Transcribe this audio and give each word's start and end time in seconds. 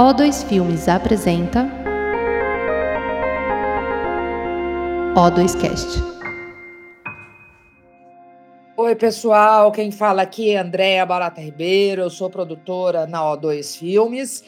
O2 0.00 0.48
Filmes 0.48 0.88
apresenta 0.88 1.68
O2Cast. 5.14 6.02
Oi, 8.78 8.94
pessoal, 8.96 9.70
quem 9.70 9.92
fala 9.92 10.22
aqui 10.22 10.52
é 10.52 10.58
Andréa 10.58 11.04
Barata 11.04 11.42
Ribeiro, 11.42 12.00
eu 12.00 12.08
sou 12.08 12.30
produtora 12.30 13.06
na 13.06 13.20
O2 13.20 13.78
Filmes. 13.78 14.42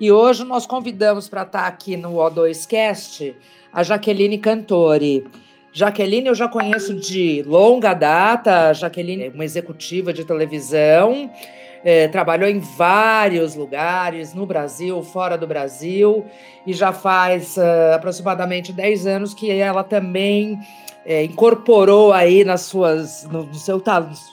E 0.00 0.10
hoje 0.10 0.42
nós 0.42 0.64
convidamos 0.64 1.28
para 1.28 1.42
estar 1.42 1.66
aqui 1.66 1.98
no 1.98 2.14
O2Cast 2.14 3.34
a 3.74 3.82
Jaqueline 3.82 4.38
Cantori. 4.38 5.22
Jaqueline 5.70 6.28
eu 6.28 6.34
já 6.34 6.48
conheço 6.48 6.94
de 6.94 7.42
longa 7.42 7.92
data, 7.92 8.72
Jaqueline 8.72 9.24
é 9.24 9.28
uma 9.28 9.44
executiva 9.44 10.14
de 10.14 10.24
televisão, 10.24 11.30
é, 11.84 12.08
trabalhou 12.08 12.48
em 12.48 12.58
vários 12.58 13.54
lugares, 13.54 14.32
no 14.32 14.46
Brasil, 14.46 15.02
fora 15.02 15.36
do 15.36 15.46
Brasil, 15.46 16.24
e 16.66 16.72
já 16.72 16.94
faz 16.94 17.58
uh, 17.58 17.94
aproximadamente 17.94 18.72
10 18.72 19.06
anos 19.06 19.34
que 19.34 19.50
ela 19.50 19.84
também 19.84 20.58
é, 21.04 21.22
incorporou 21.24 22.10
aí 22.10 22.42
nas 22.42 22.62
suas, 22.62 23.24
no, 23.24 23.44
no 23.44 23.54
seu, 23.54 23.82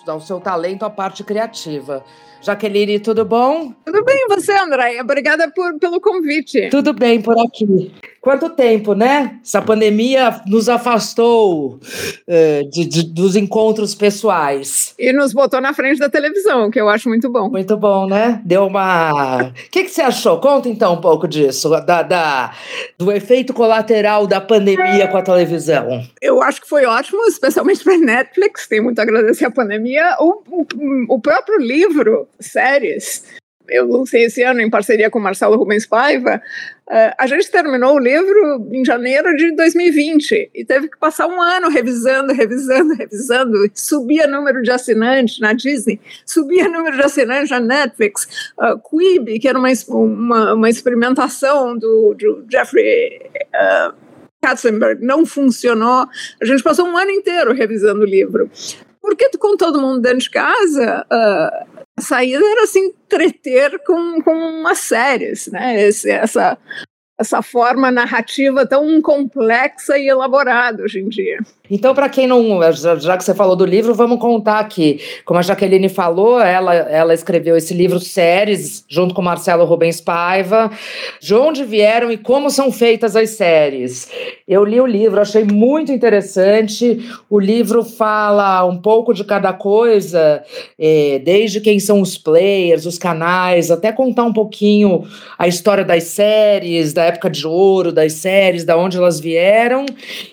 ao 0.07 0.21
seu 0.21 0.39
talento 0.39 0.85
a 0.85 0.89
parte 0.89 1.25
criativa. 1.25 2.05
Jaqueline, 2.41 2.99
tudo 2.99 3.23
bom? 3.23 3.71
Tudo 3.85 4.03
bem, 4.03 4.25
você, 4.27 4.51
André? 4.53 4.99
Obrigada 4.99 5.49
por, 5.51 5.77
pelo 5.77 6.01
convite. 6.01 6.69
Tudo 6.69 6.91
bem 6.91 7.21
por 7.21 7.37
aqui. 7.39 7.91
Quanto 8.19 8.49
tempo, 8.49 8.93
né? 8.93 9.39
Essa 9.43 9.63
pandemia 9.63 10.41
nos 10.45 10.69
afastou 10.69 11.79
uh, 11.79 12.69
de, 12.69 12.85
de, 12.85 13.03
dos 13.03 13.35
encontros 13.35 13.95
pessoais. 13.95 14.93
E 14.97 15.11
nos 15.11 15.33
botou 15.33 15.59
na 15.59 15.73
frente 15.73 15.97
da 15.97 16.07
televisão, 16.07 16.69
que 16.69 16.79
eu 16.79 16.87
acho 16.87 17.09
muito 17.09 17.29
bom. 17.31 17.49
Muito 17.49 17.75
bom, 17.75 18.05
né? 18.05 18.39
Deu 18.45 18.67
uma. 18.67 19.45
O 19.47 19.53
que, 19.71 19.85
que 19.85 19.89
você 19.89 20.01
achou? 20.01 20.39
Conta 20.39 20.69
então 20.69 20.93
um 20.93 21.01
pouco 21.01 21.27
disso, 21.27 21.69
da, 21.69 22.03
da, 22.03 22.53
do 22.95 23.11
efeito 23.11 23.53
colateral 23.53 24.27
da 24.27 24.39
pandemia 24.39 25.07
com 25.07 25.17
a 25.17 25.23
televisão. 25.23 26.03
Eu 26.21 26.43
acho 26.43 26.61
que 26.61 26.69
foi 26.69 26.85
ótimo, 26.85 27.23
especialmente 27.25 27.83
para 27.83 27.97
Netflix. 27.97 28.67
Tem 28.67 28.81
muito 28.81 28.99
a 28.99 29.01
agradecer 29.01 29.45
a 29.45 29.51
pandemia. 29.51 30.15
O, 30.19 30.43
o, 30.47 30.65
o 31.15 31.19
próprio 31.19 31.57
livro 31.59 32.27
séries. 32.39 33.23
Eu 33.69 33.87
lancei 33.87 34.25
esse 34.25 34.43
ano 34.43 34.59
em 34.59 34.69
parceria 34.69 35.09
com 35.09 35.19
Marcelo 35.19 35.55
Rubens 35.55 35.85
Paiva. 35.85 36.41
Uh, 36.87 37.13
a 37.17 37.25
gente 37.25 37.49
terminou 37.49 37.95
o 37.95 37.99
livro 37.99 38.67
em 38.71 38.83
janeiro 38.83 39.33
de 39.35 39.55
2020 39.55 40.51
e 40.53 40.65
teve 40.65 40.89
que 40.89 40.97
passar 40.99 41.27
um 41.27 41.41
ano 41.41 41.69
revisando, 41.69 42.33
revisando, 42.33 42.93
revisando. 42.95 43.57
Subia 43.73 44.27
número 44.27 44.61
de 44.61 44.71
assinantes 44.71 45.39
na 45.39 45.53
Disney, 45.53 46.01
subia 46.25 46.67
número 46.67 46.97
de 46.97 47.03
assinantes 47.03 47.49
na 47.49 47.61
Netflix. 47.61 48.51
Uh, 48.59 48.77
Quibi, 48.77 49.39
que 49.39 49.47
era 49.47 49.57
uma, 49.57 49.69
uma, 49.89 50.53
uma 50.53 50.69
experimentação 50.69 51.77
do, 51.77 52.13
do 52.13 52.45
Jeffrey. 52.51 53.21
Uh, 53.55 53.93
Katzenberg 54.41 55.05
não 55.05 55.25
funcionou. 55.25 56.07
A 56.41 56.45
gente 56.45 56.63
passou 56.63 56.87
um 56.87 56.97
ano 56.97 57.11
inteiro 57.11 57.53
revisando 57.53 58.01
o 58.01 58.05
livro. 58.05 58.49
Porque 59.01 59.29
com 59.37 59.55
todo 59.55 59.79
mundo 59.79 60.01
dentro 60.01 60.19
de 60.19 60.29
casa, 60.29 61.05
uh, 61.11 61.80
saída 62.01 62.43
era 62.45 62.67
se 62.67 62.79
entreter 62.79 63.79
com, 63.85 64.21
com 64.21 64.33
umas 64.33 64.79
séries, 64.79 65.47
né? 65.47 65.81
Esse, 65.87 66.09
essa, 66.09 66.57
essa 67.21 67.41
forma 67.41 67.91
narrativa 67.91 68.65
tão 68.65 69.01
complexa 69.01 69.97
e 69.97 70.07
elaborada 70.07 70.83
hoje 70.83 70.99
em 70.99 71.07
dia. 71.07 71.39
Então, 71.73 71.95
para 71.95 72.09
quem 72.09 72.27
não. 72.27 72.59
Já, 72.73 73.15
que 73.15 73.23
você 73.23 73.33
falou 73.33 73.55
do 73.55 73.65
livro, 73.65 73.95
vamos 73.95 74.19
contar 74.19 74.59
aqui. 74.59 74.99
Como 75.23 75.39
a 75.39 75.41
Jaqueline 75.41 75.87
falou, 75.87 76.41
ela, 76.41 76.75
ela 76.75 77.13
escreveu 77.13 77.55
esse 77.55 77.73
livro 77.73 77.97
séries, 77.97 78.83
junto 78.89 79.13
com 79.13 79.21
Marcelo 79.21 79.63
Rubens 79.63 80.01
Paiva. 80.01 80.69
De 81.21 81.33
onde 81.33 81.63
vieram 81.63 82.11
e 82.11 82.17
como 82.17 82.49
são 82.49 82.73
feitas 82.73 83.15
as 83.15 83.29
séries. 83.29 84.11
Eu 84.45 84.65
li 84.65 84.81
o 84.81 84.85
livro, 84.85 85.21
achei 85.21 85.45
muito 85.45 85.93
interessante. 85.93 87.09
O 87.29 87.39
livro 87.39 87.85
fala 87.85 88.65
um 88.65 88.77
pouco 88.77 89.13
de 89.13 89.23
cada 89.23 89.53
coisa, 89.53 90.43
é, 90.77 91.21
desde 91.23 91.61
quem 91.61 91.79
são 91.79 92.01
os 92.01 92.17
players, 92.17 92.85
os 92.85 92.97
canais, 92.97 93.71
até 93.71 93.93
contar 93.93 94.25
um 94.25 94.33
pouquinho 94.33 95.05
a 95.39 95.47
história 95.47 95.85
das 95.85 96.03
séries, 96.03 96.91
da 96.91 97.05
época 97.11 97.29
de 97.29 97.45
ouro 97.45 97.91
das 97.91 98.13
séries, 98.13 98.63
da 98.63 98.77
onde 98.77 98.97
elas 98.97 99.19
vieram. 99.19 99.85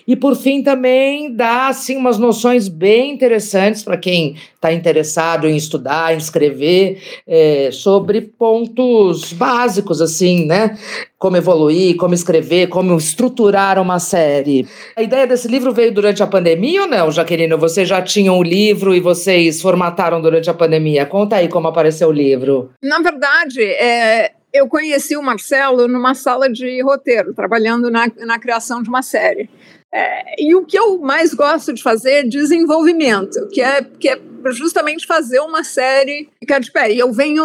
E 0.07 0.15
por 0.15 0.35
fim 0.35 0.63
também 0.63 1.33
dá 1.33 1.67
assim 1.67 1.95
umas 1.95 2.17
noções 2.17 2.67
bem 2.67 3.11
interessantes 3.11 3.83
para 3.83 3.97
quem 3.97 4.35
está 4.55 4.73
interessado 4.73 5.47
em 5.47 5.55
estudar, 5.55 6.13
em 6.13 6.17
escrever 6.17 7.01
é, 7.25 7.69
sobre 7.71 8.21
pontos 8.21 9.31
básicos 9.31 10.01
assim, 10.01 10.45
né? 10.45 10.77
Como 11.17 11.37
evoluir, 11.37 11.95
como 11.97 12.13
escrever, 12.13 12.67
como 12.67 12.97
estruturar 12.97 13.79
uma 13.79 13.99
série. 13.99 14.67
A 14.95 15.01
ideia 15.01 15.27
desse 15.27 15.47
livro 15.47 15.73
veio 15.73 15.93
durante 15.93 16.23
a 16.23 16.27
pandemia 16.27 16.83
ou 16.83 16.87
não, 16.87 17.11
Jaqueline? 17.11 17.55
Você 17.55 17.85
já 17.85 18.01
tinha 18.01 18.31
um 18.31 18.43
livro 18.43 18.93
e 18.95 18.99
vocês 18.99 19.61
formataram 19.61 20.21
durante 20.21 20.49
a 20.49 20.53
pandemia? 20.53 21.05
Conta 21.05 21.37
aí 21.37 21.47
como 21.47 21.67
apareceu 21.67 22.09
o 22.09 22.13
livro. 22.13 22.71
Na 22.81 22.99
verdade, 22.99 23.63
é, 23.63 24.31
eu 24.53 24.67
conheci 24.67 25.15
o 25.15 25.23
Marcelo 25.23 25.87
numa 25.87 26.13
sala 26.15 26.49
de 26.49 26.81
roteiro, 26.81 27.33
trabalhando 27.33 27.89
na, 27.89 28.11
na 28.17 28.39
criação 28.39 28.81
de 28.81 28.89
uma 28.89 29.01
série. 29.01 29.49
É, 29.91 30.43
e 30.43 30.53
o 30.53 30.63
que 30.65 30.77
eu 30.77 30.99
mais 30.99 31.33
gosto 31.33 31.73
de 31.73 31.81
fazer 31.81 32.11
é 32.11 32.23
desenvolvimento, 32.23 33.47
que 33.49 33.61
é, 33.61 33.83
que 33.83 34.07
é 34.07 34.19
justamente 34.51 35.07
fazer 35.07 35.39
uma 35.39 35.63
série 35.63 36.29
ficar 36.39 36.59
de 36.59 36.71
pé. 36.71 36.91
E 36.91 36.99
eu 36.99 37.11
venho 37.11 37.43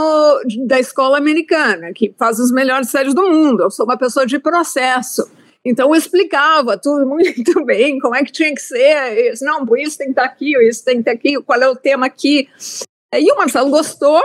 da 0.67 0.79
escola 0.79 1.17
americana, 1.17 1.93
que 1.95 2.15
faz 2.19 2.39
as 2.39 2.51
melhores 2.51 2.91
séries 2.91 3.15
do 3.15 3.23
mundo. 3.31 3.63
Eu 3.63 3.71
sou 3.71 3.87
uma 3.87 3.97
pessoa 3.97 4.27
de 4.27 4.39
processo. 4.39 5.27
Então 5.65 5.89
eu 5.89 5.95
explicava 5.95 6.77
tudo 6.77 7.07
muito 7.09 7.65
bem, 7.65 7.99
como 7.99 8.15
é 8.15 8.23
que 8.23 8.33
tinha 8.33 8.55
que 8.55 8.61
ser. 8.61 9.33
Isso, 9.33 9.45
não, 9.45 9.65
isso 9.79 9.97
tem 9.97 10.09
que 10.09 10.13
estar 10.13 10.25
aqui, 10.25 10.55
isso 10.69 10.85
tem 10.85 10.97
que 10.97 11.01
estar 11.01 11.13
aqui, 11.13 11.43
qual 11.43 11.61
é 11.61 11.69
o 11.69 11.77
tema 11.77 12.07
aqui. 12.07 12.49
E 13.15 13.33
o 13.33 13.37
Marcelo 13.37 13.71
gostou, 13.71 14.21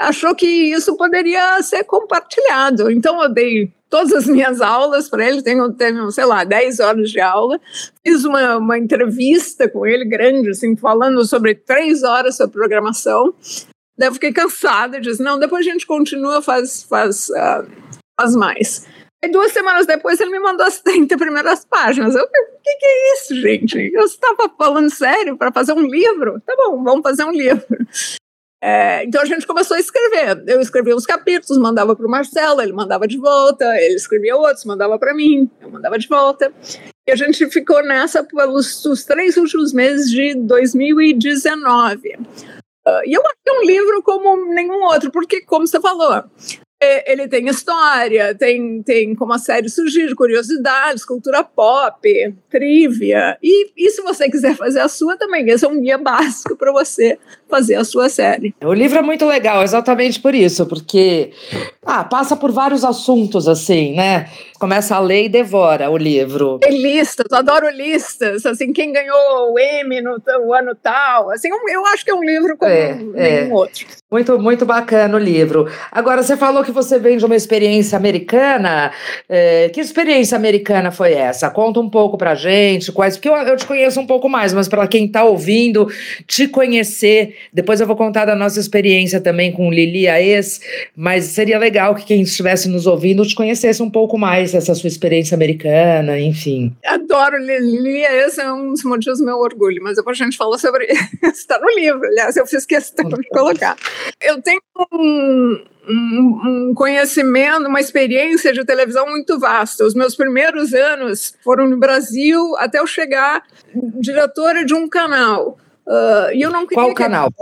achou 0.00 0.34
que 0.34 0.46
isso 0.46 0.96
poderia 0.96 1.62
ser 1.62 1.84
compartilhado. 1.84 2.90
Então 2.90 3.22
eu 3.22 3.28
dei 3.28 3.72
todas 3.88 4.12
as 4.12 4.26
minhas 4.26 4.60
aulas 4.60 5.08
para 5.08 5.28
ele, 5.28 5.42
tenho, 5.42 5.72
tenho, 5.72 6.10
sei 6.10 6.24
lá, 6.24 6.44
10 6.44 6.80
horas 6.80 7.10
de 7.10 7.20
aula. 7.20 7.60
Fiz 8.06 8.24
uma, 8.24 8.56
uma 8.56 8.78
entrevista 8.78 9.68
com 9.68 9.86
ele 9.86 10.04
grande, 10.04 10.50
assim, 10.50 10.76
falando 10.76 11.24
sobre 11.24 11.54
três 11.54 12.02
horas 12.02 12.36
sobre 12.36 12.52
programação. 12.52 13.34
Daí 13.98 14.08
eu 14.08 14.14
fiquei 14.14 14.32
cansada 14.32 15.00
disse, 15.00 15.22
não, 15.22 15.38
depois 15.38 15.66
a 15.66 15.70
gente 15.70 15.86
continua, 15.86 16.40
faz, 16.40 16.84
faz, 16.84 17.28
uh, 17.28 17.68
faz 18.18 18.34
mais. 18.34 18.86
E 19.22 19.28
duas 19.28 19.52
semanas 19.52 19.86
depois 19.86 20.18
ele 20.18 20.30
me 20.30 20.40
mandou 20.40 20.64
as 20.64 20.80
30 20.80 21.18
primeiras 21.18 21.66
páginas. 21.66 22.14
Eu, 22.14 22.22
o 22.22 22.28
que, 22.62 22.76
que 22.76 22.86
é 22.86 23.14
isso, 23.14 23.34
gente? 23.34 23.90
Eu 23.92 24.04
estava 24.04 24.48
falando 24.56 24.88
sério 24.88 25.36
para 25.36 25.52
fazer 25.52 25.74
um 25.74 25.86
livro? 25.86 26.40
Tá 26.46 26.56
bom, 26.56 26.82
vamos 26.82 27.02
fazer 27.02 27.24
um 27.24 27.32
livro. 27.32 27.66
É, 28.62 29.04
então 29.04 29.22
a 29.22 29.24
gente 29.24 29.46
começou 29.46 29.76
a 29.76 29.80
escrever. 29.80 30.42
Eu 30.46 30.60
escrevia 30.60 30.94
uns 30.94 31.06
capítulos, 31.06 31.60
mandava 31.60 31.96
para 31.96 32.06
o 32.06 32.10
Marcelo, 32.10 32.60
ele 32.60 32.72
mandava 32.72 33.08
de 33.08 33.16
volta, 33.16 33.64
ele 33.80 33.94
escrevia 33.94 34.36
outros, 34.36 34.64
mandava 34.66 34.98
para 34.98 35.14
mim, 35.14 35.50
eu 35.60 35.70
mandava 35.70 35.98
de 35.98 36.06
volta. 36.06 36.52
E 37.08 37.12
a 37.12 37.16
gente 37.16 37.48
ficou 37.50 37.82
nessa 37.82 38.22
pelos 38.22 38.84
os 38.84 39.04
três 39.04 39.36
últimos 39.36 39.72
meses 39.72 40.10
de 40.10 40.34
2019. 40.34 42.18
Uh, 42.86 43.02
e 43.06 43.12
eu 43.14 43.22
acho 43.22 43.36
que 43.44 43.50
é 43.50 43.60
um 43.60 43.64
livro 43.64 44.02
como 44.02 44.52
nenhum 44.52 44.82
outro, 44.84 45.10
porque, 45.10 45.40
como 45.42 45.66
você 45.66 45.80
falou, 45.80 46.24
ele 46.80 47.28
tem 47.28 47.46
história, 47.48 48.34
tem, 48.34 48.82
tem 48.82 49.14
como 49.14 49.32
a 49.34 49.38
série 49.38 49.68
surgir, 49.68 50.14
curiosidades, 50.14 51.04
cultura 51.04 51.44
pop, 51.44 52.34
trivia. 52.50 53.36
E, 53.42 53.70
e 53.76 53.90
se 53.90 54.00
você 54.00 54.30
quiser 54.30 54.56
fazer 54.56 54.80
a 54.80 54.88
sua 54.88 55.16
também, 55.16 55.48
esse 55.50 55.64
é 55.64 55.68
um 55.68 55.80
guia 55.80 55.98
básico 55.98 56.56
para 56.56 56.72
você 56.72 57.18
fazer 57.48 57.74
a 57.74 57.84
sua 57.84 58.08
série. 58.08 58.54
O 58.62 58.72
livro 58.72 58.98
é 58.98 59.02
muito 59.02 59.26
legal, 59.26 59.62
exatamente 59.62 60.20
por 60.20 60.34
isso, 60.34 60.64
porque 60.66 61.32
ah, 61.84 62.02
passa 62.04 62.34
por 62.34 62.50
vários 62.50 62.84
assuntos 62.84 63.46
assim, 63.46 63.94
né? 63.94 64.30
Começa 64.60 64.94
a 64.94 65.00
ler 65.00 65.24
e 65.24 65.28
devora 65.30 65.88
o 65.88 65.96
livro. 65.96 66.58
Tem 66.58 66.82
listas, 66.82 67.32
adoro 67.32 67.70
listas, 67.70 68.44
assim, 68.44 68.74
quem 68.74 68.92
ganhou 68.92 69.54
o 69.54 69.58
M 69.58 70.02
no, 70.02 70.22
no 70.22 70.52
ano 70.52 70.74
tal, 70.74 71.30
assim, 71.30 71.48
eu 71.48 71.86
acho 71.86 72.04
que 72.04 72.10
é 72.10 72.14
um 72.14 72.22
livro 72.22 72.58
como 72.58 72.70
é, 72.70 72.92
nenhum 72.92 73.16
é. 73.16 73.48
outro. 73.50 73.86
Muito, 74.10 74.38
muito 74.38 74.66
bacana 74.66 75.16
o 75.16 75.18
livro. 75.18 75.66
Agora, 75.90 76.22
você 76.22 76.36
falou 76.36 76.62
que 76.62 76.72
você 76.72 76.98
vem 76.98 77.16
de 77.16 77.24
uma 77.24 77.36
experiência 77.36 77.96
americana. 77.96 78.92
É, 79.28 79.70
que 79.70 79.80
experiência 79.80 80.36
americana 80.36 80.90
foi 80.90 81.14
essa? 81.14 81.48
Conta 81.48 81.80
um 81.80 81.88
pouco 81.88 82.18
pra 82.18 82.34
gente, 82.34 82.92
quais, 82.92 83.16
porque 83.16 83.30
eu, 83.30 83.36
eu 83.36 83.56
te 83.56 83.64
conheço 83.64 83.98
um 83.98 84.06
pouco 84.06 84.28
mais, 84.28 84.52
mas 84.52 84.68
para 84.68 84.86
quem 84.86 85.08
tá 85.08 85.24
ouvindo, 85.24 85.88
te 86.26 86.46
conhecer, 86.46 87.36
depois 87.50 87.80
eu 87.80 87.86
vou 87.86 87.96
contar 87.96 88.26
da 88.26 88.34
nossa 88.34 88.60
experiência 88.60 89.20
também 89.20 89.52
com 89.52 89.70
Lili 89.70 90.06
Aes, 90.06 90.60
mas 90.94 91.24
seria 91.24 91.58
legal 91.58 91.94
que 91.94 92.04
quem 92.04 92.20
estivesse 92.20 92.68
nos 92.68 92.86
ouvindo 92.86 93.24
te 93.24 93.34
conhecesse 93.34 93.82
um 93.82 93.88
pouco 93.88 94.18
mais 94.18 94.49
essa 94.56 94.74
sua 94.74 94.88
experiência 94.88 95.34
americana, 95.34 96.18
enfim. 96.18 96.76
Adoro 96.84 97.38
Lilia, 97.38 98.26
esse 98.26 98.40
é 98.40 98.52
um 98.52 98.70
dos 98.70 98.84
motivos 98.84 99.18
do 99.18 99.24
meu 99.24 99.38
orgulho, 99.38 99.82
mas 99.82 99.96
depois 99.96 100.20
a 100.20 100.24
gente 100.24 100.36
fala 100.36 100.58
sobre 100.58 100.86
isso. 100.86 101.08
Está 101.24 101.58
no 101.58 101.68
livro, 101.70 102.04
aliás, 102.04 102.36
eu 102.36 102.46
fiz 102.46 102.66
questão 102.66 103.08
de 103.08 103.28
colocar. 103.28 103.76
Eu 104.20 104.40
tenho 104.42 104.60
um, 104.92 105.64
um, 105.88 106.74
conhecimento, 106.74 107.66
uma 107.66 107.80
experiência 107.80 108.52
de 108.52 108.64
televisão 108.64 109.06
muito 109.06 109.38
vasta. 109.38 109.84
Os 109.84 109.94
meus 109.94 110.14
primeiros 110.14 110.72
anos 110.72 111.34
foram 111.42 111.68
no 111.68 111.78
Brasil 111.78 112.56
até 112.58 112.78
eu 112.78 112.86
chegar 112.86 113.42
diretora 114.00 114.64
de 114.64 114.74
um 114.74 114.88
canal. 114.88 115.58
Uh, 115.86 116.32
e 116.34 116.42
eu 116.42 116.50
não 116.50 116.66
Qual 116.66 116.94
canal? 116.94 117.32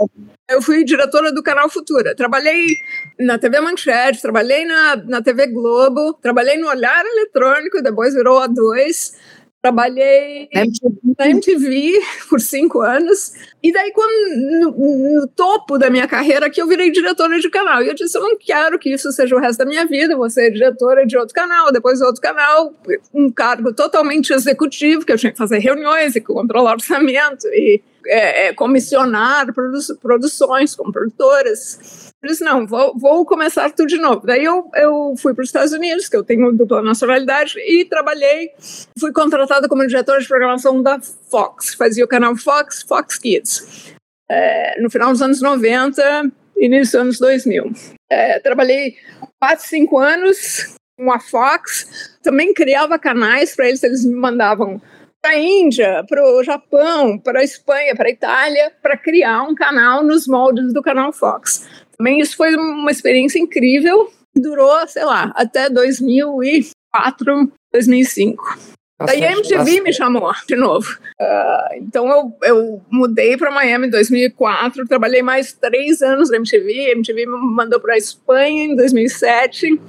Eu 0.49 0.63
fui 0.63 0.83
diretora 0.83 1.31
do 1.31 1.43
canal 1.43 1.69
Futura. 1.69 2.15
Trabalhei 2.15 2.65
na 3.19 3.37
TV 3.37 3.61
Manchete, 3.61 4.19
trabalhei 4.19 4.65
na, 4.65 4.95
na 4.95 5.21
TV 5.21 5.45
Globo, 5.45 6.13
trabalhei 6.15 6.57
no 6.57 6.67
Olhar 6.67 7.05
Eletrônico, 7.05 7.83
depois 7.83 8.15
virou 8.15 8.41
A2. 8.41 9.13
Trabalhei 9.61 10.47
MTV. 10.53 10.95
na 11.19 11.29
MTV 11.29 11.99
por 12.29 12.39
cinco 12.39 12.79
anos. 12.79 13.33
E 13.61 13.73
daí, 13.73 13.91
quando, 13.91 14.71
no, 14.71 15.19
no, 15.19 15.27
topo 15.27 15.77
da 15.77 15.89
minha 15.89 16.07
carreira, 16.07 16.49
que 16.49 16.61
eu 16.61 16.67
virei 16.67 16.89
diretora 16.89 17.37
de 17.39 17.49
canal. 17.49 17.83
E 17.83 17.89
eu 17.89 17.93
disse: 17.93 18.17
eu 18.17 18.21
não 18.21 18.37
quero 18.37 18.79
que 18.79 18.89
isso 18.89 19.11
seja 19.11 19.35
o 19.35 19.39
resto 19.39 19.59
da 19.59 19.65
minha 19.65 19.85
vida. 19.85 20.15
Vou 20.15 20.29
ser 20.29 20.49
diretora 20.49 21.05
de 21.05 21.17
outro 21.17 21.35
canal, 21.35 21.73
depois 21.73 21.99
outro 21.99 22.21
canal, 22.21 22.73
um 23.13 23.29
cargo 23.29 23.73
totalmente 23.73 24.31
executivo, 24.31 25.05
que 25.05 25.11
eu 25.11 25.17
tinha 25.17 25.33
que 25.33 25.37
fazer 25.37 25.59
reuniões 25.59 26.15
e 26.15 26.21
controlar 26.21 26.71
orçamento 26.71 27.45
e 27.47 27.81
é, 28.09 28.47
é, 28.47 28.53
comissionar 28.53 29.53
produ 29.53 29.79
produções 30.01 30.75
com 30.75 30.91
produtoras. 30.91 32.11
Eu 32.21 32.29
disse, 32.29 32.43
não, 32.43 32.65
vou, 32.65 32.97
vou, 32.97 33.25
começar 33.25 33.71
tudo 33.71 33.87
de 33.87 33.97
novo. 33.97 34.25
Daí 34.25 34.43
eu, 34.43 34.69
eu 34.75 35.13
fui 35.17 35.33
para 35.33 35.43
os 35.43 35.49
Estados 35.49 35.71
Unidos, 35.71 36.09
que 36.09 36.17
eu 36.17 36.23
tenho 36.23 36.51
dupla 36.51 36.81
nacionalidade, 36.81 37.59
e 37.59 37.85
trabalhei, 37.85 38.51
fui 38.99 39.13
contratada 39.13 39.69
como 39.69 39.85
diretora 39.85 40.19
de 40.19 40.27
programação 40.27 40.81
da 40.81 40.99
Fox, 40.99 41.75
fazia 41.75 42.03
o 42.03 42.07
canal 42.07 42.35
Fox, 42.35 42.83
Fox 42.83 43.17
Kids. 43.17 43.93
É, 44.29 44.81
no 44.81 44.89
final 44.89 45.11
dos 45.11 45.21
anos 45.21 45.41
90, 45.41 46.31
início 46.57 46.99
dos 46.99 47.01
anos 47.01 47.19
2000. 47.19 47.71
É, 48.09 48.39
trabalhei 48.39 48.95
quatro, 49.39 49.65
cinco 49.65 49.97
anos 49.97 50.75
com 50.97 51.11
a 51.11 51.19
Fox, 51.19 52.17
também 52.21 52.53
criava 52.53 52.99
canais 52.99 53.55
para 53.55 53.69
eles, 53.69 53.81
eles 53.81 54.03
me 54.03 54.15
mandavam 54.15 54.81
para 55.29 55.37
a 55.37 55.39
Índia, 55.39 56.03
para 56.09 56.23
o 56.25 56.43
Japão, 56.43 57.19
para 57.19 57.41
a 57.41 57.43
Espanha, 57.43 57.95
para 57.95 58.07
a 58.07 58.11
Itália, 58.11 58.71
para 58.81 58.97
criar 58.97 59.43
um 59.43 59.53
canal 59.53 60.03
nos 60.03 60.27
moldes 60.27 60.73
do 60.73 60.81
canal 60.81 61.13
Fox. 61.13 61.69
Também 61.95 62.19
isso 62.19 62.35
foi 62.35 62.55
uma 62.55 62.89
experiência 62.89 63.37
incrível, 63.37 64.11
durou, 64.35 64.87
sei 64.87 65.05
lá, 65.05 65.31
até 65.35 65.69
2004, 65.69 67.51
2005. 67.71 68.57
Daí 69.05 69.23
a 69.23 69.31
MTV 69.31 69.57
bastante. 69.57 69.81
me 69.81 69.93
chamou 69.93 70.31
de 70.47 70.55
novo. 70.55 70.97
Uh, 71.21 71.75
então 71.75 72.09
eu, 72.09 72.37
eu 72.43 72.81
mudei 72.89 73.37
para 73.37 73.51
Miami 73.51 73.85
em 73.85 73.91
2004, 73.91 74.87
trabalhei 74.87 75.21
mais 75.21 75.53
três 75.53 76.01
anos 76.01 76.31
na 76.31 76.37
MTV. 76.37 76.87
A 76.87 76.91
MTV 76.93 77.27
me 77.27 77.37
mandou 77.37 77.79
para 77.79 77.93
a 77.93 77.97
Espanha 77.97 78.63
em 78.63 78.75
2007. 78.75 79.79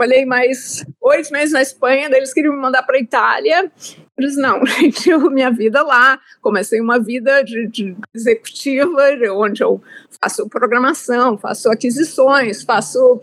Trabalhei 0.00 0.24
mais 0.24 0.82
oito 0.98 1.30
meses 1.30 1.52
na 1.52 1.60
Espanha, 1.60 2.08
daí 2.08 2.20
eles 2.20 2.32
queriam 2.32 2.54
me 2.54 2.58
mandar 2.58 2.82
para 2.84 2.96
a 2.96 3.00
Itália. 3.00 3.70
Disse, 4.18 4.40
não, 4.40 4.64
gente, 4.64 5.10
eu, 5.10 5.30
minha 5.30 5.50
vida 5.50 5.82
lá. 5.82 6.18
Comecei 6.40 6.80
uma 6.80 6.98
vida 6.98 7.44
de, 7.44 7.66
de 7.66 7.94
executiva, 8.14 9.10
onde 9.32 9.62
eu 9.62 9.78
faço 10.18 10.48
programação, 10.48 11.36
faço 11.36 11.70
aquisições, 11.70 12.62
faço 12.62 13.20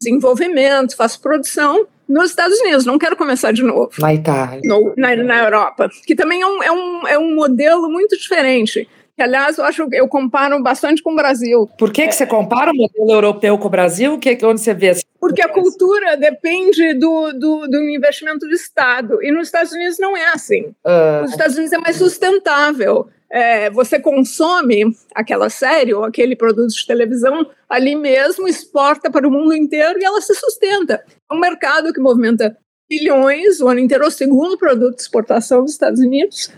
desenvolvimento, 0.00 0.96
faço 0.96 1.20
produção 1.20 1.86
nos 2.08 2.30
Estados 2.30 2.58
Unidos. 2.60 2.86
Não 2.86 2.98
quero 2.98 3.14
começar 3.14 3.52
de 3.52 3.62
novo. 3.62 3.90
Na 3.98 4.14
Itália. 4.14 4.62
No, 4.64 4.94
na, 4.96 5.14
na 5.16 5.44
Europa. 5.44 5.90
Que 6.06 6.14
também 6.14 6.40
é 6.40 6.46
um, 6.46 6.62
é, 6.62 6.72
um, 6.72 7.08
é 7.08 7.18
um 7.18 7.34
modelo 7.34 7.90
muito 7.90 8.16
diferente 8.16 8.88
que 9.16 9.22
aliás 9.22 9.56
eu 9.56 9.64
acho 9.64 9.88
eu 9.92 10.06
comparo 10.06 10.62
bastante 10.62 11.02
com 11.02 11.12
o 11.12 11.16
Brasil. 11.16 11.68
Por 11.78 11.90
que, 11.90 12.06
que 12.06 12.14
você 12.14 12.26
compara 12.26 12.70
o 12.70 12.76
modelo 12.76 13.10
europeu 13.10 13.58
com 13.58 13.66
o 13.66 13.70
Brasil? 13.70 14.18
Que, 14.18 14.38
onde 14.44 14.60
você 14.60 14.74
vê? 14.74 14.92
Porque 15.18 15.40
a 15.40 15.48
cultura 15.48 16.16
depende 16.18 16.92
do, 16.94 17.32
do, 17.32 17.66
do, 17.66 17.88
investimento 17.88 18.46
do 18.46 18.52
Estado 18.52 19.22
e 19.22 19.32
nos 19.32 19.48
Estados 19.48 19.72
Unidos 19.72 19.98
não 19.98 20.14
é 20.14 20.26
assim. 20.28 20.74
Uh... 20.84 21.22
Nos 21.22 21.30
Estados 21.30 21.56
Unidos 21.56 21.72
é 21.72 21.78
mais 21.78 21.96
sustentável. 21.96 23.08
É, 23.28 23.70
você 23.70 23.98
consome 23.98 24.94
aquela 25.14 25.48
série 25.48 25.92
ou 25.92 26.04
aquele 26.04 26.36
produto 26.36 26.72
de 26.72 26.86
televisão 26.86 27.50
ali 27.68 27.96
mesmo, 27.96 28.46
exporta 28.46 29.10
para 29.10 29.26
o 29.26 29.30
mundo 29.30 29.54
inteiro 29.54 29.98
e 29.98 30.04
ela 30.04 30.20
se 30.20 30.34
sustenta. 30.34 31.02
É 31.28 31.34
um 31.34 31.40
mercado 31.40 31.92
que 31.92 31.98
movimenta 31.98 32.56
bilhões 32.88 33.60
o 33.60 33.66
ano 33.66 33.80
inteiro, 33.80 34.04
é 34.04 34.06
o 34.06 34.12
segundo 34.12 34.56
produto 34.56 34.96
de 34.96 35.02
exportação 35.02 35.62
dos 35.62 35.72
Estados 35.72 36.00
Unidos. 36.00 36.52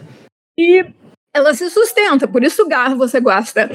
E 0.58 0.84
ela 1.34 1.54
se 1.54 1.68
sustenta. 1.70 2.26
Por 2.26 2.42
isso 2.42 2.62
o 2.62 2.68
Garro 2.68 2.96
você 2.96 3.20
gasta 3.20 3.70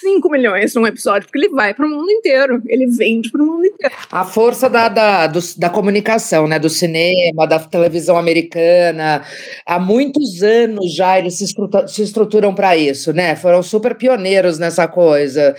5 0.00 0.30
milhões 0.30 0.74
num 0.74 0.86
episódio, 0.86 1.26
porque 1.26 1.38
ele 1.38 1.54
vai 1.54 1.74
para 1.74 1.86
o 1.86 1.88
mundo 1.88 2.10
inteiro, 2.10 2.62
ele 2.66 2.86
vende 2.86 3.30
para 3.30 3.42
o 3.42 3.46
mundo 3.46 3.66
inteiro. 3.66 3.94
A 4.10 4.24
força 4.24 4.68
da, 4.68 4.88
da, 4.88 5.26
do, 5.26 5.40
da 5.56 5.70
comunicação, 5.70 6.46
né? 6.46 6.58
do 6.58 6.70
cinema, 6.70 7.46
da 7.46 7.58
televisão 7.58 8.16
americana. 8.16 9.22
Há 9.66 9.78
muitos 9.78 10.42
anos 10.42 10.94
já 10.94 11.18
eles 11.18 11.38
se, 11.38 11.44
estruturam, 11.44 11.88
se 11.88 12.02
estruturam 12.02 12.54
para 12.54 12.76
isso, 12.76 13.12
né? 13.12 13.34
Foram 13.36 13.62
super 13.62 13.94
pioneiros 13.94 14.58
nessa 14.58 14.86
coisa. 14.86 15.56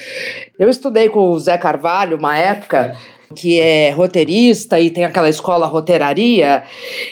Eu 0.57 0.69
estudei 0.69 1.09
com 1.09 1.31
o 1.31 1.39
Zé 1.39 1.57
Carvalho 1.57 2.17
uma 2.17 2.37
época 2.37 2.95
que 3.35 3.59
é 3.59 3.91
roteirista 3.91 4.79
e 4.79 4.89
tem 4.89 5.05
aquela 5.05 5.29
escola 5.29 5.67
roteiraria, 5.67 6.63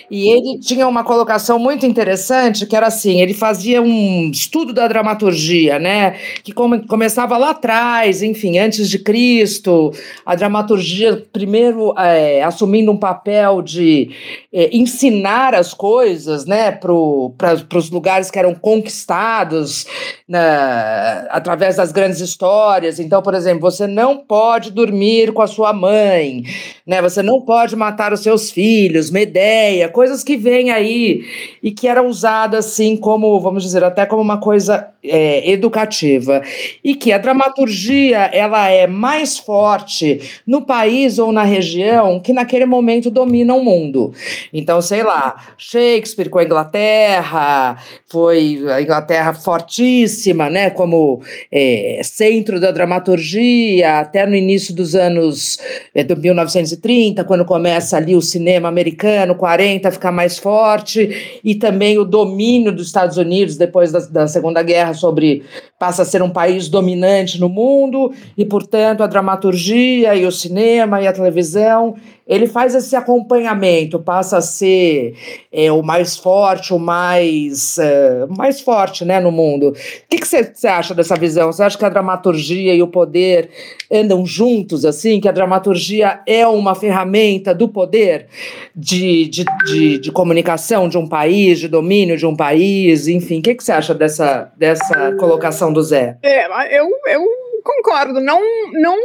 e 0.10 0.30
ele 0.30 0.60
tinha 0.60 0.88
uma 0.88 1.04
colocação 1.04 1.60
muito 1.60 1.86
interessante, 1.86 2.66
que 2.66 2.76
era 2.76 2.88
assim, 2.88 3.22
ele 3.22 3.34
fazia 3.34 3.82
um 3.82 4.32
estudo 4.32 4.74
da 4.74 4.88
dramaturgia, 4.88 5.78
né, 5.78 6.18
que 6.44 6.52
come, 6.52 6.88
começava 6.88 7.38
lá 7.38 7.52
atrás, 7.52 8.24
enfim, 8.24 8.58
antes 8.58 8.90
de 8.90 8.98
Cristo, 9.00 9.92
a 10.26 10.34
dramaturgia 10.34 11.24
primeiro 11.32 11.94
é, 11.98 12.42
assumindo 12.44 12.92
um 12.92 12.98
papel 12.98 13.62
de 13.62 14.10
é, 14.52 14.76
ensinar 14.76 15.54
as 15.54 15.74
coisas, 15.74 16.46
né, 16.46 16.72
para 16.72 16.94
os 16.94 17.92
lugares 17.92 18.32
que 18.32 18.40
eram 18.40 18.56
conquistados 18.56 19.86
na, 20.28 21.28
através 21.30 21.76
das 21.76 21.92
grandes 21.92 22.22
histórias, 22.22 23.00
então, 23.00 23.22
por 23.22 23.36
exemplo, 23.36 23.62
você 23.62 23.86
não 23.86 24.18
pode 24.18 24.72
dormir 24.72 25.32
com 25.32 25.44
a 25.44 25.48
sua 25.48 25.72
mãe, 25.74 26.07
mãe, 26.08 26.44
né? 26.86 27.02
Você 27.02 27.22
não 27.22 27.42
pode 27.42 27.76
matar 27.76 28.14
os 28.14 28.22
seus 28.22 28.50
filhos, 28.50 29.12
Medeia, 29.12 29.90
coisas 29.90 30.24
que 30.24 30.38
vêm 30.38 30.72
aí 30.72 31.24
e 31.62 31.72
que 31.72 31.88
eram 31.88 32.08
usadas 32.08 32.66
assim 32.66 32.96
como, 32.96 33.40
vamos 33.40 33.64
dizer, 33.64 33.84
até 33.84 34.06
como 34.06 34.22
uma 34.22 34.40
coisa 34.40 34.88
é, 35.04 35.50
educativa. 35.52 36.42
E 36.84 36.96
que 36.96 37.12
a 37.12 37.18
dramaturgia 37.18 38.30
ela 38.34 38.70
é 38.70 38.88
mais 38.88 39.38
forte 39.38 40.22
no 40.46 40.62
país 40.62 41.20
ou 41.20 41.32
na 41.32 41.44
região 41.44 42.20
que 42.20 42.34
naquele 42.34 42.66
momento 42.66 43.10
domina 43.10 43.54
o 43.54 43.64
mundo. 43.64 44.14
Então, 44.54 44.82
sei 44.82 45.04
lá, 45.04 45.36
Shakespeare 45.58 46.30
com 46.30 46.40
a 46.40 46.44
Inglaterra, 46.44 47.78
foi 48.08 48.64
a 48.70 48.82
Inglaterra 48.82 49.34
fortíssima, 49.34 50.50
né? 50.50 50.70
Como 50.70 51.22
é, 51.52 52.02
centro 52.04 52.60
da 52.60 52.72
dramaturgia, 52.72 54.00
até 54.00 54.26
no 54.26 54.36
início 54.36 54.74
dos 54.74 54.96
anos 54.96 55.58
é, 55.98 56.04
do 56.04 56.16
1930, 56.16 57.24
quando 57.24 57.44
começa 57.44 57.98
ali 57.98 58.16
o 58.16 58.22
cinema 58.22 58.70
americano, 58.70 59.34
40, 59.34 59.90
ficar 59.90 60.12
mais 60.12 60.38
forte, 60.38 61.40
e 61.44 61.56
também 61.56 61.98
o 61.98 62.06
domínio 62.06 62.72
dos 62.72 62.86
Estados 62.86 63.18
Unidos 63.18 63.58
depois 63.58 63.92
da, 63.92 64.00
da 64.02 64.28
Segunda 64.28 64.62
Guerra 64.62 64.94
sobre 64.94 65.44
passa 65.80 66.04
a 66.04 66.06
ser 66.06 66.22
um 66.22 66.30
país 66.30 66.70
dominante 66.70 67.40
no 67.40 67.50
mundo 67.50 68.14
e, 68.38 68.46
portanto, 68.46 69.02
a 69.02 69.08
dramaturgia 69.08 70.16
e 70.16 70.24
o 70.24 70.32
cinema 70.32 71.02
e 71.02 71.08
a 71.08 71.14
televisão 71.14 71.96
ele 72.28 72.46
faz 72.46 72.76
esse 72.76 72.96
acompanhamento, 72.96 74.00
passa 74.00 74.38
a 74.38 74.42
ser 74.42 75.16
é, 75.52 75.72
o 75.72 75.82
mais 75.82 76.18
forte, 76.18 76.74
o 76.74 76.80
mais, 76.80 77.78
é, 77.78 78.26
mais 78.38 78.60
forte 78.60 79.06
né, 79.06 79.20
no 79.20 79.32
mundo. 79.32 79.70
O 79.70 79.74
que 80.10 80.26
você 80.26 80.68
acha 80.68 80.94
dessa 80.94 81.16
visão? 81.16 81.52
Você 81.52 81.64
acha 81.64 81.78
que 81.78 81.86
a 81.86 81.90
dramaturgia 81.90 82.74
e 82.76 82.82
o 82.82 82.88
poder 82.88 83.50
andam 83.90 84.26
juntos, 84.26 84.84
assim? 84.84 85.22
Que 85.22 85.30
a 85.30 85.32
dramaturgia 85.32 86.20
é 86.28 86.46
uma 86.46 86.76
ferramenta 86.76 87.56
do 87.56 87.70
poder 87.70 88.28
de, 88.76 89.28
de, 89.28 89.46
de, 89.66 89.98
de 90.00 90.12
comunicação 90.12 90.90
de 90.90 90.98
um 90.98 91.08
país, 91.08 91.60
de 91.60 91.68
domínio 91.68 92.18
de 92.18 92.26
um 92.26 92.36
país, 92.36 93.08
enfim. 93.08 93.40
O 93.40 93.42
que 93.42 93.56
você 93.60 93.72
acha 93.72 93.94
dessa, 93.94 94.52
dessa 94.58 95.16
colocação 95.16 95.72
do 95.72 95.82
Zé? 95.82 96.18
É, 96.22 96.78
eu, 96.78 96.88
eu 97.08 97.26
concordo. 97.64 98.20
Não, 98.20 98.42
não 98.74 98.98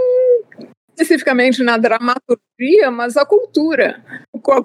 especificamente 0.95 1.63
na 1.63 1.77
dramaturgia, 1.79 2.91
mas 2.91 3.17
a 3.17 3.25
cultura, 3.25 4.05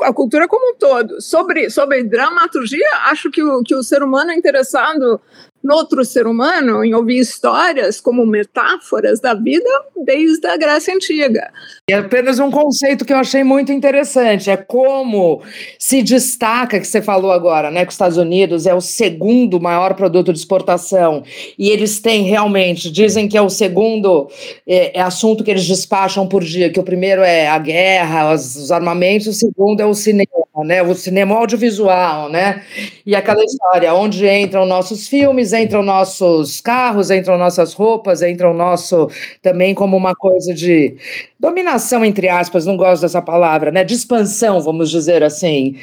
a 0.02 0.14
cultura 0.14 0.48
como 0.48 0.74
um 0.74 0.78
todo. 0.78 1.22
Sobre, 1.22 1.70
sobre 1.70 2.04
dramaturgia, 2.04 2.90
acho 3.06 3.32
que 3.32 3.42
o, 3.42 3.64
que 3.64 3.76
o 3.76 3.84
ser 3.84 4.04
humano 4.04 4.32
é 4.32 4.36
interessado 4.36 5.22
outro 5.72 6.04
ser 6.06 6.28
humano, 6.28 6.84
em 6.84 6.94
ouvir 6.94 7.20
histórias 7.20 8.00
como 8.00 8.26
metáforas 8.26 9.20
da 9.20 9.34
vida 9.34 9.70
desde 10.06 10.46
a 10.48 10.58
Grécia 10.58 10.94
Antiga. 10.94 11.52
É 11.90 11.96
apenas 11.96 12.40
um 12.40 12.52
conceito 12.52 13.06
que 13.06 13.14
eu 13.14 13.18
achei 13.18 13.44
muito 13.44 13.72
interessante, 13.72 14.50
é 14.50 14.58
como 14.58 15.42
se 15.80 16.02
destaca, 16.02 16.80
que 16.80 16.88
você 16.88 17.02
falou 17.02 17.32
agora, 17.32 17.72
né, 17.72 17.82
que 17.84 17.90
os 17.90 17.96
Estados 17.96 18.18
Unidos 18.18 18.66
é 18.66 18.74
o 18.74 18.82
segundo 18.82 19.60
maior 19.60 19.94
produto 19.94 20.32
de 20.34 20.40
exportação, 20.40 21.24
e 21.58 21.70
eles 21.70 22.00
têm 22.00 22.24
realmente, 22.24 22.92
dizem 22.92 23.28
que 23.28 23.38
é 23.38 23.42
o 23.42 23.50
segundo 23.50 24.30
é, 24.66 24.98
é 25.00 25.02
assunto 25.02 25.44
que 25.44 25.52
eles 25.52 25.66
despacham 25.66 26.28
por 26.28 26.44
dia, 26.44 26.70
que 26.70 26.80
o 26.80 26.84
primeiro 26.84 27.22
é 27.22 27.48
a 27.48 27.58
guerra, 27.58 28.34
os, 28.34 28.56
os 28.56 28.72
armamentos, 28.72 29.28
o 29.28 29.34
segundo 29.34 29.82
é 29.82 29.86
o 29.86 29.94
cinema, 29.94 30.28
né, 30.66 30.82
o 30.82 30.94
cinema 30.96 31.36
audiovisual, 31.36 32.30
né, 32.30 32.64
e 33.06 33.16
aquela 33.16 33.44
história, 33.44 33.94
onde 33.94 34.28
entram 34.28 34.66
nossos 34.66 35.08
filmes, 35.08 35.54
entram 35.60 35.84
nossos 35.84 36.62
carros, 36.62 37.12
entram 37.12 37.38
nossas 37.38 37.74
roupas, 37.74 38.22
entram 38.22 38.54
nosso, 38.54 39.10
também 39.42 39.74
como 39.74 39.96
uma 39.98 40.16
coisa 40.16 40.54
de 40.54 40.96
dominação, 41.40 42.04
entre 42.04 42.28
aspas, 42.28 42.66
não 42.66 42.76
gosto 42.76 43.04
dessa 43.04 43.22
palavra, 43.22 43.72
né, 43.72 43.84
de 43.84 43.94
expansão, 43.94 44.60
vamos 44.60 44.90
dizer 44.90 45.24
assim, 45.24 45.76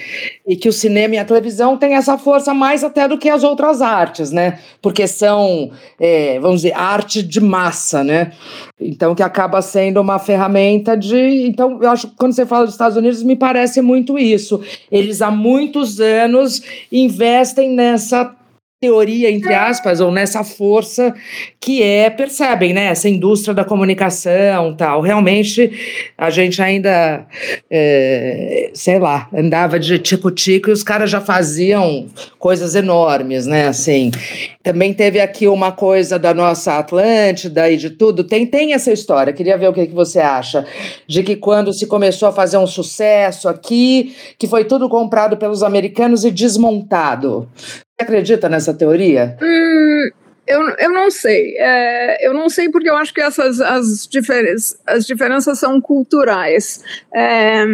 e 0.47 0.57
que 0.57 0.69
o 0.69 0.73
cinema 0.73 1.14
e 1.14 1.19
a 1.19 1.25
televisão 1.25 1.76
têm 1.76 1.95
essa 1.95 2.19
força 2.19 2.52
mais 2.52 2.83
até 2.83 3.07
do 3.07 3.16
que 3.16 3.28
as 3.28 3.45
outras 3.45 3.81
artes, 3.81 4.33
né, 4.33 4.59
porque 4.83 5.07
são, 5.07 5.71
é, 6.00 6.40
vamos 6.40 6.62
dizer, 6.62 6.75
arte 6.75 7.23
de 7.23 7.40
massa, 7.40 8.02
né, 8.02 8.33
então 8.81 9.14
que 9.14 9.23
acaba 9.23 9.62
sendo 9.62 10.00
uma 10.00 10.19
ferramenta 10.19 10.97
de, 10.97 11.47
então 11.47 11.81
eu 11.81 11.90
acho 11.90 12.09
que 12.09 12.16
quando 12.16 12.33
você 12.33 12.45
fala 12.45 12.64
dos 12.64 12.75
Estados 12.75 12.97
Unidos, 12.97 13.23
me 13.23 13.37
parece 13.37 13.81
muito 13.81 14.19
isso, 14.19 14.61
eles 14.90 15.23
há 15.23 15.31
muitos 15.31 16.00
anos 16.00 16.62
investem 16.90 17.71
nessa 17.71 18.35
teoria, 18.85 19.31
entre 19.31 19.55
aspas, 19.55 19.99
ou 19.99 20.11
nessa 20.11 20.45
força 20.45 21.14
que 21.59 21.83
é, 21.83 22.11
percebem, 22.11 22.75
né? 22.75 22.87
Essa 22.87 23.09
indústria 23.09 23.55
da 23.55 23.64
comunicação 23.64 24.76
tal. 24.76 25.00
Realmente, 25.00 25.71
a 26.19 26.29
gente 26.29 26.61
ainda, 26.61 27.26
é, 27.71 28.71
sei 28.75 28.99
lá, 28.99 29.26
andava 29.33 29.79
de 29.81 29.99
tico-tico 29.99 30.69
e 30.69 30.73
os 30.73 30.83
caras 30.83 31.11
já 31.11 31.21
faziam 31.21 32.07
coisas 32.38 32.75
enormes, 32.75 33.47
né? 33.47 33.69
Assim, 33.69 34.11
também 34.62 34.93
teve 34.93 35.19
aqui 35.19 35.49
uma 35.49 35.73
coisa 35.73 36.19
da 36.19 36.35
nossa 36.35 36.79
Atlântida 36.79 37.71
e 37.71 37.79
de 37.79 37.88
tudo. 37.88 38.23
Tem, 38.23 38.47
tem 38.47 38.75
essa 38.75 38.93
história, 38.93 39.33
queria 39.33 39.57
ver 39.57 39.69
o 39.69 39.73
que, 39.73 39.87
que 39.87 39.95
você 39.95 40.21
acha, 40.21 40.67
de 41.07 41.23
que 41.23 41.37
quando 41.37 41.73
se 41.73 41.87
começou 41.87 42.29
a 42.29 42.33
fazer 42.33 42.59
um 42.59 42.67
sucesso 42.67 43.49
aqui, 43.49 44.14
que 44.38 44.47
foi 44.47 44.64
tudo 44.64 44.91
comprado 44.91 45.38
pelos 45.38 45.62
americanos 45.62 46.23
e 46.23 46.31
desmontado. 46.31 47.49
Acredita 48.01 48.49
nessa 48.49 48.75
teoria? 48.75 49.37
Hum, 49.41 50.11
eu, 50.47 50.69
eu 50.79 50.93
não 50.93 51.11
sei. 51.11 51.57
É, 51.59 52.27
eu 52.27 52.35
não 52.35 52.49
sei 52.49 52.69
porque 52.69 52.91
eu 52.91 52.97
acho 52.97 53.15
que 53.15 53.21
essas 53.21 53.61
as, 53.61 54.07
diferenças, 54.07 54.81
as 54.87 55.07
diferenças 55.07 55.59
são 55.59 55.81
culturais. 55.81 56.83
É, 57.15 57.65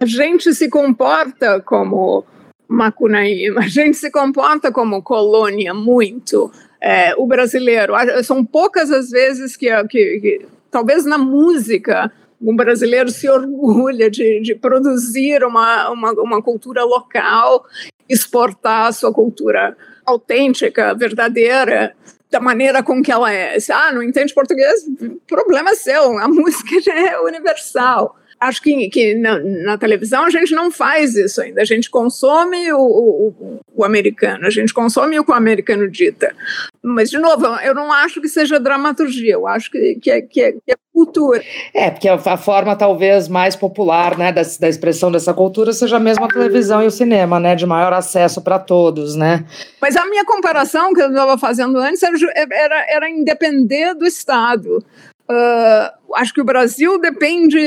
a 0.00 0.06
gente 0.06 0.54
se 0.54 0.68
comporta 0.68 1.60
como 1.60 2.24
Macunaíma, 2.68 3.60
a 3.60 3.68
gente 3.68 3.96
se 3.96 4.10
comporta 4.10 4.70
como 4.70 5.02
colônia 5.02 5.72
muito. 5.72 6.52
É, 6.80 7.14
o 7.16 7.26
brasileiro, 7.26 7.94
são 8.22 8.44
poucas 8.44 8.90
as 8.90 9.10
vezes 9.10 9.56
que, 9.56 9.68
que, 9.88 10.20
que 10.20 10.46
talvez 10.70 11.04
na 11.04 11.18
música 11.18 12.12
um 12.40 12.54
brasileiro 12.54 13.10
se 13.10 13.28
orgulha 13.28 14.08
de, 14.08 14.40
de 14.40 14.54
produzir 14.54 15.42
uma, 15.42 15.90
uma, 15.90 16.12
uma, 16.12 16.42
cultura 16.42 16.84
local 16.84 17.64
exportar 18.08 18.86
a 18.86 18.92
sua 18.92 19.12
cultura 19.12 19.76
autêntica, 20.04 20.94
verdadeira, 20.94 21.94
da 22.30 22.40
maneira 22.40 22.82
com 22.82 23.02
que 23.02 23.12
ela 23.12 23.32
é. 23.32 23.56
Ah, 23.70 23.92
não 23.92 24.02
entende 24.02 24.34
português? 24.34 24.84
Problema 25.26 25.74
seu, 25.74 26.18
a 26.18 26.28
música 26.28 26.90
é 26.90 27.18
universal 27.20 28.16
acho 28.40 28.62
que, 28.62 28.88
que 28.88 29.14
na, 29.14 29.38
na, 29.38 29.78
televisão 29.78 30.24
a 30.24 30.30
gente 30.30 30.54
não 30.54 30.70
faz 30.70 31.16
isso 31.16 31.40
ainda. 31.40 31.60
A 31.60 31.64
gente 31.64 31.90
consome 31.90 32.72
o, 32.72 32.80
o, 32.80 33.60
o, 33.74 33.84
americano, 33.84 34.46
a 34.46 34.50
gente 34.50 34.72
consome 34.72 35.18
o 35.18 35.24
que 35.24 35.30
o 35.30 35.34
americano 35.34 35.90
dita. 35.90 36.34
Mas, 36.82 37.10
de 37.10 37.18
novo, 37.18 37.46
eu 37.62 37.74
não 37.74 37.92
acho 37.92 38.20
que 38.20 38.28
seja 38.28 38.60
dramaturgia, 38.60 39.34
eu 39.34 39.46
acho 39.46 39.70
que, 39.70 39.96
que, 39.96 40.10
é, 40.10 40.22
que, 40.22 40.40
é, 40.40 40.52
que 40.52 40.72
é 40.72 40.76
cultura. 40.92 41.42
É, 41.74 41.90
porque 41.90 42.08
a, 42.08 42.36
forma 42.36 42.74
talvez 42.74 43.28
mais 43.28 43.54
popular 43.54 44.18
né, 44.18 44.32
da, 44.32 44.42
da 44.60 44.68
expressão 44.68 45.12
dessa 45.12 45.32
cultura 45.32 45.72
seja 45.72 45.98
mesmo 45.98 46.24
a 46.24 46.28
televisão 46.28 46.82
e 46.82 46.86
o 46.86 46.90
cinema, 46.90 47.38
né? 47.38 47.54
De 47.54 47.66
maior 47.66 47.92
acesso 47.92 48.40
para 48.40 48.58
todos, 48.58 49.14
né? 49.14 49.44
Mas 49.80 49.96
a 49.96 50.06
minha 50.06 50.24
comparação 50.24 50.92
que 50.92 51.00
eu 51.00 51.08
estava 51.08 51.38
fazendo 51.38 51.78
antes 51.78 52.02
era, 52.02 52.16
era, 52.34 52.86
era 52.88 53.10
independer 53.10 53.94
do 53.94 54.06
Estado. 54.06 54.84
Uh, 55.30 56.14
acho 56.14 56.32
que 56.32 56.40
o 56.40 56.44
Brasil 56.44 56.98
depende, 56.98 57.58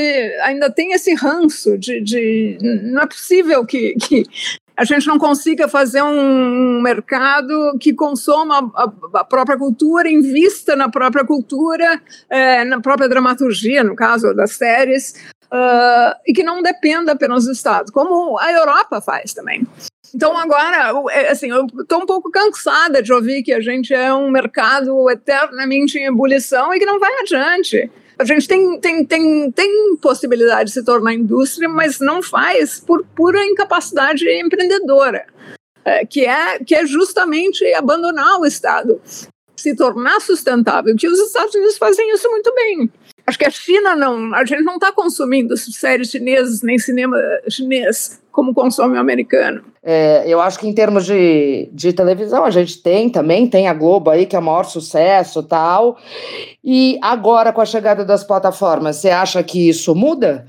ainda 0.42 0.68
tem 0.68 0.92
esse 0.92 1.14
ranço 1.14 1.78
de, 1.78 2.00
de 2.00 2.58
não 2.60 3.02
é 3.02 3.06
possível 3.06 3.64
que, 3.64 3.94
que 3.94 4.24
a 4.76 4.84
gente 4.84 5.06
não 5.06 5.18
consiga 5.18 5.68
fazer 5.68 6.02
um 6.02 6.80
mercado 6.82 7.76
que 7.78 7.94
consoma 7.94 8.70
a, 8.74 8.92
a 9.20 9.24
própria 9.24 9.56
cultura, 9.56 10.10
invista 10.10 10.74
na 10.74 10.88
própria 10.88 11.24
cultura, 11.24 12.00
é, 12.28 12.64
na 12.64 12.80
própria 12.80 13.08
dramaturgia, 13.08 13.84
no 13.84 13.94
caso 13.94 14.34
das 14.34 14.52
séries, 14.52 15.14
uh, 15.52 16.16
e 16.26 16.32
que 16.32 16.42
não 16.42 16.62
dependa 16.62 17.12
apenas 17.12 17.44
do 17.44 17.52
Estado, 17.52 17.92
como 17.92 18.38
a 18.38 18.50
Europa 18.50 19.00
faz 19.00 19.34
também. 19.34 19.66
Então, 20.14 20.36
agora, 20.36 20.92
é, 21.10 21.30
assim, 21.30 21.50
eu 21.50 21.66
estou 21.80 22.02
um 22.02 22.06
pouco 22.06 22.30
cansada 22.30 23.02
de 23.02 23.12
ouvir 23.12 23.42
que 23.42 23.52
a 23.52 23.60
gente 23.60 23.94
é 23.94 24.12
um 24.12 24.30
mercado 24.30 25.08
eternamente 25.10 25.98
em 25.98 26.06
ebulição 26.06 26.74
e 26.74 26.78
que 26.78 26.86
não 26.86 26.98
vai 26.98 27.12
adiante. 27.20 27.90
A 28.18 28.24
gente 28.24 28.46
tem, 28.46 28.78
tem, 28.78 29.04
tem, 29.04 29.50
tem 29.50 29.96
possibilidade 29.96 30.68
de 30.68 30.74
se 30.74 30.84
tornar 30.84 31.14
indústria, 31.14 31.68
mas 31.68 31.98
não 31.98 32.22
faz 32.22 32.78
por 32.78 33.04
pura 33.16 33.42
incapacidade 33.44 34.28
empreendedora, 34.28 35.26
é, 35.84 36.04
que, 36.04 36.26
é, 36.26 36.58
que 36.58 36.74
é 36.74 36.86
justamente 36.86 37.64
abandonar 37.72 38.38
o 38.38 38.44
Estado, 38.44 39.00
se 39.56 39.74
tornar 39.74 40.20
sustentável, 40.20 40.94
que 40.94 41.08
os 41.08 41.18
Estados 41.18 41.54
Unidos 41.54 41.78
fazem 41.78 42.12
isso 42.12 42.30
muito 42.30 42.54
bem. 42.54 42.90
Acho 43.26 43.38
que 43.38 43.44
a 43.44 43.50
China 43.50 43.94
não, 43.94 44.34
a 44.34 44.44
gente 44.44 44.62
não 44.62 44.74
está 44.74 44.92
consumindo 44.92 45.56
séries 45.56 46.10
chinesas 46.10 46.62
nem 46.62 46.78
cinema 46.78 47.16
chinês 47.48 48.20
como 48.32 48.54
consome 48.54 48.96
o 48.96 49.00
americano. 49.00 49.62
É, 49.84 50.22
eu 50.28 50.40
acho 50.40 50.60
que 50.60 50.68
em 50.68 50.72
termos 50.72 51.04
de, 51.04 51.68
de 51.72 51.92
televisão, 51.92 52.44
a 52.44 52.50
gente 52.50 52.80
tem 52.80 53.10
também, 53.10 53.48
tem 53.48 53.66
a 53.66 53.74
Globo 53.74 54.10
aí, 54.10 54.26
que 54.26 54.36
é 54.36 54.38
o 54.38 54.42
maior 54.42 54.62
sucesso 54.64 55.42
tal. 55.42 55.98
E 56.64 56.96
agora, 57.02 57.52
com 57.52 57.60
a 57.60 57.66
chegada 57.66 58.04
das 58.04 58.22
plataformas, 58.22 58.96
você 58.96 59.10
acha 59.10 59.42
que 59.42 59.68
isso 59.68 59.92
muda? 59.96 60.46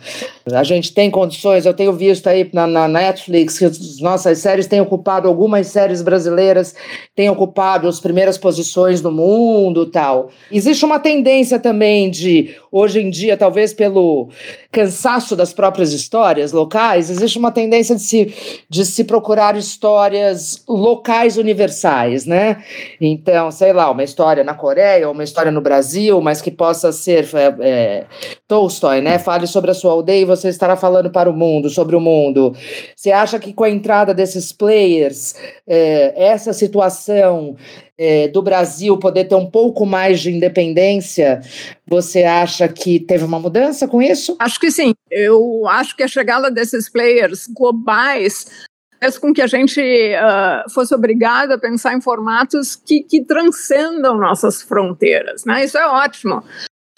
A 0.53 0.63
gente 0.63 0.93
tem 0.93 1.09
condições, 1.09 1.65
eu 1.65 1.73
tenho 1.73 1.91
visto 1.91 2.27
aí 2.27 2.47
na, 2.53 2.67
na 2.67 2.87
Netflix 2.87 3.57
que 3.57 3.65
as 3.65 3.99
nossas 3.99 4.37
séries 4.37 4.67
têm 4.67 4.79
ocupado, 4.79 5.27
algumas 5.27 5.65
séries 5.65 6.03
brasileiras 6.03 6.75
têm 7.15 7.27
ocupado 7.31 7.87
as 7.87 7.99
primeiras 7.99 8.37
posições 8.37 9.01
no 9.01 9.11
mundo 9.11 9.87
tal. 9.87 10.29
Existe 10.51 10.85
uma 10.85 10.99
tendência 10.99 11.57
também 11.57 12.11
de, 12.11 12.55
hoje 12.71 13.01
em 13.01 13.09
dia, 13.09 13.35
talvez 13.35 13.73
pelo 13.73 14.29
cansaço 14.71 15.35
das 15.35 15.51
próprias 15.51 15.91
histórias 15.91 16.51
locais, 16.51 17.09
existe 17.09 17.39
uma 17.39 17.51
tendência 17.51 17.72
de 17.81 17.99
se, 17.99 18.63
de 18.69 18.85
se 18.85 19.03
procurar 19.03 19.33
procurar 19.33 19.57
histórias 19.57 20.63
locais 20.67 21.37
universais, 21.37 22.25
né? 22.25 22.63
Então, 23.01 23.49
sei 23.51 23.73
lá, 23.73 23.89
uma 23.89 24.03
história 24.03 24.43
na 24.43 24.53
Coreia, 24.53 25.09
uma 25.09 25.23
história 25.23 25.51
no 25.51 25.61
Brasil, 25.61 26.21
mas 26.21 26.41
que 26.41 26.51
possa 26.51 26.91
ser 26.91 27.27
é, 27.33 27.55
é, 27.61 28.05
Tolstói, 28.47 29.01
né? 29.01 29.17
Fale 29.17 29.47
sobre 29.47 29.71
a 29.71 29.73
sua 29.73 29.91
aldeia 29.91 30.21
e 30.21 30.25
você 30.25 30.49
estará 30.49 30.75
falando 30.75 31.09
para 31.09 31.29
o 31.29 31.33
mundo, 31.33 31.69
sobre 31.69 31.95
o 31.95 31.99
mundo. 31.99 32.55
Você 32.95 33.11
acha 33.11 33.39
que 33.39 33.53
com 33.53 33.63
a 33.63 33.69
entrada 33.69 34.13
desses 34.13 34.51
players, 34.51 35.35
é, 35.67 36.13
essa 36.15 36.53
situação 36.53 37.55
é, 37.97 38.27
do 38.27 38.41
Brasil 38.41 38.97
poder 38.97 39.25
ter 39.25 39.35
um 39.35 39.49
pouco 39.49 39.85
mais 39.85 40.19
de 40.19 40.31
independência, 40.31 41.41
você 41.85 42.23
acha 42.23 42.67
que 42.67 42.99
teve 42.99 43.23
uma 43.23 43.39
mudança 43.39 43.87
com 43.87 44.01
isso? 44.01 44.35
Acho 44.39 44.59
que 44.59 44.71
sim. 44.71 44.93
Eu 45.09 45.67
acho 45.67 45.95
que 45.95 46.03
a 46.03 46.07
chegada 46.07 46.49
desses 46.49 46.89
players 46.89 47.47
globais 47.47 48.65
fez 48.99 49.17
com 49.17 49.33
que 49.33 49.41
a 49.41 49.47
gente 49.47 49.81
uh, 49.81 50.69
fosse 50.71 50.95
obrigado 50.95 51.51
a 51.51 51.57
pensar 51.57 51.93
em 51.93 52.01
formatos 52.01 52.75
que, 52.75 53.03
que 53.03 53.23
transcendam 53.23 54.17
nossas 54.17 54.61
fronteiras, 54.61 55.45
né? 55.45 55.63
Isso 55.65 55.77
é 55.77 55.85
ótimo. 55.85 56.43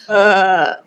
Uh, 0.08 0.86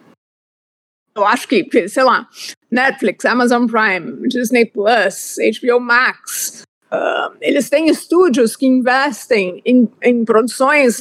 eu 1.16 1.26
acho 1.26 1.48
que, 1.48 1.88
sei 1.88 2.04
lá, 2.04 2.28
Netflix, 2.70 3.24
Amazon 3.24 3.66
Prime, 3.66 4.28
Disney 4.28 4.66
Plus, 4.66 5.36
HBO 5.60 5.80
Max, 5.80 6.62
uh, 6.92 7.37
eles 7.40 7.68
têm 7.68 7.88
estúdios 7.88 8.57
que 8.57 8.66
investem 8.66 9.61
em, 9.64 9.88
em 10.02 10.25
produções 10.25 11.00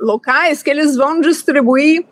locais 0.00 0.62
que 0.62 0.70
eles 0.70 0.94
vão 0.94 1.20
distribuir 1.20 2.06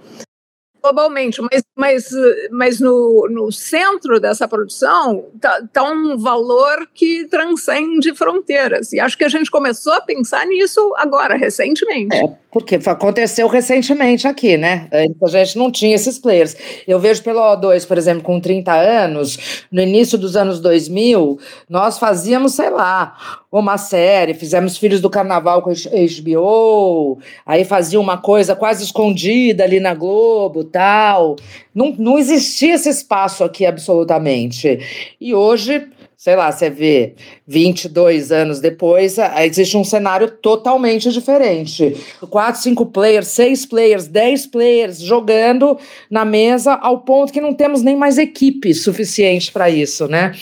globalmente, 0.85 1.41
mas, 1.41 1.63
mas, 1.75 2.11
mas 2.51 2.81
no, 2.81 3.27
no 3.31 3.51
centro 3.51 4.21
dessa 4.21 4.47
produção 4.47 5.25
está 5.35 5.63
tá 5.73 5.83
um 5.83 6.19
valor 6.19 6.87
que 6.93 7.27
transcende 7.29 8.15
fronteiras. 8.15 8.93
E 8.93 9.01
acho 9.01 9.17
que 9.17 9.25
a 9.25 9.29
gente 9.29 9.51
começou 9.51 9.95
a 9.95 10.03
pensar 10.03 10.47
nisso 10.47 10.95
agora, 10.99 11.37
recentemente. 11.37 12.15
É, 12.15 12.29
porque 12.53 12.79
aconteceu 12.85 13.49
recentemente 13.49 14.29
aqui, 14.29 14.59
né? 14.59 14.89
A 14.93 15.29
gente 15.29 15.57
não 15.57 15.71
tinha 15.71 15.95
esses 15.95 16.19
players. 16.19 16.55
Eu 16.87 17.01
vejo 17.01 17.23
pelo 17.23 17.41
O2, 17.41 17.87
por 17.87 17.97
exemplo, 17.97 18.23
com 18.23 18.39
30 18.39 18.73
anos, 18.75 19.67
no 19.73 19.81
início 19.81 20.19
dos 20.19 20.37
anos 20.37 20.61
2000, 20.61 21.39
nós 21.69 21.99
fazíamos, 21.99 22.53
sei 22.53 22.69
lá, 22.69 23.17
uma 23.61 23.79
série, 23.79 24.35
fizemos 24.35 24.77
Filhos 24.77 25.01
do 25.01 25.11
Carnaval 25.11 25.63
com 25.63 25.71
HBO, 25.73 27.19
aí 27.47 27.65
fazia 27.65 28.01
uma 28.01 28.19
coisa 28.19 28.57
quase 28.57 28.85
escondida 28.85 29.65
ali 29.65 29.81
na 29.81 29.95
Globo, 29.95 30.65
tal. 30.65 31.37
Não, 31.75 31.95
não 31.99 32.19
existia 32.19 32.75
esse 32.75 32.89
espaço 32.89 33.45
aqui 33.45 33.65
absolutamente. 33.65 34.79
E 35.21 35.35
hoje 35.35 35.89
sei 36.25 36.37
lá, 36.37 36.51
você 36.51 36.71
vê 36.71 37.13
22 37.47 38.33
anos 38.33 38.59
depois, 38.59 39.19
existe 39.43 39.77
um 39.77 39.85
cenário 39.85 40.31
totalmente 40.31 41.13
diferente. 41.13 41.95
Quatro, 42.31 42.63
cinco 42.63 42.87
players, 42.87 43.29
seis 43.29 43.67
players, 43.67 44.09
dez 44.09 44.47
players 44.47 45.01
jogando 45.01 45.79
na 46.09 46.25
mesa 46.25 46.77
ao 46.77 47.01
ponto 47.01 47.31
que 47.31 47.43
não 47.43 47.53
temos 47.53 47.83
nem 47.83 47.95
mais 47.95 48.17
equipe 48.17 48.73
suficiente 48.73 49.53
para 49.53 49.69
isso, 49.69 50.09
né? 50.09 50.33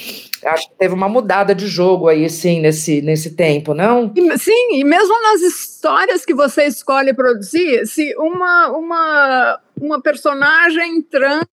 Acho 0.45 0.69
que 0.69 0.77
teve 0.77 0.95
uma 0.95 1.09
mudada 1.09 1.55
de 1.55 1.67
jogo 1.67 2.09
aí, 2.09 2.29
sim, 2.29 2.61
nesse, 2.61 3.01
nesse 3.03 3.37
tempo, 3.37 3.75
não? 3.75 4.13
Sim, 4.39 4.75
e 4.75 4.85
mesmo 4.85 5.15
nas 5.23 5.41
histórias 5.41 6.25
que 6.25 6.35
você 6.35 6.65
escolhe 6.65 7.15
produzir, 7.15 7.87
se 7.87 8.15
uma, 8.17 8.69
uma, 8.69 9.61
uma 9.81 10.03
personagem 10.03 11.03
trans 11.03 11.47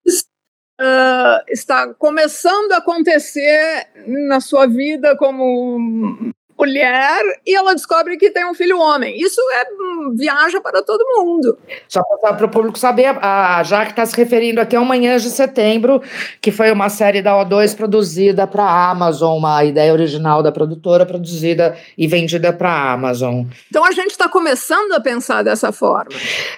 uh, 0.79 1.43
está 1.47 1.93
começando 1.93 2.71
a 2.71 2.77
acontecer 2.77 3.87
na 4.27 4.39
sua 4.39 4.65
vida 4.65 5.15
como 5.17 6.31
mulher 6.59 7.21
e 7.45 7.55
ela 7.55 7.73
descobre 7.73 8.17
que 8.17 8.29
tem 8.29 8.45
um 8.45 8.53
filho 8.53 8.77
homem. 8.79 9.19
Isso 9.19 9.39
é 9.53 9.65
viaja 10.13 10.59
para 10.59 10.81
todo 10.81 11.05
mundo. 11.15 11.57
Só 11.87 12.01
para 12.21 12.45
o 12.45 12.49
público 12.49 12.77
saber, 12.77 13.17
a 13.21 13.63
Jaque 13.63 13.91
está 13.91 14.05
se 14.05 14.15
referindo 14.15 14.59
aqui 14.59 14.75
ao 14.75 14.83
Manhã 14.83 15.17
de 15.17 15.29
Setembro, 15.29 16.01
que 16.41 16.51
foi 16.51 16.71
uma 16.71 16.89
série 16.89 17.21
da 17.21 17.33
O2 17.33 17.75
produzida 17.75 18.45
para 18.45 18.63
a 18.63 18.89
Amazon, 18.89 19.37
uma 19.37 19.63
ideia 19.63 19.93
original 19.93 20.43
da 20.43 20.51
produtora, 20.51 21.05
produzida 21.05 21.77
e 21.97 22.07
vendida 22.07 22.51
para 22.51 22.69
a 22.69 22.93
Amazon. 22.93 23.45
Então 23.69 23.85
a 23.85 23.91
gente 23.91 24.11
está 24.11 24.27
começando 24.27 24.93
a 24.93 24.99
pensar 24.99 25.43
dessa 25.43 25.71
forma. 25.71 26.11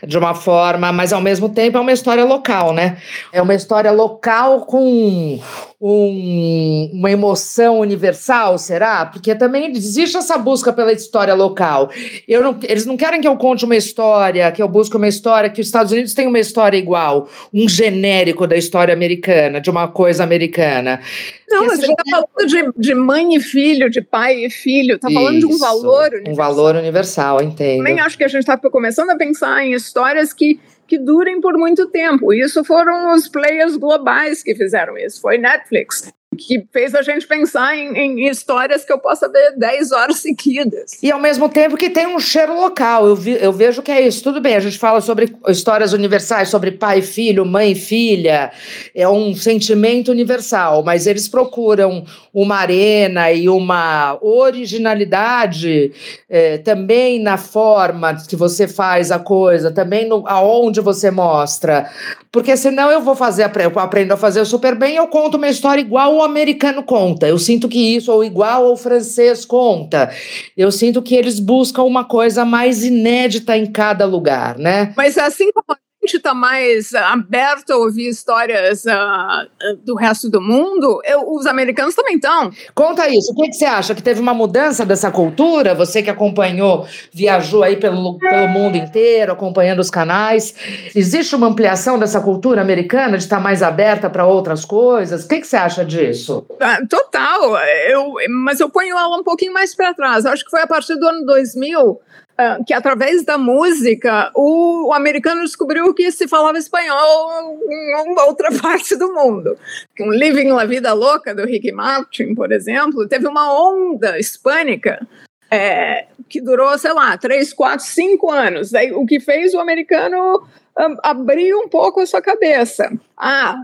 De 0.03 0.17
uma 0.17 0.33
forma, 0.33 0.91
mas 0.91 1.13
ao 1.13 1.21
mesmo 1.21 1.49
tempo 1.49 1.77
é 1.77 1.81
uma 1.81 1.91
história 1.91 2.25
local, 2.25 2.73
né? 2.73 2.97
É 3.31 3.41
uma 3.41 3.53
história 3.53 3.91
local 3.91 4.65
com 4.65 5.39
um, 5.81 6.91
uma 6.93 7.09
emoção 7.09 7.79
universal, 7.79 8.59
será? 8.59 9.03
Porque 9.07 9.33
também 9.33 9.71
existe 9.71 10.15
essa 10.15 10.37
busca 10.37 10.71
pela 10.71 10.93
história 10.93 11.33
local. 11.33 11.89
Não, 12.29 12.59
eles 12.67 12.85
não 12.85 12.95
querem 12.95 13.19
que 13.19 13.27
eu 13.27 13.35
conte 13.35 13.65
uma 13.65 13.75
história, 13.75 14.51
que 14.51 14.61
eu 14.61 14.67
busque 14.67 14.95
uma 14.95 15.07
história, 15.07 15.49
que 15.49 15.59
os 15.59 15.65
Estados 15.65 15.91
Unidos 15.91 16.13
têm 16.13 16.27
uma 16.27 16.37
história 16.37 16.77
igual, 16.77 17.27
um 17.51 17.67
genérico 17.67 18.45
da 18.45 18.55
história 18.55 18.93
americana, 18.93 19.59
de 19.59 19.71
uma 19.71 19.87
coisa 19.87 20.23
americana. 20.23 21.01
Não, 21.49 21.65
você 21.65 21.87
está 21.87 22.03
falando 22.09 22.47
de, 22.47 22.71
de 22.77 22.93
mãe 22.93 23.35
e 23.35 23.39
filho, 23.39 23.89
de 23.89 24.01
pai 24.01 24.45
e 24.45 24.49
filho, 24.51 24.95
está 24.95 25.09
falando 25.09 25.39
de 25.39 25.45
um 25.47 25.57
valor 25.57 26.11
universal. 26.13 26.31
Um 26.31 26.35
valor 26.35 26.75
universal, 26.75 27.41
entendo. 27.41 27.77
Também 27.77 27.99
acho 27.99 28.17
que 28.17 28.23
a 28.23 28.27
gente 28.27 28.41
está 28.41 28.55
começando 28.55 29.09
a 29.09 29.15
pensar 29.15 29.65
em 29.65 29.73
histórias 29.73 30.31
que 30.31 30.59
que 30.91 30.97
durem 30.97 31.39
por 31.39 31.57
muito 31.57 31.87
tempo. 31.87 32.33
Isso 32.33 32.65
foram 32.65 33.13
os 33.13 33.29
players 33.29 33.77
globais 33.77 34.43
que 34.43 34.53
fizeram 34.53 34.97
isso. 34.97 35.21
Foi 35.21 35.37
Netflix, 35.37 36.11
que 36.37 36.65
fez 36.71 36.95
a 36.95 37.01
gente 37.01 37.27
pensar 37.27 37.75
em, 37.75 37.97
em, 37.97 38.29
histórias 38.29 38.85
que 38.85 38.93
eu 38.93 38.97
possa 38.97 39.27
ver 39.27 39.57
10 39.57 39.91
horas 39.91 40.19
seguidas. 40.19 40.97
E 41.03 41.11
ao 41.11 41.19
mesmo 41.19 41.49
tempo 41.49 41.75
que 41.75 41.89
tem 41.89 42.07
um 42.07 42.19
cheiro 42.19 42.55
local. 42.55 43.05
Eu, 43.05 43.15
vi, 43.15 43.37
eu 43.41 43.51
vejo 43.51 43.81
que 43.81 43.91
é 43.91 43.99
isso. 43.99 44.23
Tudo 44.23 44.39
bem, 44.39 44.55
a 44.55 44.59
gente 44.61 44.79
fala 44.79 45.01
sobre 45.01 45.35
histórias 45.49 45.91
universais, 45.91 46.47
sobre 46.47 46.71
pai 46.71 46.99
e 46.99 47.01
filho, 47.01 47.45
mãe 47.45 47.73
e 47.73 47.75
filha. 47.75 48.51
É 48.95 49.07
um 49.09 49.35
sentimento 49.35 50.09
universal, 50.09 50.83
mas 50.83 51.05
eles 51.05 51.27
procuram 51.27 52.05
uma 52.33 52.55
arena 52.55 53.29
e 53.31 53.49
uma 53.49 54.17
originalidade 54.21 55.91
é, 56.29 56.57
também 56.59 57.21
na 57.21 57.37
forma 57.37 58.15
que 58.27 58.37
você 58.37 58.69
faz 58.69 59.11
a 59.11 59.19
coisa, 59.19 59.69
também 59.69 60.07
no, 60.07 60.25
aonde 60.25 60.79
você 60.79 61.11
mostra. 61.11 61.89
Porque 62.31 62.55
senão 62.55 62.89
eu 62.89 63.01
vou 63.01 63.15
fazer, 63.15 63.51
eu 63.61 63.77
aprendo 63.79 64.13
a 64.13 64.17
fazer 64.17 64.45
super 64.45 64.75
bem, 64.75 64.95
eu 64.95 65.07
conto 65.07 65.35
uma 65.35 65.49
história 65.49 65.81
igual 65.81 66.15
o 66.15 66.21
americano 66.31 66.83
conta. 66.83 67.27
Eu 67.27 67.37
sinto 67.37 67.67
que 67.67 67.95
isso, 67.95 68.11
ou 68.11 68.23
igual 68.23 68.71
o 68.71 68.77
francês 68.77 69.45
conta. 69.45 70.09
Eu 70.55 70.71
sinto 70.71 71.01
que 71.01 71.15
eles 71.15 71.39
buscam 71.39 71.83
uma 71.83 72.03
coisa 72.03 72.43
mais 72.45 72.83
inédita 72.83 73.57
em 73.57 73.65
cada 73.71 74.05
lugar, 74.05 74.57
né? 74.57 74.93
Mas 74.95 75.17
assim 75.17 75.51
como 75.51 75.77
gente 76.05 76.17
está 76.17 76.33
mais 76.33 76.93
aberto 76.93 77.71
a 77.71 77.77
ouvir 77.77 78.07
histórias 78.07 78.83
uh, 78.85 79.77
do 79.83 79.95
resto 79.95 80.29
do 80.29 80.41
mundo, 80.41 80.99
eu, 81.05 81.31
os 81.31 81.45
americanos 81.45 81.93
também 81.93 82.15
estão. 82.15 82.51
Conta 82.73 83.07
isso. 83.07 83.31
O 83.31 83.35
que, 83.35 83.49
que, 83.49 83.53
você 83.53 83.65
acha? 83.65 83.93
Que 83.93 84.01
teve 84.01 84.19
uma 84.19 84.33
mudança 84.33 84.85
dessa 84.85 85.11
cultura? 85.11 85.75
Você 85.75 86.01
que 86.01 86.09
acompanhou, 86.09 86.87
viajou 87.13 87.63
aí 87.63 87.77
pelo, 87.77 88.17
pelo 88.17 88.47
mundo 88.47 88.77
inteiro, 88.77 89.31
acompanhando 89.31 89.79
os 89.79 89.91
canais. 89.91 90.55
Existe 90.95 91.35
uma 91.35 91.47
ampliação 91.47 91.99
dessa 91.99 92.19
cultura 92.19 92.61
americana 92.61 93.17
de 93.17 93.23
estar 93.23 93.37
tá 93.37 93.41
mais 93.41 93.61
aberta 93.61 94.09
para 94.09 94.25
outras 94.25 94.65
coisas? 94.65 95.25
O 95.25 95.27
que, 95.27 95.41
que, 95.41 95.47
você 95.47 95.57
acha 95.57 95.85
disso? 95.85 96.45
Uh, 96.49 96.87
total. 96.87 97.57
Eu, 97.87 98.15
mas 98.43 98.59
eu 98.59 98.69
ponho 98.69 98.97
ela 98.97 99.17
um 99.17 99.23
pouquinho 99.23 99.53
mais 99.53 99.75
para 99.75 99.93
trás. 99.93 100.25
Acho 100.25 100.43
que 100.43 100.49
foi 100.51 100.61
a 100.61 100.67
partir 100.67 100.95
do 100.95 101.07
ano 101.07 101.25
2000 101.25 102.01
ah, 102.30 102.30
que 102.65 102.73
através 102.73 103.23
da 103.23 103.37
música 103.37 104.31
o, 104.35 104.89
o, 104.89 104.93
americano 104.93 105.41
descobriu 105.41 105.93
que 105.93 106.11
se 106.11 106.27
falava 106.27 106.57
espanhol 106.57 107.57
em 107.69 108.19
outra 108.19 108.49
parte 108.61 108.95
do 108.95 109.13
mundo. 109.13 109.57
Um 109.99 110.11
Living 110.11 110.49
La 110.49 110.65
Vida 110.65 110.93
Louca 110.93 111.33
do 111.33 111.45
Ricky 111.45 111.71
Martin, 111.71 112.35
por 112.35 112.51
exemplo, 112.51 113.07
teve 113.07 113.27
uma 113.27 113.53
onda 113.53 114.19
hispânica 114.19 115.05
é, 115.49 116.07
que 116.29 116.39
durou, 116.39 116.77
sei 116.77 116.93
lá, 116.93 117.17
três, 117.17 117.51
quatro, 117.51 117.85
cinco 117.85 118.31
anos. 118.31 118.71
Daí, 118.71 118.91
o 118.93 119.05
que 119.05 119.19
fez 119.19 119.53
o 119.53 119.59
americano 119.59 120.47
um, 120.79 120.97
abrir 121.03 121.53
um 121.53 121.67
pouco 121.67 121.99
a 121.99 122.05
sua 122.05 122.21
cabeça. 122.21 122.91
Ah, 123.17 123.61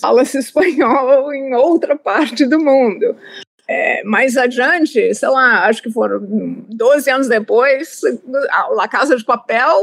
fala-se 0.00 0.38
espanhol 0.38 1.32
em 1.34 1.54
outra 1.54 1.96
parte 1.96 2.44
do 2.44 2.58
mundo. 2.58 3.16
É, 3.68 4.04
mais 4.04 4.36
adiante, 4.36 5.12
sei 5.12 5.28
lá, 5.28 5.66
acho 5.66 5.82
que 5.82 5.90
foram 5.90 6.20
12 6.68 7.10
anos 7.10 7.28
depois, 7.28 8.00
a 8.48 8.86
Casa 8.86 9.16
de 9.16 9.24
Papel, 9.24 9.82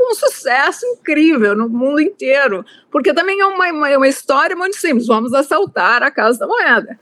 um 0.00 0.14
sucesso 0.14 0.86
incrível 0.86 1.54
no 1.54 1.68
mundo 1.68 2.00
inteiro. 2.00 2.64
Porque 2.90 3.12
também 3.12 3.38
é 3.38 3.46
uma, 3.46 3.70
uma, 3.70 3.96
uma 3.98 4.08
história 4.08 4.56
muito 4.56 4.76
simples: 4.76 5.06
vamos 5.06 5.34
assaltar 5.34 6.02
a 6.02 6.10
Casa 6.10 6.38
da 6.38 6.46
Moeda. 6.46 6.98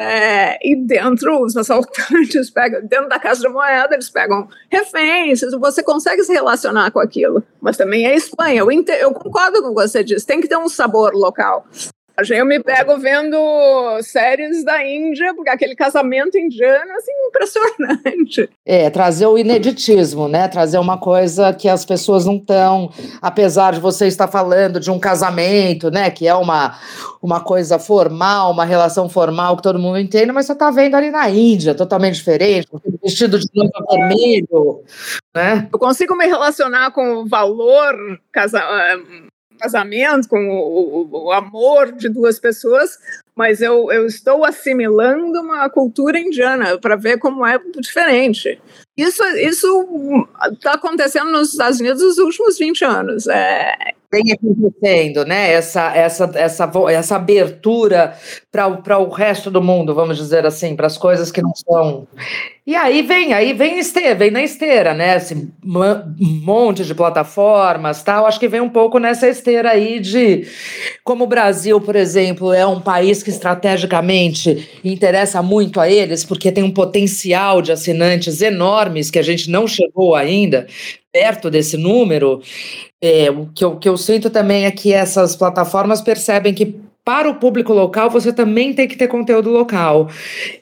É, 0.00 0.56
e 0.62 0.76
dentro, 0.76 1.42
os 1.42 1.56
assaltantes 1.56 2.48
pegam, 2.54 2.80
dentro 2.86 3.08
da 3.08 3.18
Casa 3.18 3.42
da 3.42 3.50
Moeda, 3.50 3.94
eles 3.94 4.08
pegam 4.08 4.48
reféns, 4.70 5.40
você 5.58 5.82
consegue 5.82 6.22
se 6.22 6.32
relacionar 6.32 6.92
com 6.92 7.00
aquilo. 7.00 7.42
Mas 7.60 7.76
também 7.76 8.06
é 8.06 8.14
Espanha. 8.14 8.60
Eu, 8.60 8.70
eu 8.70 9.12
concordo 9.12 9.60
com 9.60 9.68
o 9.68 9.74
que 9.74 9.82
você 9.82 10.04
disse, 10.04 10.24
tem 10.24 10.40
que 10.40 10.48
ter 10.48 10.56
um 10.56 10.68
sabor 10.68 11.12
local. 11.14 11.66
Eu 12.30 12.44
me 12.44 12.60
pego 12.60 12.98
vendo 12.98 13.36
séries 14.02 14.64
da 14.64 14.84
Índia, 14.84 15.32
porque 15.34 15.50
aquele 15.50 15.76
casamento 15.76 16.36
indiano, 16.36 16.90
assim, 16.92 17.12
impressionante. 17.28 18.50
É, 18.66 18.90
trazer 18.90 19.26
o 19.26 19.38
ineditismo, 19.38 20.26
né? 20.26 20.48
Trazer 20.48 20.78
uma 20.78 20.98
coisa 20.98 21.52
que 21.52 21.68
as 21.68 21.84
pessoas 21.84 22.26
não 22.26 22.36
estão, 22.36 22.90
apesar 23.22 23.74
de 23.74 23.80
você 23.80 24.08
estar 24.08 24.26
falando 24.26 24.80
de 24.80 24.90
um 24.90 24.98
casamento, 24.98 25.92
né? 25.92 26.10
Que 26.10 26.26
é 26.26 26.34
uma, 26.34 26.76
uma 27.22 27.40
coisa 27.40 27.78
formal, 27.78 28.50
uma 28.50 28.64
relação 28.64 29.08
formal 29.08 29.56
que 29.56 29.62
todo 29.62 29.78
mundo 29.78 29.98
entende, 29.98 30.32
mas 30.32 30.46
você 30.46 30.54
está 30.54 30.72
vendo 30.72 30.96
ali 30.96 31.10
na 31.10 31.30
Índia, 31.30 31.72
totalmente 31.72 32.16
diferente, 32.16 32.66
vestido 33.02 33.38
de 33.38 33.46
noiva 33.54 33.72
vermelho, 33.90 34.82
né? 35.32 35.68
Eu 35.72 35.78
consigo 35.78 36.16
me 36.16 36.26
relacionar 36.26 36.90
com 36.90 37.18
o 37.18 37.28
valor 37.28 37.94
casa 38.32 38.60
casamento, 39.58 40.28
com 40.28 40.38
o, 40.48 41.26
o, 41.26 41.32
amor 41.32 41.92
de 41.92 42.08
duas 42.08 42.38
pessoas, 42.38 42.98
mas 43.38 43.62
eu, 43.62 43.92
eu 43.92 44.04
estou 44.04 44.44
assimilando 44.44 45.40
uma 45.40 45.70
cultura 45.70 46.18
indiana 46.18 46.76
para 46.76 46.96
ver 46.96 47.18
como 47.18 47.46
é 47.46 47.56
diferente. 47.78 48.60
Isso 48.96 49.22
está 50.52 50.72
acontecendo 50.72 51.30
nos 51.30 51.52
Estados 51.52 51.78
Unidos 51.78 52.02
nos 52.02 52.18
últimos 52.18 52.58
20 52.58 52.84
anos. 52.84 53.28
É, 53.28 53.94
vem 54.10 54.32
acontecendo, 54.32 55.24
né? 55.24 55.52
Essa, 55.52 55.94
essa, 55.94 56.30
essa, 56.34 56.70
essa 56.90 57.16
abertura 57.16 58.16
para 58.50 58.98
o 58.98 59.08
resto 59.08 59.52
do 59.52 59.62
mundo, 59.62 59.94
vamos 59.94 60.16
dizer 60.16 60.44
assim, 60.46 60.74
para 60.74 60.88
as 60.88 60.98
coisas 60.98 61.30
que 61.30 61.40
não 61.40 61.54
são. 61.54 62.08
E 62.66 62.74
aí 62.74 63.02
vem, 63.02 63.32
aí 63.32 63.52
vem 63.52 63.78
esteira, 63.78 64.14
vem 64.14 64.30
na 64.30 64.42
esteira, 64.42 64.94
né? 64.94 65.16
Esse 65.16 65.50
monte 65.62 66.84
de 66.84 66.94
plataformas, 66.94 68.02
tal. 68.02 68.26
Acho 68.26 68.40
que 68.40 68.48
vem 68.48 68.60
um 68.60 68.68
pouco 68.68 68.98
nessa 68.98 69.28
esteira 69.28 69.70
aí 69.70 70.00
de 70.00 70.46
como 71.04 71.24
o 71.24 71.28
Brasil, 71.28 71.80
por 71.80 71.94
exemplo, 71.94 72.52
é 72.52 72.66
um 72.66 72.80
país 72.80 73.22
que 73.22 73.27
estrategicamente 73.30 74.68
interessa 74.84 75.42
muito 75.42 75.80
a 75.80 75.90
eles, 75.90 76.24
porque 76.24 76.52
tem 76.52 76.64
um 76.64 76.70
potencial 76.70 77.62
de 77.62 77.72
assinantes 77.72 78.40
enormes 78.42 79.10
que 79.10 79.18
a 79.18 79.22
gente 79.22 79.50
não 79.50 79.66
chegou 79.66 80.14
ainda 80.14 80.66
perto 81.12 81.50
desse 81.50 81.76
número. 81.76 82.40
É, 83.00 83.30
o 83.30 83.46
que 83.54 83.64
eu, 83.64 83.76
que 83.76 83.88
eu 83.88 83.96
sinto 83.96 84.30
também 84.30 84.64
é 84.64 84.70
que 84.70 84.92
essas 84.92 85.36
plataformas 85.36 86.00
percebem 86.00 86.52
que 86.54 86.74
para 87.08 87.30
o 87.30 87.36
público 87.36 87.72
local, 87.72 88.10
você 88.10 88.30
também 88.34 88.74
tem 88.74 88.86
que 88.86 88.94
ter 88.94 89.08
conteúdo 89.08 89.48
local. 89.48 90.10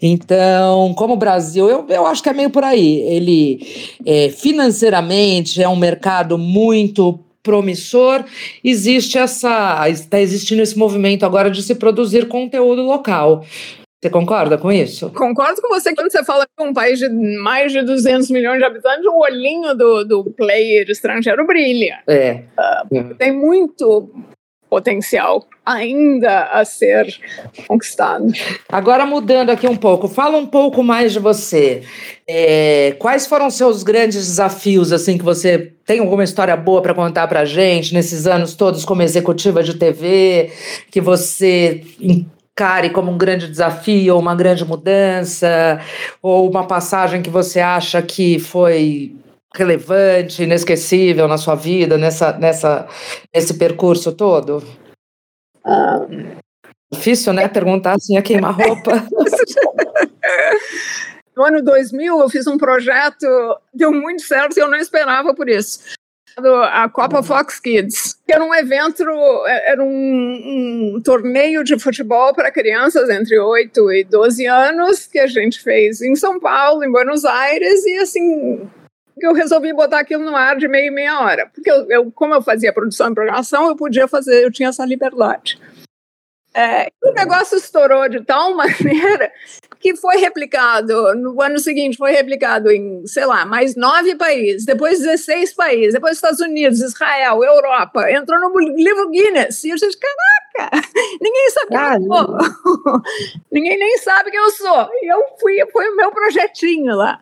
Então, 0.00 0.94
como 0.94 1.14
o 1.14 1.16
Brasil, 1.16 1.68
eu, 1.68 1.84
eu 1.88 2.06
acho 2.06 2.22
que 2.22 2.28
é 2.28 2.32
meio 2.32 2.50
por 2.50 2.62
aí. 2.62 3.00
Ele 3.00 3.66
é, 4.06 4.28
financeiramente 4.28 5.60
é 5.60 5.68
um 5.68 5.74
mercado 5.74 6.38
muito 6.38 7.18
promissor, 7.46 8.24
existe 8.64 9.16
essa. 9.16 9.88
está 9.88 10.20
existindo 10.20 10.60
esse 10.60 10.76
movimento 10.76 11.24
agora 11.24 11.48
de 11.48 11.62
se 11.62 11.76
produzir 11.76 12.26
conteúdo 12.26 12.82
local. 12.82 13.44
Você 14.02 14.10
concorda 14.10 14.58
com 14.58 14.70
isso? 14.70 15.10
Concordo 15.10 15.62
com 15.62 15.68
você 15.68 15.94
quando 15.94 16.10
você 16.10 16.22
fala 16.24 16.44
que 16.44 16.62
um 16.62 16.74
país 16.74 16.98
de 16.98 17.08
mais 17.08 17.72
de 17.72 17.82
200 17.82 18.30
milhões 18.30 18.58
de 18.58 18.64
habitantes, 18.64 19.06
o 19.06 19.18
olhinho 19.18 19.74
do, 19.74 20.04
do 20.04 20.24
player 20.32 20.90
estrangeiro 20.90 21.46
brilha. 21.46 22.00
É. 22.06 22.42
Uh, 22.92 23.14
tem 23.14 23.32
muito 23.32 24.10
potencial 24.68 25.46
ainda 25.64 26.44
a 26.44 26.64
ser 26.64 27.06
conquistado. 27.66 28.32
Agora 28.68 29.04
mudando 29.04 29.50
aqui 29.50 29.66
um 29.66 29.76
pouco, 29.76 30.06
fala 30.06 30.36
um 30.36 30.46
pouco 30.46 30.82
mais 30.82 31.12
de 31.12 31.18
você. 31.18 31.82
É, 32.28 32.94
quais 32.98 33.26
foram 33.26 33.50
seus 33.50 33.82
grandes 33.82 34.26
desafios 34.26 34.92
assim 34.92 35.16
que 35.16 35.24
você 35.24 35.72
tem 35.84 36.00
alguma 36.00 36.24
história 36.24 36.56
boa 36.56 36.82
para 36.82 36.94
contar 36.94 37.26
para 37.28 37.44
gente 37.44 37.94
nesses 37.94 38.26
anos 38.26 38.54
todos 38.54 38.84
como 38.84 39.02
executiva 39.02 39.62
de 39.62 39.74
TV 39.74 40.52
que 40.90 41.00
você 41.00 41.82
encare 42.56 42.90
como 42.90 43.12
um 43.12 43.18
grande 43.18 43.48
desafio, 43.48 44.14
ou 44.14 44.20
uma 44.20 44.34
grande 44.34 44.64
mudança, 44.64 45.78
ou 46.22 46.48
uma 46.48 46.66
passagem 46.66 47.20
que 47.20 47.28
você 47.28 47.60
acha 47.60 48.00
que 48.00 48.38
foi 48.38 49.14
relevante, 49.56 50.42
inesquecível 50.42 51.26
na 51.26 51.38
sua 51.38 51.54
vida, 51.54 51.98
nessa, 51.98 52.32
nessa, 52.38 52.86
nesse 53.34 53.54
percurso 53.54 54.12
todo? 54.12 54.62
Um... 55.64 56.36
Difícil, 56.92 57.32
né? 57.32 57.48
Perguntar 57.48 57.94
assim 57.94 58.16
a 58.16 58.22
queima-roupa. 58.22 58.92
no 61.36 61.44
ano 61.44 61.62
2000, 61.62 62.20
eu 62.20 62.30
fiz 62.30 62.46
um 62.46 62.56
projeto, 62.56 63.26
deu 63.74 63.92
muito 63.92 64.22
certo 64.22 64.56
e 64.56 64.60
eu 64.60 64.70
não 64.70 64.78
esperava 64.78 65.34
por 65.34 65.48
isso 65.48 65.80
a 66.70 66.88
Copa 66.88 67.22
Fox 67.22 67.58
Kids, 67.58 68.18
que 68.26 68.32
era 68.32 68.44
um 68.44 68.54
evento, 68.54 69.02
era 69.46 69.82
um, 69.82 70.96
um 70.96 71.02
torneio 71.02 71.64
de 71.64 71.78
futebol 71.78 72.34
para 72.34 72.52
crianças 72.52 73.08
entre 73.08 73.38
8 73.38 73.92
e 73.92 74.04
12 74.04 74.46
anos, 74.46 75.06
que 75.06 75.18
a 75.18 75.26
gente 75.26 75.62
fez 75.62 76.02
em 76.02 76.14
São 76.14 76.38
Paulo, 76.38 76.84
em 76.84 76.92
Buenos 76.92 77.24
Aires, 77.24 77.84
e 77.86 77.98
assim, 77.98 78.70
eu 79.18 79.32
resolvi 79.32 79.72
botar 79.72 80.00
aquilo 80.00 80.24
no 80.24 80.36
ar 80.36 80.56
de 80.56 80.68
meia 80.68 80.86
e 80.86 80.90
meia 80.90 81.20
hora, 81.20 81.50
porque 81.54 81.70
eu, 81.70 81.90
eu 81.90 82.12
como 82.12 82.34
eu 82.34 82.42
fazia 82.42 82.72
produção 82.72 83.10
e 83.10 83.14
programação, 83.14 83.68
eu 83.68 83.76
podia 83.76 84.06
fazer, 84.06 84.44
eu 84.44 84.50
tinha 84.50 84.68
essa 84.68 84.84
liberdade. 84.84 85.58
É, 86.58 86.90
o 87.04 87.12
negócio 87.12 87.58
estourou 87.58 88.08
de 88.08 88.24
tal 88.24 88.54
maneira 88.56 89.30
que 89.78 89.94
foi 89.94 90.16
replicado, 90.16 91.14
no 91.14 91.40
ano 91.40 91.58
seguinte 91.58 91.98
foi 91.98 92.12
replicado 92.12 92.70
em, 92.70 93.06
sei 93.06 93.26
lá, 93.26 93.44
mais 93.44 93.76
nove 93.76 94.14
países, 94.16 94.64
depois 94.64 94.98
16 95.00 95.52
países, 95.52 95.92
depois 95.92 96.16
Estados 96.16 96.40
Unidos, 96.40 96.80
Israel, 96.80 97.44
Europa, 97.44 98.10
entrou 98.10 98.40
no 98.40 98.58
livro 98.58 99.10
Guinness, 99.10 99.64
e 99.64 99.72
a 99.72 99.76
gente, 99.76 99.98
caraca, 99.98 100.88
ninguém 101.20 101.50
sabe 101.50 101.68
quem 101.68 101.78
eu 101.78 102.02
sou, 102.06 103.02
ninguém 103.52 103.78
nem 103.78 103.98
sabe 103.98 104.30
quem 104.30 104.40
eu 104.40 104.50
sou, 104.50 104.88
e 105.02 105.12
eu 105.12 105.24
fui, 105.38 105.58
foi 105.70 105.88
o 105.90 105.96
meu 105.96 106.10
projetinho 106.10 106.96
lá. 106.96 107.18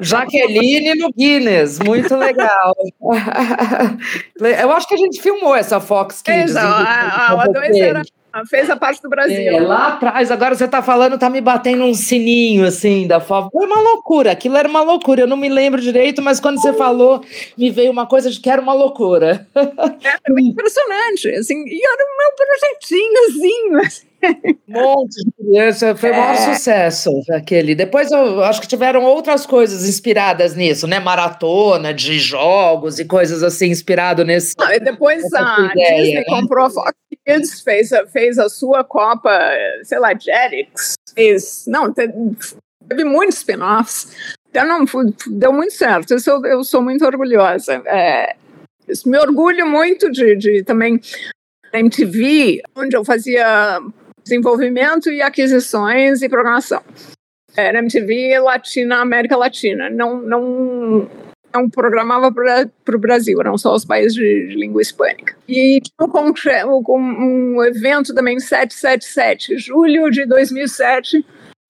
Jaqueline 0.00 0.94
no 0.94 1.12
Guinness, 1.12 1.78
muito 1.78 2.14
legal. 2.16 2.74
Eu 4.60 4.72
acho 4.72 4.86
que 4.88 4.94
a 4.94 4.98
gente 4.98 5.20
filmou 5.20 5.54
essa 5.54 5.80
Fox 5.80 6.22
Kids. 6.22 6.50
Exato, 6.50 6.86
a, 6.86 7.32
a, 7.32 8.02
a 8.34 8.44
fez 8.46 8.68
a 8.68 8.76
parte 8.76 9.00
do 9.00 9.08
Brasil. 9.08 9.36
É, 9.36 9.60
lá 9.60 9.88
atrás, 9.88 10.30
agora 10.30 10.56
você 10.56 10.64
está 10.64 10.82
falando, 10.82 11.16
tá 11.16 11.30
me 11.30 11.40
batendo 11.40 11.84
um 11.84 11.94
sininho 11.94 12.66
assim 12.66 13.06
da 13.06 13.20
FOV. 13.20 13.48
Foi 13.52 13.64
uma 13.64 13.80
loucura, 13.80 14.32
aquilo 14.32 14.56
era 14.56 14.68
uma 14.68 14.82
loucura. 14.82 15.20
Eu 15.20 15.28
não 15.28 15.36
me 15.36 15.48
lembro 15.48 15.80
direito, 15.80 16.20
mas 16.20 16.40
quando 16.40 16.60
você 16.60 16.72
falou, 16.72 17.22
me 17.56 17.70
veio 17.70 17.92
uma 17.92 18.06
coisa 18.06 18.28
de 18.30 18.40
que 18.40 18.50
era 18.50 18.60
uma 18.60 18.72
loucura. 18.72 19.46
É, 19.54 20.32
foi 20.32 20.42
impressionante, 20.42 21.28
assim, 21.30 21.62
e 21.64 21.80
era 21.86 22.04
o 22.04 22.16
meu 22.18 22.32
projetinhozinho, 22.36 23.78
assim. 23.78 24.06
Um 24.68 24.72
monte 24.72 25.24
de 25.24 25.30
criança, 25.32 25.94
foi 25.94 26.10
o 26.10 26.14
maior 26.14 26.34
é. 26.34 26.54
sucesso 26.54 27.10
aquele. 27.30 27.74
Depois 27.74 28.10
eu 28.10 28.42
acho 28.42 28.60
que 28.60 28.66
tiveram 28.66 29.04
outras 29.04 29.46
coisas 29.46 29.88
inspiradas 29.88 30.54
nisso, 30.54 30.86
né? 30.86 30.98
Maratona 30.98 31.92
de 31.92 32.18
jogos 32.18 32.98
e 32.98 33.04
coisas 33.04 33.42
assim, 33.42 33.68
inspirado 33.68 34.24
nesse. 34.24 34.54
e 34.58 34.80
depois 34.80 35.22
a 35.34 35.70
ideia, 35.72 36.02
Disney 36.02 36.14
né? 36.14 36.24
comprou 36.24 36.66
a 36.66 36.70
Fox 36.70 36.92
Kids, 37.26 37.60
fez 37.60 37.92
a, 37.92 38.06
fez 38.06 38.38
a 38.38 38.48
sua 38.48 38.84
Copa, 38.84 39.30
sei 39.82 39.98
lá, 39.98 40.12
Jetix, 40.12 40.94
fez. 41.14 41.64
Não, 41.66 41.92
teve, 41.92 42.12
teve 42.88 43.04
muitos 43.04 43.38
spin-offs. 43.38 44.14
Então, 44.50 44.66
não, 44.66 44.84
deu 45.26 45.52
muito 45.52 45.72
certo. 45.72 46.14
Isso 46.14 46.30
eu, 46.30 46.44
eu 46.46 46.64
sou 46.64 46.80
muito 46.80 47.04
orgulhosa. 47.04 47.82
É, 47.86 48.36
me 49.06 49.18
orgulho 49.18 49.66
muito 49.66 50.10
de, 50.10 50.36
de 50.36 50.62
também 50.62 51.00
da 51.72 51.80
MTV, 51.80 52.62
onde 52.76 52.96
eu 52.96 53.04
fazia 53.04 53.80
desenvolvimento 54.24 55.10
e 55.10 55.22
aquisições 55.22 56.22
e 56.22 56.28
programação. 56.28 56.82
Era 57.56 57.78
MTV 57.78 58.40
Latina, 58.40 58.96
América 58.96 59.36
Latina. 59.36 59.88
Não, 59.88 60.20
não, 60.20 61.08
não 61.54 61.70
programava 61.70 62.32
para 62.32 62.96
o 62.96 62.98
Brasil, 62.98 63.38
eram 63.38 63.56
só 63.56 63.72
os 63.74 63.84
países 63.84 64.14
de, 64.14 64.48
de 64.48 64.54
língua 64.56 64.82
hispânica. 64.82 65.36
E 65.48 65.80
tinha 65.80 66.66
um, 66.66 66.82
um, 66.88 67.56
um 67.56 67.64
evento 67.64 68.12
também 68.12 68.40
777, 68.40 69.58
julho 69.58 70.10
de 70.10 70.26
2007, 70.26 71.22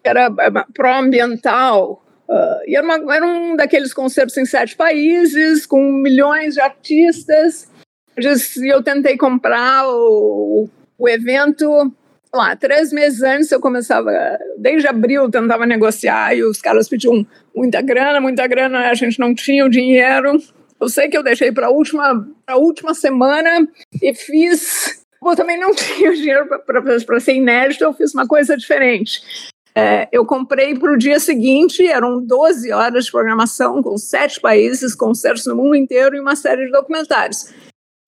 que 0.03 0.09
era 0.09 0.33
é, 0.39 0.73
pró-ambiental, 0.73 2.01
Uh, 2.27 2.65
e 2.67 2.75
era, 2.75 2.85
uma, 2.85 3.15
era, 3.15 3.27
um 3.27 3.55
daqueles 3.55 3.93
concertos 3.93 4.37
em 4.39 4.47
sete 4.47 4.75
países, 4.75 5.67
com 5.67 5.79
milhões 5.93 6.55
de 6.55 6.61
artistas. 6.63 7.71
E 8.17 8.73
eu 8.73 8.83
tentei 8.83 9.17
comprar 9.19 9.87
o, 9.87 10.67
o 10.97 11.09
evento 11.09 11.93
lá, 12.37 12.57
três 12.57 12.93
meses 12.93 13.23
antes 13.23 13.51
eu 13.51 13.61
começava, 13.61 14.11
desde 14.59 14.87
abril 14.87 15.31
tentava 15.31 15.67
negociar 15.67 16.35
e 16.35 16.43
os 16.43 16.61
caras 16.61 16.89
pediam 16.89 17.27
muita 17.55 17.81
grana, 17.81 18.21
muita 18.21 18.47
grana, 18.47 18.91
a 18.91 18.95
gente 18.95 19.19
não 19.19 19.35
tinha 19.35 19.65
o 19.65 19.71
dinheiro. 19.71 20.39
Eu 20.81 20.89
sei 20.89 21.09
que 21.09 21.17
eu 21.17 21.23
deixei 21.23 21.53
para 21.53 21.69
a 21.69 21.71
última, 21.71 22.27
última 22.51 22.95
semana 22.95 23.67
e 24.03 24.15
fiz. 24.15 25.03
Eu 25.25 25.37
também 25.37 25.59
não 25.59 25.73
tinha 25.75 26.13
dinheiro 26.13 26.47
para 26.67 27.21
ser 27.21 27.35
inédito, 27.35 27.85
eu 27.85 27.95
fiz 27.95 28.13
uma 28.13 28.27
coisa 28.27 28.57
diferente. 28.57 29.23
É, 29.77 30.09
eu 30.13 30.25
comprei 30.25 30.79
para 30.79 30.93
o 30.93 30.97
dia 30.97 31.19
seguinte, 31.19 31.85
eram 31.85 32.25
12 32.25 32.71
horas 32.71 33.07
de 33.07 33.11
programação 33.11 33.83
com 33.83 33.99
sete 33.99 34.41
países, 34.41 34.95
concertos 34.95 35.47
no 35.47 35.57
mundo 35.57 35.75
inteiro 35.75 36.15
e 36.15 36.21
uma 36.21 36.37
série 36.37 36.67
de 36.67 36.71
documentários. 36.71 37.53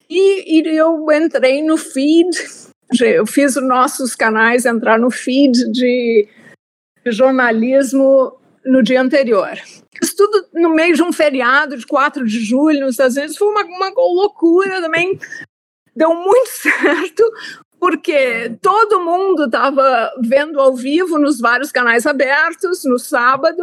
E, 0.08 0.60
e 0.60 0.76
eu 0.76 1.04
entrei 1.10 1.62
no 1.62 1.76
feed 1.76 2.30
eu 3.00 3.26
fiz 3.26 3.56
os 3.56 3.66
nossos 3.66 4.14
canais 4.14 4.64
entrar 4.64 4.98
no 4.98 5.10
feed 5.10 5.70
de, 5.72 6.28
jornalismo 7.06 8.36
no 8.64 8.82
dia 8.82 9.00
anterior. 9.00 9.52
Isso 10.02 10.16
tudo 10.16 10.48
no 10.52 10.70
meio 10.70 10.94
de 10.94 11.02
um 11.02 11.12
feriado 11.12 11.76
de 11.76 11.86
4 11.86 12.26
de 12.26 12.40
julho 12.40 12.80
nos 12.80 12.90
Estados 12.90 13.16
Unidos 13.16 13.36
foi 13.36 13.48
uma, 13.48 13.62
uma 13.64 13.90
loucura 13.96 14.80
também. 14.80 15.18
Deu 15.94 16.14
muito 16.14 16.50
certo, 16.50 17.22
porque 17.78 18.56
todo 18.60 19.04
mundo 19.04 19.44
estava 19.44 20.12
vendo 20.20 20.60
ao 20.60 20.74
vivo 20.74 21.18
nos 21.18 21.40
vários 21.40 21.70
canais 21.70 22.06
abertos 22.06 22.84
no 22.84 22.98
sábado. 22.98 23.62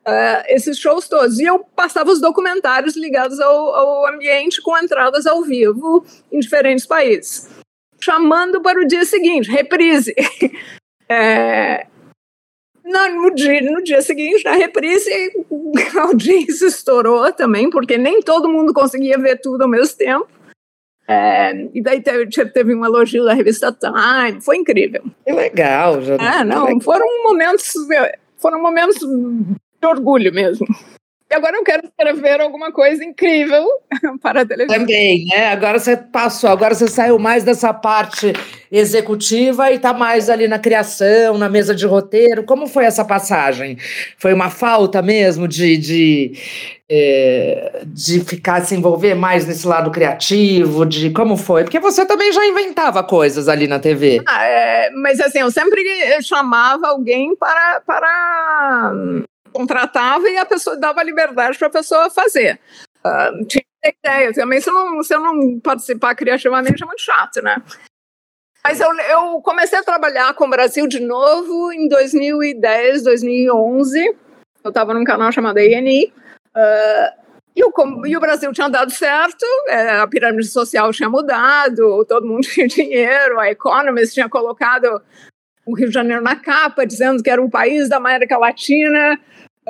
Uh, 0.00 0.42
esses 0.46 0.78
shows 0.78 1.06
todos. 1.06 1.38
E 1.38 1.44
eu 1.44 1.58
passava 1.76 2.10
os 2.10 2.22
documentários 2.22 2.96
ligados 2.96 3.38
ao, 3.38 3.74
ao 3.74 4.06
ambiente 4.08 4.62
com 4.62 4.76
entradas 4.78 5.26
ao 5.26 5.42
vivo 5.42 6.02
em 6.32 6.40
diferentes 6.40 6.86
países. 6.86 7.49
Chamando 8.00 8.60
para 8.60 8.80
o 8.80 8.86
dia 8.86 9.04
seguinte, 9.04 9.50
reprise. 9.50 10.14
É, 11.12 11.88
no, 12.84 13.34
dia, 13.34 13.60
no 13.62 13.82
dia 13.82 14.00
seguinte, 14.00 14.44
na 14.44 14.52
reprise, 14.52 15.10
a 15.98 16.02
audiência 16.02 16.66
estourou 16.66 17.32
também, 17.32 17.70
porque 17.70 17.98
nem 17.98 18.20
todo 18.20 18.48
mundo 18.48 18.72
conseguia 18.72 19.18
ver 19.18 19.40
tudo 19.40 19.62
ao 19.62 19.68
mesmo 19.68 19.96
tempo. 19.96 20.28
É, 21.08 21.68
e 21.74 21.82
daí 21.82 22.00
teve, 22.00 22.26
teve 22.52 22.74
um 22.74 22.84
elogio 22.84 23.24
da 23.24 23.34
revista 23.34 23.72
Time, 23.72 24.40
foi 24.40 24.58
incrível. 24.58 25.02
Que 25.24 25.32
legal, 25.32 26.00
já. 26.00 26.14
É, 26.14 26.44
não, 26.44 26.80
foram 26.80 27.24
momentos, 27.24 27.72
foram 28.36 28.62
momentos 28.62 28.98
de 29.00 29.86
orgulho 29.86 30.32
mesmo. 30.32 30.66
E 31.30 31.34
agora 31.36 31.56
eu 31.56 31.62
quero 31.62 31.86
escrever 31.86 32.40
alguma 32.40 32.72
coisa 32.72 33.04
incrível 33.04 33.64
para 34.20 34.42
a 34.42 34.44
televisão. 34.44 34.80
Também, 34.80 35.26
né? 35.26 35.52
Agora 35.52 35.78
você 35.78 35.96
passou, 35.96 36.50
agora 36.50 36.74
você 36.74 36.88
saiu 36.88 37.20
mais 37.20 37.44
dessa 37.44 37.72
parte 37.72 38.32
executiva 38.70 39.70
e 39.70 39.76
está 39.76 39.94
mais 39.94 40.28
ali 40.28 40.48
na 40.48 40.58
criação, 40.58 41.38
na 41.38 41.48
mesa 41.48 41.72
de 41.72 41.86
roteiro. 41.86 42.42
Como 42.42 42.66
foi 42.66 42.84
essa 42.84 43.04
passagem? 43.04 43.78
Foi 44.18 44.32
uma 44.32 44.50
falta 44.50 45.00
mesmo 45.00 45.46
de, 45.46 45.76
de, 45.76 46.32
é, 46.88 47.82
de 47.86 48.18
ficar 48.24 48.64
se 48.64 48.74
envolver 48.74 49.14
mais 49.14 49.46
nesse 49.46 49.68
lado 49.68 49.92
criativo? 49.92 50.84
De 50.84 51.10
como 51.10 51.36
foi? 51.36 51.62
Porque 51.62 51.78
você 51.78 52.04
também 52.04 52.32
já 52.32 52.44
inventava 52.44 53.04
coisas 53.04 53.46
ali 53.46 53.68
na 53.68 53.78
TV. 53.78 54.20
Ah, 54.26 54.44
é, 54.44 54.90
mas 54.90 55.20
assim, 55.20 55.38
eu 55.38 55.50
sempre 55.52 55.80
chamava 56.22 56.88
alguém 56.88 57.36
para, 57.36 57.82
para 57.86 59.22
contratava 59.52 60.28
e 60.28 60.36
a 60.36 60.46
pessoa 60.46 60.76
dava 60.76 61.02
liberdade 61.02 61.58
para 61.58 61.68
a 61.68 61.72
pessoa 61.72 62.10
fazer. 62.10 62.60
Uh, 63.04 63.44
tinha 63.46 63.64
ideia. 63.84 64.32
Também, 64.32 64.60
se 64.60 64.68
eu, 64.70 64.74
não, 64.74 65.02
se 65.02 65.14
eu 65.14 65.20
não 65.20 65.60
participar 65.60 66.14
criativamente, 66.14 66.82
é 66.82 66.86
muito 66.86 67.02
chato, 67.02 67.42
né? 67.42 67.62
Mas 68.62 68.78
eu, 68.78 68.92
eu 68.92 69.40
comecei 69.40 69.78
a 69.78 69.84
trabalhar 69.84 70.34
com 70.34 70.44
o 70.44 70.50
Brasil 70.50 70.86
de 70.86 71.00
novo 71.00 71.72
em 71.72 71.88
2010, 71.88 73.02
2011. 73.02 74.16
Eu 74.62 74.68
estava 74.68 74.92
num 74.92 75.04
canal 75.04 75.32
chamado 75.32 75.58
ANI. 75.58 76.12
Uh, 76.54 77.20
e 77.56 77.64
o, 77.64 78.06
e 78.06 78.16
o, 78.16 78.20
Brasil 78.20 78.52
tinha 78.52 78.68
dado 78.68 78.90
certo, 78.92 79.44
é, 79.68 79.98
a 79.98 80.06
pirâmide 80.06 80.46
social 80.46 80.92
tinha 80.92 81.08
mudado, 81.08 82.04
todo 82.06 82.26
mundo 82.26 82.42
tinha 82.48 82.68
dinheiro, 82.68 83.40
a 83.40 83.50
Economist 83.50 84.14
tinha 84.14 84.28
colocado 84.28 85.02
o 85.70 85.74
Rio 85.74 85.88
de 85.88 85.94
Janeiro 85.94 86.22
na 86.22 86.36
capa, 86.36 86.86
dizendo 86.86 87.22
que 87.22 87.30
era 87.30 87.42
um 87.42 87.50
país 87.50 87.88
da 87.88 87.96
América 87.96 88.38
Latina 88.38 89.18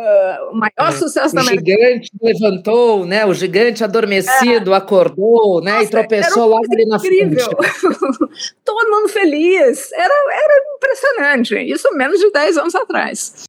Uh, 0.01 0.53
o 0.53 0.55
maior 0.55 0.89
é. 0.89 0.93
sucesso 0.93 1.35
da 1.35 1.43
América. 1.43 1.63
O 1.63 1.67
gigante 1.67 2.11
levantou, 2.23 3.05
né? 3.05 3.27
O 3.27 3.35
gigante 3.35 3.83
adormecido 3.83 4.73
é. 4.73 4.77
acordou, 4.77 5.61
né? 5.61 5.73
Nossa, 5.73 5.85
e 5.85 5.89
tropeçou 5.89 6.47
logo 6.47 6.65
ali 6.73 6.87
na 6.87 6.97
incrível. 6.97 7.51
frente. 7.51 8.55
Todo 8.65 8.91
mundo 8.91 9.09
feliz. 9.09 9.93
Era, 9.93 10.15
era 10.33 10.77
impressionante. 10.77 11.57
Isso 11.57 11.93
menos 11.95 12.21
de 12.21 12.31
10 12.31 12.57
anos 12.59 12.75
atrás. 12.75 13.45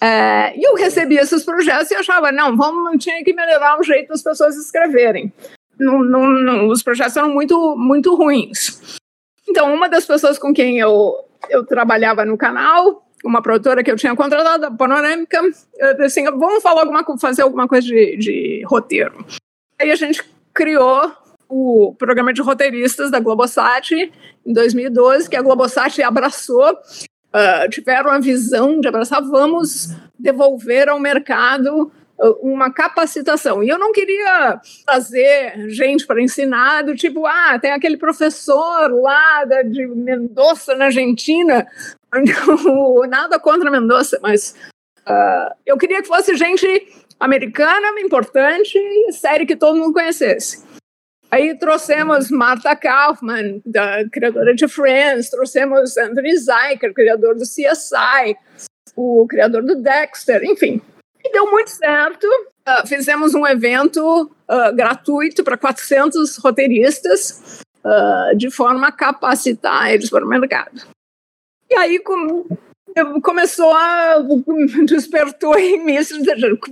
É, 0.00 0.54
e 0.58 0.62
eu 0.62 0.74
recebia 0.74 1.22
esses 1.22 1.44
projetos 1.44 1.90
e 1.90 1.94
achava, 1.94 2.30
não, 2.30 2.54
vamos, 2.56 3.02
tinha 3.02 3.24
que 3.24 3.32
melhorar 3.32 3.78
o 3.80 3.82
jeito 3.82 4.08
das 4.08 4.22
pessoas 4.22 4.56
escreverem. 4.56 5.32
Não, 5.78 6.00
não, 6.00 6.26
não, 6.28 6.68
os 6.68 6.82
projetos 6.82 7.16
eram 7.16 7.30
muito, 7.30 7.76
muito 7.76 8.14
ruins. 8.14 8.98
Então, 9.48 9.72
uma 9.72 9.88
das 9.88 10.04
pessoas 10.04 10.38
com 10.38 10.52
quem 10.52 10.78
eu, 10.78 11.16
eu 11.50 11.64
trabalhava 11.64 12.24
no 12.24 12.36
canal 12.36 13.06
uma 13.24 13.42
produtora 13.42 13.82
que 13.82 13.90
eu 13.90 13.96
tinha 13.96 14.14
contratado, 14.14 14.66
a 14.66 14.70
Panorâmica, 14.70 15.40
assim, 16.04 16.24
vamos 16.24 16.62
falar 16.62 16.82
alguma, 16.82 17.04
fazer 17.18 17.42
alguma 17.42 17.66
coisa 17.66 17.86
de, 17.86 18.16
de 18.16 18.62
roteiro. 18.66 19.26
Aí 19.80 19.90
a 19.90 19.96
gente 19.96 20.22
criou 20.54 21.12
o 21.48 21.94
programa 21.98 22.32
de 22.32 22.42
roteiristas 22.42 23.10
da 23.10 23.20
Globosat 23.20 23.92
em 24.44 24.52
2012, 24.52 25.28
que 25.28 25.36
a 25.36 25.42
Globosat 25.42 26.02
abraçou, 26.02 26.72
uh, 26.72 27.68
tiveram 27.70 28.10
a 28.10 28.18
visão 28.18 28.80
de 28.80 28.88
abraçar, 28.88 29.22
vamos 29.22 29.94
devolver 30.18 30.88
ao 30.88 30.98
mercado 30.98 31.90
uma 32.40 32.72
capacitação. 32.72 33.62
E 33.62 33.68
eu 33.68 33.78
não 33.78 33.92
queria 33.92 34.60
trazer 34.86 35.68
gente 35.70 36.06
para 36.06 36.22
ensinar, 36.22 36.82
do 36.82 36.94
tipo, 36.94 37.26
ah, 37.26 37.58
tem 37.58 37.72
aquele 37.72 37.96
professor 37.96 38.90
lá 38.90 39.44
de 39.64 39.86
Mendoza, 39.86 40.74
na 40.74 40.86
Argentina, 40.86 41.66
nada 43.08 43.38
contra 43.38 43.70
Mendoza, 43.70 44.18
mas 44.22 44.54
uh, 45.06 45.54
eu 45.64 45.76
queria 45.76 46.02
que 46.02 46.08
fosse 46.08 46.34
gente 46.36 46.66
americana, 47.18 48.00
importante, 48.00 48.78
série 49.12 49.46
que 49.46 49.56
todo 49.56 49.78
mundo 49.78 49.92
conhecesse. 49.92 50.64
Aí 51.30 51.58
trouxemos 51.58 52.30
Martha 52.30 52.76
Kaufman, 52.76 53.60
da 53.66 54.08
criadora 54.08 54.54
de 54.54 54.68
Friends, 54.68 55.28
trouxemos 55.28 55.96
Anthony 55.96 56.36
Zeiker, 56.36 56.94
criador 56.94 57.34
do 57.34 57.42
CSI, 57.42 58.36
o 58.94 59.26
criador 59.28 59.62
do 59.62 59.74
Dexter, 59.74 60.44
enfim. 60.44 60.80
E 61.26 61.32
deu 61.32 61.50
muito 61.50 61.70
certo. 61.70 62.24
Uh, 62.24 62.86
fizemos 62.86 63.34
um 63.34 63.44
evento 63.44 64.30
uh, 64.48 64.74
gratuito 64.74 65.42
para 65.42 65.56
400 65.56 66.36
roteiristas, 66.36 67.62
uh, 67.84 68.36
de 68.36 68.48
forma 68.48 68.86
a 68.86 68.92
capacitar 68.92 69.90
eles 69.90 70.08
para 70.08 70.24
o 70.24 70.28
mercado. 70.28 70.82
E 71.68 71.74
aí 71.74 71.98
com, 71.98 72.46
começou 73.22 73.72
a. 73.74 74.18
despertou 74.86 75.58
em 75.58 75.84
mim, 75.84 75.96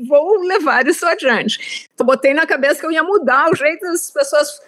vou 0.06 0.40
levar 0.42 0.86
isso 0.86 1.04
adiante. 1.04 1.88
Então, 1.92 2.06
botei 2.06 2.32
na 2.32 2.46
cabeça 2.46 2.78
que 2.78 2.86
eu 2.86 2.92
ia 2.92 3.02
mudar 3.02 3.50
o 3.50 3.56
jeito 3.56 3.80
das 3.82 4.10
pessoas 4.10 4.60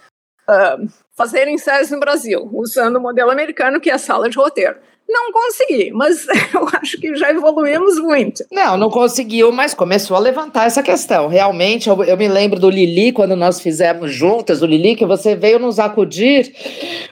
fazerem 1.16 1.58
séries 1.58 1.90
no 1.90 1.98
Brasil, 1.98 2.48
usando 2.52 2.96
o 2.96 3.00
modelo 3.00 3.32
americano, 3.32 3.80
que 3.80 3.90
é 3.90 3.94
a 3.94 3.98
sala 3.98 4.30
de 4.30 4.36
roteiro. 4.36 4.76
Não 5.08 5.30
consegui, 5.30 5.92
mas 5.92 6.26
eu 6.52 6.68
acho 6.80 6.98
que 6.98 7.14
já 7.14 7.30
evoluímos 7.30 7.98
muito. 8.00 8.44
Não, 8.50 8.76
não 8.76 8.90
conseguiu, 8.90 9.52
mas 9.52 9.72
começou 9.72 10.16
a 10.16 10.20
levantar 10.20 10.66
essa 10.66 10.82
questão. 10.82 11.28
Realmente, 11.28 11.88
eu, 11.88 12.02
eu 12.02 12.16
me 12.16 12.26
lembro 12.26 12.58
do 12.58 12.68
Lili, 12.68 13.12
quando 13.12 13.36
nós 13.36 13.60
fizemos 13.60 14.12
juntas, 14.12 14.62
o 14.62 14.66
Lili, 14.66 14.96
que 14.96 15.06
você 15.06 15.36
veio 15.36 15.60
nos 15.60 15.78
acudir, 15.78 16.52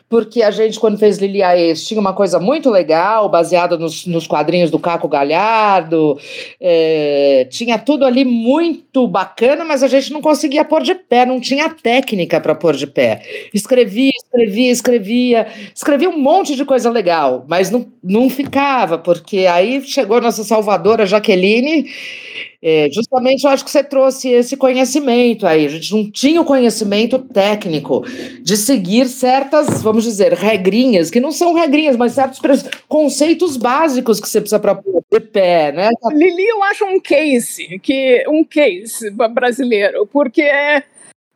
porque 0.08 0.42
a 0.42 0.50
gente, 0.50 0.78
quando 0.78 0.98
fez 0.98 1.18
Lili 1.18 1.42
Aes, 1.42 1.86
tinha 1.86 2.00
uma 2.00 2.12
coisa 2.12 2.40
muito 2.40 2.68
legal, 2.68 3.28
baseada 3.28 3.76
nos, 3.76 4.06
nos 4.06 4.26
quadrinhos 4.26 4.70
do 4.70 4.78
Caco 4.78 5.08
Galhardo, 5.08 6.18
é, 6.60 7.46
tinha 7.50 7.78
tudo 7.78 8.04
ali 8.04 8.24
muito 8.24 9.06
bacana, 9.06 9.64
mas 9.64 9.82
a 9.82 9.88
gente 9.88 10.12
não 10.12 10.20
conseguia 10.20 10.64
pôr 10.64 10.82
de 10.82 10.94
pé, 10.94 11.24
não 11.24 11.40
tinha 11.40 11.68
técnica 11.68 12.40
para 12.40 12.54
pôr 12.54 12.74
de 12.74 12.86
pé. 12.86 13.22
Escrevia, 13.52 14.12
escrevia, 14.16 14.72
escrevia, 14.72 15.46
escrevia 15.74 16.10
um 16.10 16.18
monte 16.18 16.56
de 16.56 16.64
coisa 16.64 16.90
legal, 16.90 17.44
mas 17.48 17.70
não 17.70 17.83
não, 18.02 18.28
ficava, 18.28 18.98
porque 18.98 19.46
aí 19.46 19.82
chegou 19.82 20.20
nossa 20.20 20.44
salvadora 20.44 21.06
Jaqueline, 21.06 21.90
é, 22.66 22.88
justamente 22.90 23.44
eu 23.44 23.50
acho 23.50 23.62
que 23.62 23.70
você 23.70 23.84
trouxe 23.84 24.30
esse 24.30 24.56
conhecimento 24.56 25.46
aí. 25.46 25.66
A 25.66 25.68
gente 25.68 25.92
não 25.94 26.10
tinha 26.10 26.40
o 26.40 26.44
conhecimento 26.46 27.18
técnico 27.18 28.02
de 28.40 28.56
seguir 28.56 29.06
certas, 29.08 29.82
vamos 29.82 30.04
dizer, 30.04 30.32
regrinhas, 30.32 31.10
que 31.10 31.20
não 31.20 31.30
são 31.30 31.52
regrinhas, 31.52 31.94
mas 31.94 32.12
certos 32.12 32.40
conceitos 32.88 33.58
básicos 33.58 34.18
que 34.18 34.26
você 34.26 34.40
precisa 34.40 34.58
para 34.58 34.74
pôr 34.74 35.04
de 35.12 35.20
pé, 35.20 35.72
né? 35.72 35.90
Lili, 36.12 36.48
eu 36.48 36.62
acho 36.64 36.86
um 36.86 36.98
case, 36.98 37.78
que, 37.80 38.24
um 38.28 38.42
case 38.42 39.10
brasileiro, 39.10 40.06
porque 40.06 40.50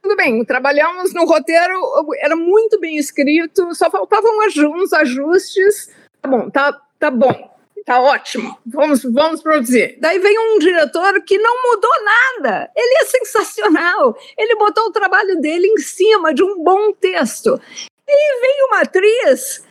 tudo 0.03 0.17
bem, 0.17 0.43
trabalhamos 0.47 1.13
no 1.13 1.27
roteiro, 1.27 1.79
era 2.23 2.35
muito 2.35 2.81
bem 2.81 2.97
escrito, 2.97 3.75
só 3.75 3.91
faltavam 3.91 4.31
uns 4.77 4.93
ajustes 4.95 5.91
bom, 6.29 6.51
tá, 6.51 6.81
tá 6.99 7.11
bom, 7.11 7.57
tá 7.85 8.01
ótimo, 8.01 8.57
vamos, 8.67 9.03
vamos 9.03 9.43
produzir. 9.43 9.97
Daí 10.01 10.19
vem 10.19 10.39
um 10.39 10.59
diretor 10.59 11.21
que 11.25 11.39
não 11.39 11.55
mudou 11.71 11.91
nada, 12.05 12.71
ele 12.77 13.03
é 13.03 13.05
sensacional, 13.07 14.17
ele 14.37 14.55
botou 14.57 14.85
o 14.85 14.93
trabalho 14.93 15.41
dele 15.41 15.67
em 15.67 15.79
cima 15.79 16.33
de 16.33 16.45
um 16.45 16.63
bom 16.63 16.93
texto. 16.93 17.61
E 18.07 18.41
veio 18.41 18.67
uma 18.69 18.81
atriz 18.83 19.63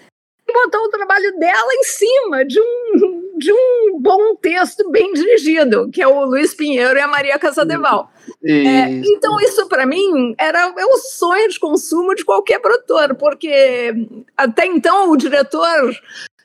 e 0.48 0.54
botou 0.54 0.82
o 0.82 0.90
trabalho 0.90 1.38
dela 1.38 1.74
em 1.74 1.84
cima 1.84 2.46
de 2.46 2.60
um, 2.60 3.38
de 3.38 3.52
um 3.52 4.00
bom 4.00 4.36
texto 4.36 4.90
bem 4.90 5.12
dirigido, 5.14 5.90
que 5.92 6.02
é 6.02 6.08
o 6.08 6.26
Luiz 6.26 6.54
Pinheiro 6.54 6.98
e 6.98 7.02
a 7.02 7.08
Maria 7.08 7.38
Casadeval. 7.38 8.12
É, 8.44 8.90
então, 8.90 9.40
isso 9.42 9.68
para 9.68 9.86
mim 9.86 10.36
era 10.38 10.74
é 10.78 10.86
o 10.86 10.98
sonho 10.98 11.50
de 11.50 11.60
consumo 11.60 12.16
de 12.16 12.24
qualquer 12.24 12.60
produtor, 12.60 13.16
porque 13.16 13.94
até 14.36 14.66
então 14.66 15.10
o 15.10 15.18
diretor 15.18 15.94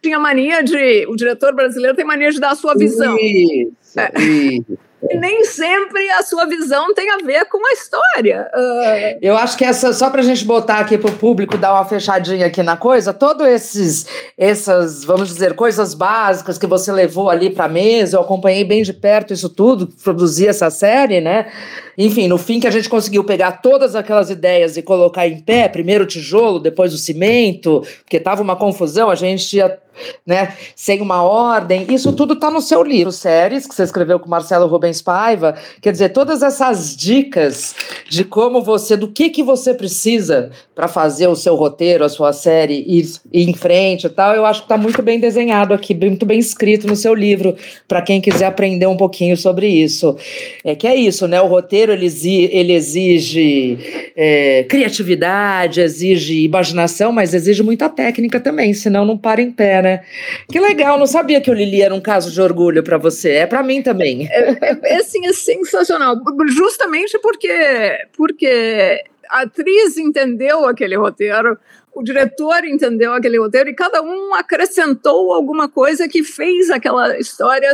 tinha 0.02 0.18
mania 0.18 0.62
de. 0.62 1.06
O 1.08 1.16
diretor 1.16 1.54
brasileiro 1.54 1.96
tem 1.96 2.04
mania 2.04 2.30
de 2.30 2.40
dar 2.40 2.50
a 2.50 2.56
sua 2.56 2.74
visão. 2.74 3.16
Isso, 3.18 4.00
é. 4.00 4.10
isso. 4.20 4.78
e 5.10 5.16
nem 5.16 5.44
sempre 5.44 6.08
a 6.10 6.22
sua 6.22 6.46
visão 6.46 6.94
tem 6.94 7.10
a 7.10 7.18
ver 7.18 7.46
com 7.46 7.58
a 7.58 7.72
história. 7.72 8.48
Uh... 8.54 9.18
Eu 9.20 9.36
acho 9.36 9.56
que 9.56 9.64
essa, 9.64 9.92
só 9.92 10.10
para 10.10 10.20
a 10.20 10.24
gente 10.24 10.44
botar 10.44 10.78
aqui 10.78 10.96
para 10.96 11.10
o 11.10 11.14
público, 11.14 11.58
dar 11.58 11.74
uma 11.74 11.84
fechadinha 11.84 12.46
aqui 12.46 12.62
na 12.62 12.76
coisa, 12.76 13.12
todos 13.12 13.46
esses, 13.46 14.06
essas, 14.38 15.04
vamos 15.04 15.28
dizer, 15.28 15.54
coisas 15.54 15.94
básicas 15.94 16.56
que 16.56 16.66
você 16.66 16.92
levou 16.92 17.28
ali 17.28 17.50
para 17.50 17.64
a 17.64 17.68
mesa, 17.68 18.16
eu 18.16 18.20
acompanhei 18.20 18.64
bem 18.64 18.82
de 18.82 18.92
perto 18.92 19.32
isso 19.32 19.48
tudo, 19.48 19.88
produzir 20.02 20.46
essa 20.46 20.70
série, 20.70 21.20
né? 21.20 21.50
Enfim, 21.98 22.28
no 22.28 22.38
fim 22.38 22.60
que 22.60 22.66
a 22.66 22.70
gente 22.70 22.88
conseguiu 22.88 23.24
pegar 23.24 23.60
todas 23.60 23.96
aquelas 23.96 24.30
ideias 24.30 24.76
e 24.76 24.82
colocar 24.82 25.26
em 25.26 25.40
pé, 25.40 25.68
primeiro 25.68 26.04
o 26.04 26.06
tijolo, 26.06 26.58
depois 26.58 26.94
o 26.94 26.98
cimento, 26.98 27.82
porque 28.02 28.20
tava 28.20 28.40
uma 28.40 28.56
confusão, 28.56 29.10
a 29.10 29.14
gente 29.14 29.56
ia 29.56 29.78
né, 30.26 30.54
sem 30.74 31.00
uma 31.00 31.22
ordem. 31.22 31.86
Isso 31.88 32.12
tudo 32.12 32.34
está 32.34 32.50
no 32.50 32.60
seu 32.60 32.82
livro, 32.82 33.12
Séries, 33.12 33.66
que 33.66 33.74
você 33.74 33.82
escreveu 33.82 34.18
com 34.18 34.28
Marcelo 34.28 34.66
Rubens 34.66 35.02
Paiva. 35.02 35.54
Quer 35.80 35.92
dizer, 35.92 36.10
todas 36.10 36.42
essas 36.42 36.96
dicas 36.96 37.74
de 38.08 38.24
como 38.24 38.62
você, 38.62 38.96
do 38.96 39.08
que, 39.08 39.30
que 39.30 39.42
você 39.42 39.74
precisa 39.74 40.50
para 40.74 40.88
fazer 40.88 41.26
o 41.26 41.36
seu 41.36 41.54
roteiro, 41.54 42.04
a 42.04 42.08
sua 42.08 42.32
série 42.32 42.84
ir, 42.86 43.06
em 43.32 43.52
frente 43.54 44.06
e 44.06 44.10
tal, 44.10 44.34
eu 44.34 44.46
acho 44.46 44.60
que 44.60 44.64
está 44.66 44.76
muito 44.76 45.02
bem 45.02 45.20
desenhado 45.20 45.74
aqui, 45.74 45.94
muito 45.94 46.24
bem 46.24 46.38
escrito 46.38 46.86
no 46.86 46.96
seu 46.96 47.14
livro, 47.14 47.54
para 47.86 48.00
quem 48.02 48.20
quiser 48.20 48.46
aprender 48.46 48.86
um 48.86 48.96
pouquinho 48.96 49.36
sobre 49.36 49.66
isso. 49.68 50.16
É 50.64 50.74
que 50.74 50.86
é 50.86 50.94
isso, 50.94 51.26
né? 51.28 51.40
O 51.40 51.46
roteiro 51.46 51.92
ele 51.92 52.06
exige, 52.06 52.48
ele 52.52 52.72
exige 52.72 54.12
é, 54.16 54.64
criatividade, 54.64 55.80
exige 55.80 56.44
imaginação, 56.44 57.12
mas 57.12 57.34
exige 57.34 57.62
muita 57.62 57.88
técnica 57.88 58.40
também, 58.40 58.72
senão 58.72 59.04
não 59.04 59.18
para 59.18 59.42
em 59.42 59.50
pé, 59.50 59.81
né? 59.82 60.04
Que 60.48 60.60
legal, 60.60 60.98
não 60.98 61.06
sabia 61.06 61.40
que 61.40 61.50
o 61.50 61.54
Lili 61.54 61.82
era 61.82 61.94
um 61.94 62.00
caso 62.00 62.30
de 62.30 62.40
orgulho 62.40 62.82
para 62.82 62.96
você. 62.96 63.32
É 63.32 63.46
para 63.46 63.62
mim 63.62 63.82
também. 63.82 64.28
É, 64.30 64.50
é, 64.50 64.78
é, 64.84 64.96
assim, 64.96 65.26
é 65.26 65.32
sensacional. 65.32 66.16
Justamente 66.48 67.18
porque, 67.18 67.98
porque 68.16 69.04
a 69.28 69.42
atriz 69.42 69.98
entendeu 69.98 70.66
aquele 70.66 70.96
roteiro, 70.96 71.58
o 71.94 72.02
diretor 72.02 72.64
entendeu 72.64 73.12
aquele 73.12 73.38
roteiro 73.38 73.68
e 73.68 73.74
cada 73.74 74.00
um 74.00 74.34
acrescentou 74.34 75.34
alguma 75.34 75.68
coisa 75.68 76.08
que 76.08 76.22
fez 76.22 76.70
aquela 76.70 77.18
história 77.18 77.70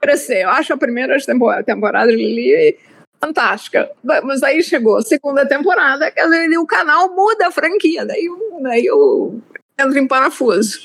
crescer. 0.00 0.42
Eu 0.42 0.50
acho 0.50 0.72
a 0.72 0.76
primeira 0.76 1.16
temporada 1.64 2.10
de 2.10 2.16
Lili 2.16 2.76
fantástica. 3.24 3.90
Mas 4.02 4.42
aí 4.42 4.62
chegou 4.62 4.98
a 4.98 5.02
segunda 5.02 5.46
temporada, 5.46 6.10
dizer, 6.10 6.58
o 6.58 6.66
canal 6.66 7.14
muda 7.14 7.48
a 7.48 7.50
franquia, 7.50 8.04
daí, 8.04 8.28
daí 8.62 8.84
eu 8.84 9.40
entro 9.78 9.98
em 9.98 10.06
parafuso. 10.06 10.78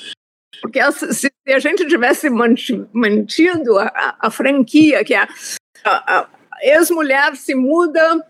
Porque 0.60 0.80
se 0.92 1.32
a 1.48 1.58
gente 1.58 1.86
tivesse 1.86 2.28
mantido 2.30 3.78
a, 3.78 4.16
a 4.20 4.30
franquia, 4.30 5.04
que 5.04 5.14
é 5.14 5.20
a, 5.22 5.28
a, 5.84 6.20
a 6.20 6.28
ex-mulher 6.62 7.36
se 7.36 7.54
muda 7.54 8.24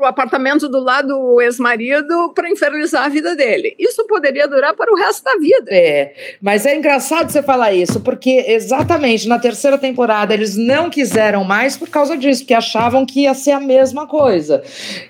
o 0.00 0.04
apartamento 0.06 0.68
do 0.68 0.80
lado 0.80 1.10
do 1.10 1.40
ex-marido 1.40 2.32
para 2.34 2.48
infernizar 2.48 3.04
a 3.04 3.08
vida 3.08 3.34
dele. 3.34 3.74
Isso 3.78 4.06
poderia 4.06 4.46
durar 4.46 4.74
para 4.74 4.92
o 4.92 4.96
resto 4.96 5.24
da 5.24 5.36
vida. 5.36 5.66
É, 5.70 6.14
mas 6.40 6.64
é 6.64 6.76
engraçado 6.76 7.30
você 7.30 7.42
falar 7.42 7.72
isso, 7.72 8.00
porque 8.00 8.44
exatamente 8.46 9.26
na 9.26 9.38
terceira 9.38 9.76
temporada 9.76 10.32
eles 10.32 10.56
não 10.56 10.88
quiseram 10.88 11.42
mais 11.42 11.76
por 11.76 11.88
causa 11.88 12.16
disso, 12.16 12.42
porque 12.42 12.54
achavam 12.54 13.04
que 13.04 13.22
ia 13.22 13.34
ser 13.34 13.50
a 13.50 13.60
mesma 13.60 14.06
coisa. 14.06 14.62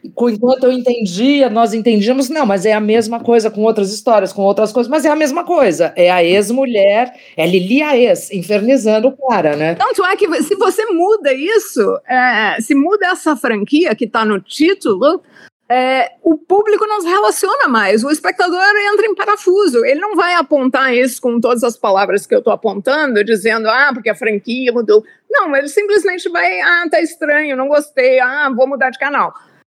Enquanto 0.02 0.64
eu 0.64 0.72
entendia, 0.72 1.50
nós 1.50 1.74
entendíamos, 1.74 2.30
não, 2.30 2.46
mas 2.46 2.64
é 2.64 2.72
a 2.72 2.80
mesma 2.80 3.20
coisa 3.20 3.50
com 3.50 3.60
outras 3.62 3.92
histórias, 3.92 4.32
com 4.32 4.42
outras 4.42 4.72
coisas, 4.72 4.90
mas 4.90 5.04
é 5.04 5.10
a 5.10 5.16
mesma 5.16 5.44
coisa. 5.44 5.92
É 5.96 6.10
a 6.10 6.24
ex-mulher, 6.24 7.12
é 7.36 7.46
Lili 7.46 7.82
a 7.82 7.96
ex, 7.96 8.32
infernizando 8.32 9.08
o 9.08 9.28
cara, 9.28 9.54
né? 9.54 9.74
Tanto 9.74 10.02
é 10.04 10.16
que 10.16 10.42
se 10.42 10.54
você 10.54 10.86
muda 10.86 11.32
isso, 11.34 12.00
é, 12.08 12.56
se 12.60 12.74
muda 12.74 13.08
essa 13.08 13.36
franquia 13.36 13.94
que 13.94 14.04
está 14.04 14.24
no 14.24 14.40
título, 14.40 14.79
título, 14.80 15.22
é, 15.68 16.14
o 16.24 16.36
público 16.36 16.84
não 16.86 17.00
se 17.00 17.06
relaciona 17.06 17.68
mais, 17.68 18.02
o 18.02 18.10
espectador 18.10 18.60
entra 18.92 19.06
em 19.06 19.14
parafuso. 19.14 19.84
Ele 19.84 20.00
não 20.00 20.16
vai 20.16 20.34
apontar 20.34 20.92
isso 20.92 21.20
com 21.20 21.38
todas 21.38 21.62
as 21.62 21.76
palavras 21.76 22.26
que 22.26 22.34
eu 22.34 22.40
estou 22.40 22.52
apontando, 22.52 23.22
dizendo, 23.22 23.68
ah, 23.68 23.90
porque 23.94 24.10
a 24.10 24.14
franquia 24.14 24.72
mudou. 24.72 25.04
Não, 25.30 25.54
ele 25.54 25.68
simplesmente 25.68 26.28
vai, 26.28 26.60
ah, 26.60 26.88
tá 26.90 27.00
estranho, 27.00 27.56
não 27.56 27.68
gostei, 27.68 28.18
ah, 28.18 28.50
vou 28.50 28.66
mudar 28.66 28.90
de 28.90 28.98
canal. 28.98 29.32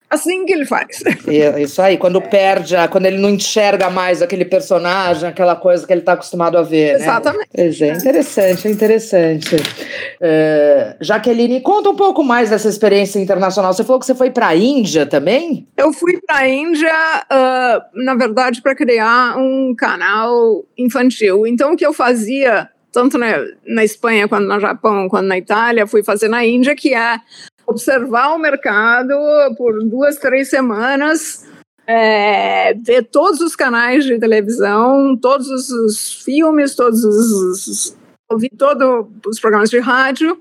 Assim 0.10 0.46
que 0.46 0.54
ele 0.54 0.66
faz. 0.66 1.04
É, 1.28 1.62
isso 1.62 1.82
aí, 1.82 1.98
quando 1.98 2.22
perde, 2.22 2.76
quando 2.90 3.06
ele 3.06 3.18
não 3.18 3.30
enxerga 3.30 3.90
mais 3.90 4.22
aquele 4.22 4.46
personagem, 4.46 5.28
aquela 5.28 5.56
coisa 5.56 5.86
que 5.86 5.92
ele 5.92 6.00
está 6.00 6.14
acostumado 6.14 6.58
a 6.58 6.62
ver. 6.62 6.94
Né? 6.94 7.00
Exatamente. 7.00 7.50
Né? 7.56 7.90
É 7.90 7.94
interessante, 7.94 8.68
é 8.68 8.72
interessante. 8.72 9.56
Uh, 9.56 10.96
Jaqueline, 11.02 11.60
conta 11.60 11.90
um 11.90 11.96
pouco 11.96 12.24
mais 12.24 12.50
dessa 12.50 12.70
experiência 12.70 13.20
internacional. 13.20 13.74
Você 13.74 13.84
falou 13.84 14.00
que 14.00 14.06
você 14.06 14.16
foi 14.16 14.32
para 14.32 14.48
a 14.48 14.56
Índia 14.56 15.06
também? 15.06 15.68
Eu 15.76 15.92
fui 15.92 16.20
para 16.26 16.38
a 16.38 16.48
Índia, 16.48 16.94
uh, 17.30 18.04
na 18.04 18.16
verdade, 18.16 18.62
para 18.62 18.76
criar 18.76 19.38
um 19.38 19.76
canal 19.76 20.64
infantil. 20.78 21.46
Então, 21.46 21.74
o 21.74 21.76
que 21.76 21.86
eu 21.86 21.92
fazia 21.92 22.70
tanto 22.94 23.18
na, 23.18 23.28
na 23.66 23.84
Espanha 23.84 24.28
quanto 24.28 24.48
no 24.48 24.60
Japão, 24.60 25.08
quanto 25.10 25.28
na 25.28 25.38
Itália, 25.38 25.86
fui 25.86 26.02
fazer 26.02 26.30
na 26.30 26.46
Índia, 26.46 26.76
que 26.76 26.94
é 26.94 27.20
observar 27.68 28.34
o 28.34 28.40
mercado 28.40 29.14
por 29.58 29.84
duas, 29.84 30.16
três 30.16 30.50
semanas, 30.50 31.46
é, 31.86 32.74
ver 32.74 33.04
todos 33.04 33.42
os 33.42 33.56
canais 33.56 34.06
de 34.06 34.18
televisão, 34.18 35.18
todos 35.18 35.50
os 35.70 36.24
filmes, 36.24 36.76
todos 36.76 37.04
os. 37.04 37.96
ouvir 38.30 38.52
todos 38.58 39.08
os 39.26 39.40
programas 39.40 39.70
de 39.70 39.80
rádio 39.80 40.40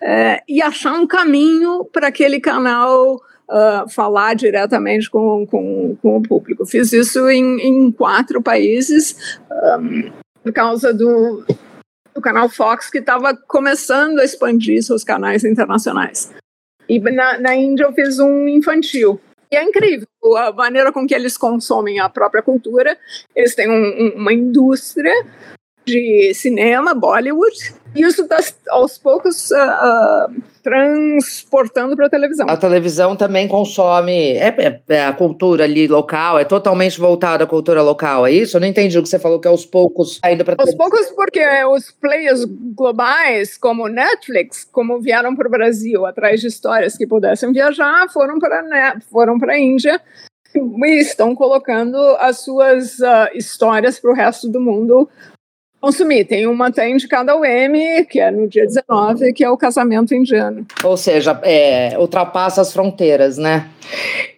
é, 0.00 0.42
e 0.48 0.60
achar 0.60 0.94
um 0.94 1.06
caminho 1.06 1.84
para 1.84 2.08
aquele 2.08 2.40
canal 2.40 3.16
uh, 3.48 3.88
falar 3.88 4.34
diretamente 4.34 5.10
com, 5.10 5.46
com, 5.46 5.96
com, 6.00 6.16
o 6.16 6.22
público. 6.22 6.66
Fiz 6.66 6.92
isso 6.92 7.28
em, 7.28 7.60
em 7.60 7.90
quatro 7.90 8.42
países 8.42 9.38
um, 9.50 10.12
por 10.42 10.52
causa 10.52 10.94
do, 10.94 11.44
do 12.14 12.20
canal 12.20 12.48
Fox, 12.48 12.90
que 12.90 12.98
estava 12.98 13.36
começando 13.36 14.20
a 14.20 14.24
expandir 14.24 14.82
seus 14.82 15.02
canais 15.02 15.44
internacionais. 15.44 16.30
E 16.88 16.98
na, 16.98 17.38
na 17.38 17.54
Índia 17.54 17.84
eu 17.84 17.92
fiz 17.92 18.18
um 18.18 18.48
infantil. 18.48 19.20
E 19.50 19.56
é 19.56 19.62
incrível 19.62 20.06
a 20.36 20.52
maneira 20.52 20.92
com 20.92 21.06
que 21.06 21.14
eles 21.14 21.36
consomem 21.36 21.98
a 21.98 22.08
própria 22.08 22.42
cultura. 22.42 22.96
Eles 23.34 23.54
têm 23.54 23.68
um, 23.68 24.06
um, 24.06 24.08
uma 24.16 24.32
indústria 24.32 25.12
de 25.88 26.32
cinema, 26.34 26.94
Bollywood, 26.94 27.74
e 27.94 28.02
isso 28.02 28.22
está 28.22 28.38
aos 28.68 28.98
poucos 28.98 29.50
uh, 29.50 29.54
uh, 29.54 30.42
transportando 30.62 31.96
para 31.96 32.06
a 32.06 32.10
televisão. 32.10 32.46
A 32.48 32.56
televisão 32.56 33.16
também 33.16 33.48
consome 33.48 34.32
é, 34.32 34.48
é, 34.48 34.80
é, 34.88 35.04
a 35.04 35.12
cultura 35.12 35.64
ali 35.64 35.88
local, 35.88 36.38
é 36.38 36.44
totalmente 36.44 37.00
voltada 37.00 37.44
à 37.44 37.46
cultura 37.46 37.82
local, 37.82 38.26
é 38.26 38.32
isso? 38.32 38.56
Eu 38.56 38.60
não 38.60 38.68
entendi 38.68 38.98
o 38.98 39.02
que 39.02 39.08
você 39.08 39.18
falou 39.18 39.40
que 39.40 39.48
aos 39.48 39.64
poucos 39.64 40.18
ainda 40.22 40.44
para 40.44 40.56
Aos 40.58 40.74
poucos 40.74 41.10
porque 41.10 41.42
os 41.64 41.90
players 41.90 42.44
globais, 42.76 43.56
como 43.56 43.88
Netflix, 43.88 44.68
como 44.70 45.00
vieram 45.00 45.34
para 45.34 45.48
o 45.48 45.50
Brasil 45.50 46.04
atrás 46.04 46.40
de 46.40 46.48
histórias 46.48 46.96
que 46.96 47.06
pudessem 47.06 47.52
viajar, 47.52 48.08
foram 48.10 48.38
para 48.38 48.62
né, 48.62 48.98
foram 49.10 49.38
para 49.38 49.54
a 49.54 49.58
Índia 49.58 50.00
e 50.54 51.00
estão 51.00 51.34
colocando 51.34 51.96
as 52.18 52.40
suas 52.40 52.98
uh, 52.98 53.28
histórias 53.34 53.98
para 53.98 54.10
o 54.10 54.14
resto 54.14 54.48
do 54.48 54.60
mundo 54.60 55.08
consumir. 55.80 56.24
Tem 56.24 56.46
uma 56.46 56.68
até 56.68 56.88
indicada 56.90 57.32
ao 57.32 57.44
M, 57.44 58.04
que 58.06 58.20
é 58.20 58.30
no 58.30 58.48
dia 58.48 58.66
19, 58.66 59.32
que 59.32 59.44
é 59.44 59.50
o 59.50 59.56
casamento 59.56 60.14
indiano. 60.14 60.66
Ou 60.82 60.96
seja, 60.96 61.38
é, 61.42 61.96
ultrapassa 61.98 62.60
as 62.60 62.72
fronteiras, 62.72 63.38
né? 63.38 63.68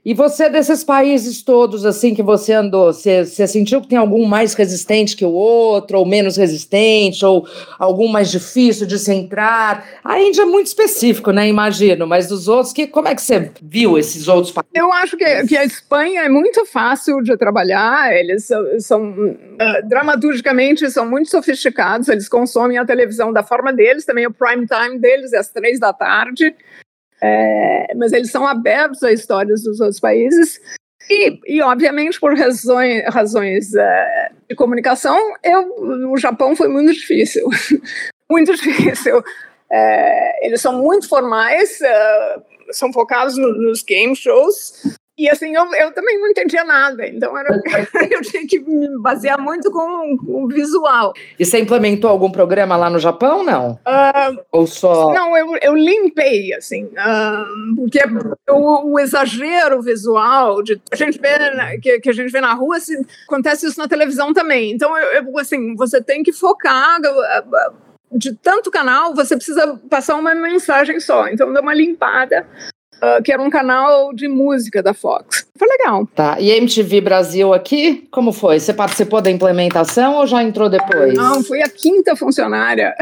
E 0.05 0.15
você, 0.15 0.49
desses 0.49 0.83
países 0.83 1.43
todos, 1.43 1.85
assim, 1.85 2.15
que 2.15 2.23
você 2.23 2.55
andou, 2.55 2.93
você, 2.93 3.25
você 3.25 3.47
sentiu 3.47 3.83
que 3.83 3.89
tem 3.89 3.99
algum 3.99 4.25
mais 4.25 4.55
resistente 4.55 5.15
que 5.15 5.25
o 5.25 5.33
outro, 5.33 5.99
ou 5.99 6.07
menos 6.07 6.39
resistente, 6.39 7.25
ou 7.25 7.47
algum 7.79 8.09
mais 8.09 8.31
difícil 8.31 8.87
de 8.87 8.99
se 8.99 9.13
entrar? 9.13 9.87
A 10.03 10.19
Índia 10.21 10.43
é 10.43 10.47
muito 10.47 10.69
específico, 10.69 11.33
né, 11.33 11.47
imagino, 11.49 12.07
mas 12.07 12.29
dos 12.29 12.49
outros, 12.49 12.73
que, 12.73 12.87
como 12.87 13.09
é 13.09 13.15
que 13.15 13.21
você 13.21 13.51
viu 13.63 13.99
esses 13.99 14.27
outros 14.27 14.53
países? 14.53 14.71
Eu 14.75 14.91
acho 14.91 15.17
que, 15.19 15.47
que 15.47 15.57
a 15.57 15.65
Espanha 15.65 16.23
é 16.23 16.29
muito 16.31 16.65
fácil 16.65 17.21
de 17.23 17.37
trabalhar, 17.37 18.11
eles 18.17 18.47
são, 18.47 18.81
são 18.81 19.11
uh, 19.11 19.89
dramaturgicamente, 19.89 20.91
são 20.91 21.09
muito 21.09 21.31
sofisticados, 21.31 22.09
eles 22.09 22.29
consomem 22.29 22.79
a 22.79 22.87
televisão 22.87 23.33
da 23.33 23.43
forma 23.43 23.71
deles, 23.71 24.07
também 24.07 24.27
o 24.27 24.33
prime 24.33 24.67
time 24.67 24.99
deles 24.99 25.35
é 25.35 25.39
às 25.39 25.49
três 25.49 25.79
da 25.79 25.93
tarde, 25.93 26.55
é, 27.22 27.94
mas 27.96 28.12
eles 28.12 28.30
são 28.30 28.46
abertos 28.46 29.02
a 29.02 29.12
histórias 29.12 29.62
dos 29.62 29.80
outros 29.80 30.00
países. 30.00 30.61
E, 31.09 31.40
e 31.46 31.62
obviamente, 31.62 32.20
por 32.20 32.37
razões, 32.38 33.02
razões 33.09 33.74
é, 33.74 34.30
de 34.48 34.54
comunicação, 34.54 35.18
eu, 35.42 36.11
o 36.11 36.16
Japão 36.16 36.54
foi 36.54 36.68
muito 36.68 36.92
difícil. 36.92 37.48
muito 38.30 38.54
difícil. 38.54 39.22
É, 39.70 40.46
eles 40.46 40.61
são 40.61 40.80
muito 40.80 41.09
formais, 41.09 41.80
é, 41.80 42.37
são 42.70 42.92
focados 42.92 43.37
no, 43.37 43.52
nos 43.54 43.83
game 43.83 44.14
shows. 44.14 44.83
E 45.20 45.28
assim, 45.28 45.54
eu, 45.54 45.64
eu 45.74 45.92
também 45.92 46.18
não 46.18 46.28
entendia 46.28 46.64
nada, 46.64 47.06
então 47.06 47.37
era, 47.37 47.50
eu 48.11 48.22
tinha 48.22 48.46
que 48.46 48.59
me 48.61 48.88
basear 49.00 49.38
muito 49.38 49.70
com, 49.70 50.16
o 50.26 50.48
visual. 50.48 51.12
E 51.38 51.44
você 51.44 51.59
implementou 51.59 52.11
algum 52.11 52.30
programa 52.30 52.76
lá 52.76 52.88
no 52.88 52.98
Japão, 52.98 53.44
não? 53.44 53.72
Uh, 53.72 54.40
Ou 54.50 54.66
só... 54.66 55.12
Não, 55.12 55.37
eu, 55.37 55.56
eu 55.61 55.76
limpei, 55.76 56.54
assim, 56.54 56.85
uh, 56.85 57.76
porque 57.76 58.00
o, 58.48 58.92
o, 58.92 58.98
exagero 58.98 59.83
visual 59.83 60.62
de, 60.62 60.80
a 60.90 60.96
gente 60.96 61.18
vê, 61.18 61.38
né, 61.38 61.78
que, 61.78 62.00
que 62.00 62.09
a 62.09 62.14
gente 62.14 62.33
vê 62.33 62.40
na 62.40 62.54
rua, 62.54 62.78
assim, 62.78 63.04
acontece 63.26 63.66
isso 63.66 63.78
na 63.78 63.88
televisão 63.88 64.33
também. 64.33 64.72
Então, 64.72 64.96
eu, 64.96 65.24
eu 65.24 65.38
assim, 65.38 65.74
você 65.74 66.02
tem 66.02 66.22
que 66.22 66.33
focar 66.33 66.98
de 68.12 68.35
tanto 68.35 68.70
canal, 68.70 69.14
você 69.14 69.37
precisa 69.37 69.80
passar 69.88 70.16
uma 70.16 70.35
mensagem 70.35 70.98
só. 70.98 71.28
Então, 71.28 71.52
dá 71.52 71.61
uma 71.61 71.74
limpada 71.74 72.46
uh, 73.03 73.23
que 73.23 73.33
era 73.33 73.43
um 73.43 73.51
canal 73.51 74.13
de 74.13 74.29
música 74.29 74.83
da 74.83 74.95
Fox. 74.95 75.47
Foi 75.59 75.69
legal. 75.69 76.07
Tá. 76.15 76.37
E 76.41 76.51
MTV 76.51 77.01
Brasil 77.01 77.53
aqui, 77.53 78.09
como 78.11 78.33
foi? 78.33 78.59
Você 78.59 78.73
participou 78.73 79.21
da 79.21 79.31
implementação 79.31 80.17
ou 80.17 80.27
já 80.27 80.43
entrou 80.43 80.69
depois? 80.69 81.15
Não, 81.15 81.43
fui 81.43 81.63
a 81.63 81.69
quinta 81.69 82.17
funcionária. 82.17 82.95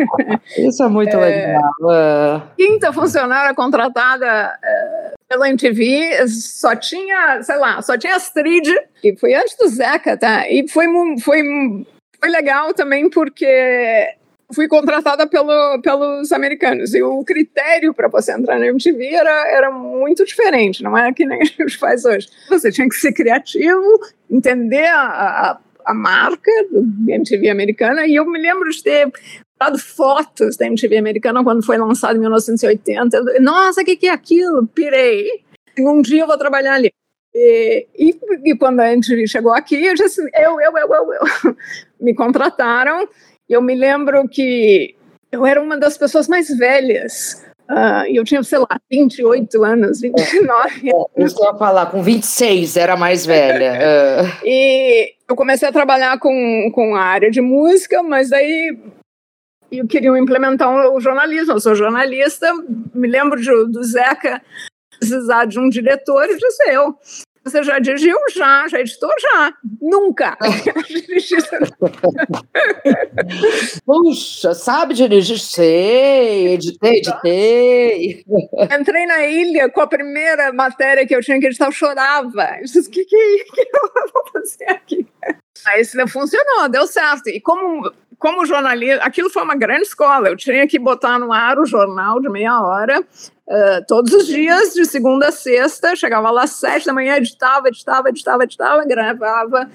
Isso 0.56 0.82
é 0.82 0.88
muito 0.88 1.16
é, 1.16 1.20
legal. 1.20 1.72
Uh... 1.82 2.42
Quinta 2.56 2.92
funcionária 2.92 3.54
contratada. 3.54 4.58
Uh, 4.62 5.16
pela 5.28 5.48
MTV, 5.48 6.28
só 6.28 6.76
tinha, 6.76 7.42
sei 7.42 7.56
lá, 7.56 7.82
só 7.82 7.98
tinha 7.98 8.14
Astrid, 8.14 8.68
e 9.02 9.16
foi 9.16 9.34
antes 9.34 9.56
do 9.56 9.68
Zeca, 9.68 10.16
tá? 10.16 10.48
E 10.48 10.68
foi, 10.68 10.86
foi, 11.20 11.42
foi 12.20 12.30
legal 12.30 12.72
também 12.74 13.10
porque 13.10 14.14
fui 14.54 14.68
contratada 14.68 15.26
pelo, 15.26 15.80
pelos 15.82 16.32
americanos. 16.32 16.94
E 16.94 17.02
o 17.02 17.24
critério 17.24 17.92
para 17.92 18.08
você 18.08 18.32
entrar 18.32 18.58
na 18.58 18.66
MTV 18.66 19.04
era, 19.06 19.48
era 19.48 19.70
muito 19.70 20.24
diferente, 20.24 20.82
não 20.82 20.96
é 20.96 21.12
que 21.12 21.26
nem 21.26 21.40
a 21.42 21.44
gente 21.44 21.76
faz 21.76 22.04
hoje. 22.04 22.28
Você 22.48 22.70
tinha 22.70 22.88
que 22.88 22.94
ser 22.94 23.12
criativo, 23.12 24.00
entender 24.30 24.86
a, 24.86 25.00
a, 25.00 25.58
a 25.84 25.94
marca 25.94 26.50
do 26.70 27.10
MTV 27.10 27.48
americana, 27.48 28.06
e 28.06 28.14
eu 28.14 28.24
me 28.26 28.40
lembro 28.40 28.70
de 28.70 28.82
ter 28.82 29.10
dado 29.58 29.78
fotos 29.78 30.56
da 30.56 30.66
MTV 30.66 30.98
americana 30.98 31.42
quando 31.42 31.64
foi 31.64 31.78
lançado 31.78 32.16
em 32.16 32.20
1980. 32.20 33.40
Nossa, 33.40 33.80
o 33.80 33.84
que, 33.84 33.96
que 33.96 34.06
é 34.06 34.12
aquilo? 34.12 34.66
Pirei. 34.66 35.44
Um 35.78 36.00
dia 36.00 36.22
eu 36.22 36.26
vou 36.26 36.38
trabalhar 36.38 36.74
ali. 36.74 36.92
E, 37.34 37.86
e, 37.94 38.18
e, 38.44 38.56
quando 38.56 38.80
a 38.80 38.92
MTV 38.92 39.26
chegou 39.26 39.52
aqui, 39.52 39.84
eu 39.84 39.94
disse, 39.94 40.22
eu, 40.34 40.58
eu, 40.58 40.72
eu, 40.78 40.94
eu, 40.94 41.12
eu. 41.12 41.56
Me 42.00 42.14
contrataram 42.14 43.06
eu 43.48 43.62
me 43.62 43.74
lembro 43.74 44.28
que 44.28 44.94
eu 45.30 45.44
era 45.46 45.60
uma 45.60 45.76
das 45.76 45.96
pessoas 45.96 46.28
mais 46.28 46.48
velhas. 46.48 47.44
Uh, 47.68 48.06
eu 48.08 48.24
tinha, 48.24 48.42
sei 48.42 48.58
lá, 48.58 48.80
28 48.90 49.64
anos, 49.64 50.00
29 50.00 50.90
anos. 50.90 51.06
É, 51.16 51.24
isso 51.24 51.36
que 51.36 51.42
eu 51.42 51.52
ia 51.52 51.58
falar, 51.58 51.86
com 51.86 52.02
26 52.02 52.76
era 52.76 52.96
mais 52.96 53.26
velha. 53.26 53.72
Uh. 53.72 54.38
e 54.46 55.14
eu 55.28 55.34
comecei 55.34 55.68
a 55.68 55.72
trabalhar 55.72 56.18
com, 56.18 56.70
com 56.72 56.94
a 56.94 57.02
área 57.02 57.30
de 57.30 57.40
música, 57.40 58.02
mas 58.02 58.32
aí 58.32 58.78
eu 59.70 59.86
queria 59.86 60.16
implementar 60.16 60.70
o 60.92 61.00
jornalismo. 61.00 61.54
Eu 61.54 61.60
sou 61.60 61.74
jornalista, 61.74 62.46
me 62.94 63.08
lembro 63.08 63.40
de, 63.40 63.50
do 63.70 63.82
Zeca 63.82 64.40
precisar 64.98 65.44
de 65.46 65.58
um 65.58 65.68
diretor 65.68 66.24
e 66.24 66.36
disse 66.36 66.70
eu. 66.70 66.94
Você 67.46 67.62
já 67.62 67.78
dirigiu? 67.78 68.18
Já. 68.34 68.66
Já 68.66 68.80
editou? 68.80 69.08
Já. 69.20 69.54
Nunca. 69.80 70.36
Puxa, 73.86 74.52
sabe 74.52 74.94
dirigir? 74.94 75.38
Sei, 75.38 76.54
editei, 76.54 76.98
editei. 76.98 78.24
Entrei 78.80 79.06
na 79.06 79.24
ilha 79.26 79.70
com 79.70 79.80
a 79.80 79.86
primeira 79.86 80.52
matéria 80.52 81.06
que 81.06 81.14
eu 81.14 81.20
tinha 81.20 81.38
que 81.38 81.46
editar, 81.46 81.66
eu 81.66 81.72
chorava. 81.72 82.56
Eu 82.58 82.64
disse, 82.64 82.80
o 82.80 82.90
que, 82.90 83.04
que, 83.04 83.44
é 83.60 83.64
que 83.64 83.76
eu 83.76 83.90
vou 84.12 84.24
fazer 84.32 84.68
aqui? 84.68 85.06
Aí 85.66 85.84
funcionou, 86.08 86.68
deu 86.68 86.88
certo. 86.88 87.28
E 87.28 87.40
como, 87.40 87.92
como 88.18 88.44
jornalista, 88.44 89.04
aquilo 89.04 89.30
foi 89.30 89.44
uma 89.44 89.54
grande 89.54 89.82
escola. 89.82 90.28
Eu 90.28 90.36
tinha 90.36 90.66
que 90.66 90.80
botar 90.80 91.20
no 91.20 91.32
ar 91.32 91.60
o 91.60 91.66
jornal 91.66 92.20
de 92.20 92.28
meia 92.28 92.60
hora, 92.60 93.04
Uh, 93.48 93.84
todos 93.86 94.12
os 94.12 94.26
dias, 94.26 94.74
de 94.74 94.84
segunda 94.84 95.28
a 95.28 95.32
sexta, 95.32 95.94
chegava 95.94 96.30
lá 96.30 96.44
às 96.44 96.50
sete 96.50 96.86
da 96.86 96.92
manhã, 96.92 97.16
editava, 97.16 97.68
editava, 97.68 98.08
editava, 98.08 98.42
editava, 98.42 98.84
gravava 98.84 99.70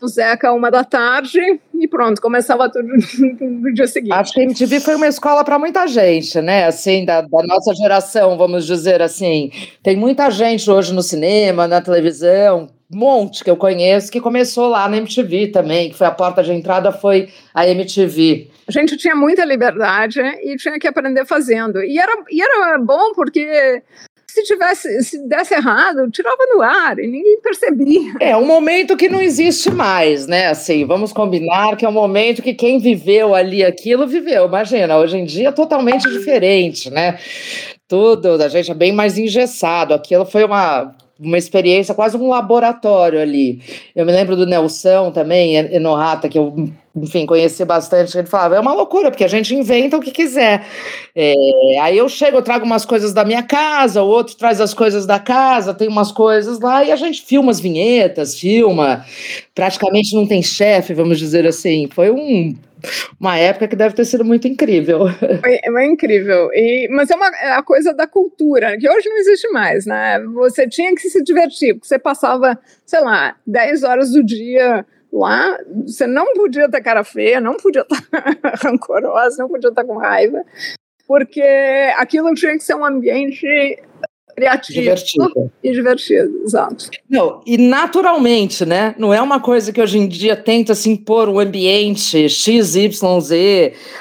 o 0.00 0.08
Zeca 0.08 0.52
uma 0.52 0.70
da 0.70 0.84
tarde 0.84 1.40
e 1.74 1.88
pronto, 1.88 2.20
começava 2.20 2.70
tudo 2.70 2.88
no 3.40 3.72
dia 3.72 3.86
seguinte. 3.86 4.12
Acho 4.12 4.32
que 4.32 4.40
a 4.40 4.44
MTV 4.44 4.80
foi 4.80 4.94
uma 4.94 5.08
escola 5.08 5.44
para 5.44 5.58
muita 5.58 5.86
gente, 5.86 6.40
né? 6.40 6.66
Assim, 6.66 7.04
da, 7.04 7.20
da, 7.20 7.42
nossa 7.42 7.74
geração, 7.74 8.36
vamos 8.38 8.66
dizer 8.66 9.02
assim. 9.02 9.50
Tem 9.82 9.96
muita 9.96 10.30
gente 10.30 10.70
hoje 10.70 10.94
no 10.94 11.02
cinema, 11.02 11.66
na 11.66 11.80
televisão, 11.80 12.68
um 12.92 12.98
monte 12.98 13.42
que 13.42 13.50
eu 13.50 13.56
conheço 13.56 14.12
que 14.12 14.20
começou 14.20 14.68
lá 14.68 14.88
na 14.88 14.98
MTV 14.98 15.48
também, 15.48 15.90
que 15.90 15.96
foi 15.96 16.06
a 16.06 16.10
porta 16.10 16.42
de 16.42 16.52
entrada 16.52 16.92
foi 16.92 17.30
a 17.54 17.66
MTV. 17.66 18.50
A 18.68 18.72
gente 18.72 18.96
tinha 18.96 19.16
muita 19.16 19.44
liberdade 19.44 20.20
e 20.20 20.56
tinha 20.56 20.78
que 20.78 20.86
aprender 20.86 21.24
fazendo. 21.26 21.82
E 21.82 21.98
era, 21.98 22.12
e 22.30 22.42
era 22.42 22.78
bom 22.78 23.12
porque 23.14 23.82
se 24.32 24.42
tivesse, 24.44 25.02
se 25.02 25.18
desse 25.28 25.52
errado, 25.52 26.10
tirava 26.10 26.38
no 26.54 26.62
ar 26.62 26.98
e 26.98 27.06
ninguém 27.06 27.38
percebia. 27.42 28.14
É 28.18 28.34
um 28.34 28.46
momento 28.46 28.96
que 28.96 29.06
não 29.06 29.20
existe 29.20 29.70
mais, 29.70 30.26
né? 30.26 30.46
Assim, 30.46 30.86
vamos 30.86 31.12
combinar 31.12 31.76
que 31.76 31.84
é 31.84 31.88
um 31.88 31.92
momento 31.92 32.40
que 32.40 32.54
quem 32.54 32.78
viveu 32.78 33.34
ali 33.34 33.62
aquilo 33.62 34.06
viveu. 34.06 34.46
Imagina, 34.46 34.96
hoje 34.96 35.18
em 35.18 35.26
dia 35.26 35.48
é 35.48 35.52
totalmente 35.52 36.08
diferente, 36.10 36.90
né? 36.90 37.18
Tudo, 37.86 38.42
a 38.42 38.48
gente 38.48 38.70
é 38.70 38.74
bem 38.74 38.90
mais 38.90 39.18
engessado. 39.18 39.92
Aquilo 39.92 40.24
foi 40.24 40.44
uma 40.44 40.94
uma 41.18 41.38
experiência, 41.38 41.94
quase 41.94 42.16
um 42.16 42.28
laboratório 42.28 43.20
ali. 43.20 43.60
Eu 43.94 44.04
me 44.04 44.12
lembro 44.12 44.36
do 44.36 44.46
Nelson 44.46 45.10
também, 45.10 45.56
Enorrata, 45.56 46.28
que 46.28 46.38
eu 46.38 46.72
enfim, 46.94 47.24
conheci 47.24 47.64
bastante, 47.64 48.16
ele 48.18 48.26
falava, 48.26 48.56
é 48.56 48.60
uma 48.60 48.74
loucura, 48.74 49.10
porque 49.10 49.24
a 49.24 49.28
gente 49.28 49.54
inventa 49.54 49.96
o 49.96 50.00
que 50.00 50.10
quiser. 50.10 50.66
É, 51.16 51.34
aí 51.80 51.96
eu 51.96 52.06
chego, 52.08 52.36
eu 52.36 52.42
trago 52.42 52.66
umas 52.66 52.84
coisas 52.84 53.14
da 53.14 53.24
minha 53.24 53.42
casa, 53.42 54.02
o 54.02 54.08
outro 54.08 54.36
traz 54.36 54.60
as 54.60 54.74
coisas 54.74 55.06
da 55.06 55.18
casa, 55.18 55.72
tem 55.72 55.88
umas 55.88 56.12
coisas 56.12 56.60
lá, 56.60 56.84
e 56.84 56.92
a 56.92 56.96
gente 56.96 57.22
filma 57.22 57.50
as 57.50 57.60
vinhetas, 57.60 58.38
filma, 58.38 59.06
praticamente 59.54 60.14
não 60.14 60.26
tem 60.26 60.42
chefe, 60.42 60.92
vamos 60.92 61.18
dizer 61.18 61.46
assim. 61.46 61.88
Foi 61.90 62.10
um, 62.10 62.54
uma 63.20 63.36
época 63.38 63.68
que 63.68 63.76
deve 63.76 63.94
ter 63.94 64.04
sido 64.04 64.24
muito 64.24 64.46
incrível. 64.48 65.06
Foi, 65.40 65.84
incrível. 65.86 66.50
E, 66.52 66.88
mas 66.90 67.10
é 67.10 67.14
uma 67.14 67.28
é 67.28 67.52
a 67.52 67.62
coisa 67.62 67.94
da 67.94 68.06
cultura, 68.06 68.76
que 68.78 68.88
hoje 68.88 69.08
não 69.08 69.18
existe 69.18 69.48
mais, 69.50 69.86
né? 69.86 70.20
Você 70.34 70.68
tinha 70.68 70.94
que 70.94 71.08
se 71.08 71.22
divertir, 71.22 71.74
porque 71.74 71.88
você 71.88 71.98
passava, 71.98 72.58
sei 72.84 73.00
lá, 73.00 73.36
10 73.46 73.82
horas 73.82 74.10
do 74.12 74.22
dia 74.22 74.84
Lá, 75.12 75.58
você 75.86 76.06
não 76.06 76.32
podia 76.32 76.70
ter 76.70 76.80
cara 76.80 77.04
feia, 77.04 77.38
não 77.38 77.58
podia 77.58 77.82
estar 77.82 78.02
rancorosa, 78.64 79.42
não 79.42 79.50
podia 79.50 79.68
estar 79.68 79.84
com 79.84 79.98
raiva, 79.98 80.42
porque 81.06 81.42
aquilo 81.98 82.32
tinha 82.32 82.56
que 82.56 82.64
ser 82.64 82.74
um 82.74 82.84
ambiente 82.84 83.46
criativo 84.34 84.80
divertido. 84.80 85.52
e 85.62 85.72
divertido, 85.72 86.42
exato. 86.44 86.90
Não, 87.08 87.40
e 87.46 87.56
naturalmente, 87.56 88.64
né? 88.64 88.94
Não 88.98 89.12
é 89.12 89.20
uma 89.20 89.40
coisa 89.40 89.72
que 89.72 89.80
hoje 89.80 89.98
em 89.98 90.08
dia 90.08 90.36
tenta 90.36 90.74
se 90.74 90.90
impor 90.90 91.28
um 91.28 91.38
ambiente 91.38 92.28
XYZ 92.28 93.00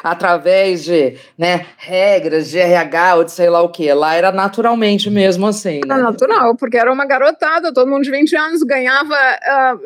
através 0.03 0.83
de 0.83 1.15
né, 1.37 1.65
regras 1.77 2.49
de 2.49 2.59
RH 2.59 3.15
ou 3.15 3.23
de 3.23 3.31
sei 3.31 3.49
lá 3.49 3.61
o 3.61 3.69
que. 3.69 3.91
Lá 3.93 4.15
era 4.15 4.31
naturalmente 4.31 5.09
mesmo 5.09 5.47
assim. 5.47 5.81
Né? 5.85 5.93
Era 5.93 5.97
natural, 5.97 6.55
porque 6.55 6.77
era 6.77 6.91
uma 6.91 7.05
garotada, 7.05 7.73
todo 7.73 7.89
mundo 7.89 8.03
de 8.03 8.11
20 8.11 8.35
anos 8.35 8.63
ganhava 8.63 9.13
uh, 9.13 9.17
ah, 9.45 9.77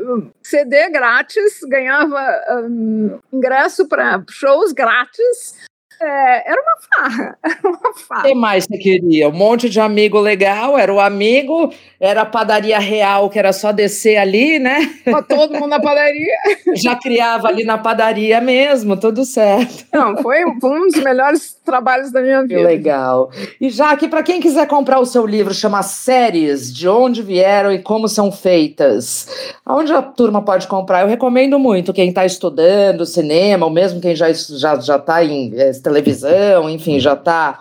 CD 0.41 0.89
grátis, 0.89 1.59
ganhava 1.67 2.19
um, 2.63 3.19
ingresso 3.33 3.87
para 3.87 4.23
shows 4.29 4.71
grátis 4.71 5.55
é, 6.01 6.51
era 6.51 6.61
uma 6.61 6.77
farra. 7.09 7.37
Era 7.43 7.69
uma 7.69 7.93
farra. 7.93 8.21
O 8.21 8.23
que 8.23 8.35
mais 8.35 8.65
você 8.65 8.77
queria? 8.77 9.29
Um 9.29 9.33
monte 9.33 9.69
de 9.69 9.79
amigo 9.79 10.19
legal, 10.19 10.77
era 10.77 10.93
o 10.93 10.99
amigo, 10.99 11.71
era 11.99 12.21
a 12.21 12.25
padaria 12.25 12.79
real, 12.79 13.29
que 13.29 13.39
era 13.39 13.53
só 13.53 13.71
descer 13.71 14.17
ali, 14.17 14.59
né? 14.59 14.79
Com 15.03 15.21
todo 15.23 15.53
mundo 15.53 15.67
na 15.67 15.79
padaria. 15.79 16.35
Já 16.75 16.95
criava 16.95 17.47
ali 17.47 17.63
na 17.63 17.77
padaria 17.77 18.41
mesmo, 18.41 18.97
tudo 18.97 19.23
certo. 19.25 19.85
Não, 19.93 20.17
foi, 20.17 20.43
foi 20.59 20.79
um 20.79 20.87
dos 20.87 21.03
melhores 21.03 21.55
trabalhos 21.63 22.11
da 22.11 22.21
minha 22.21 22.41
vida. 22.41 22.55
Que 22.55 22.63
legal. 22.63 23.31
E 23.59 23.69
já 23.69 23.91
aqui, 23.91 24.07
para 24.07 24.23
quem 24.23 24.39
quiser 24.39 24.67
comprar 24.67 24.99
o 24.99 25.05
seu 25.05 25.25
livro, 25.25 25.53
chama 25.53 25.81
Séries, 25.81 26.73
de 26.73 26.87
onde 26.87 27.21
vieram 27.21 27.71
e 27.71 27.79
como 27.79 28.07
são 28.07 28.31
feitas. 28.31 29.27
Aonde 29.65 29.93
a 29.93 30.01
turma 30.01 30.43
pode 30.43 30.67
comprar? 30.67 31.01
Eu 31.01 31.07
recomendo 31.07 31.57
muito 31.57 31.93
quem 31.93 32.09
está 32.09 32.25
estudando 32.25 33.05
cinema, 33.05 33.65
ou 33.65 33.71
mesmo 33.71 34.01
quem 34.01 34.15
já 34.15 34.29
está 34.29 34.45
já, 34.57 34.79
já 34.79 34.99
tá 34.99 35.23
em 35.23 35.53
é, 35.55 35.69
televisão, 35.95 36.69
enfim, 36.69 36.99
já 36.99 37.13
está 37.13 37.59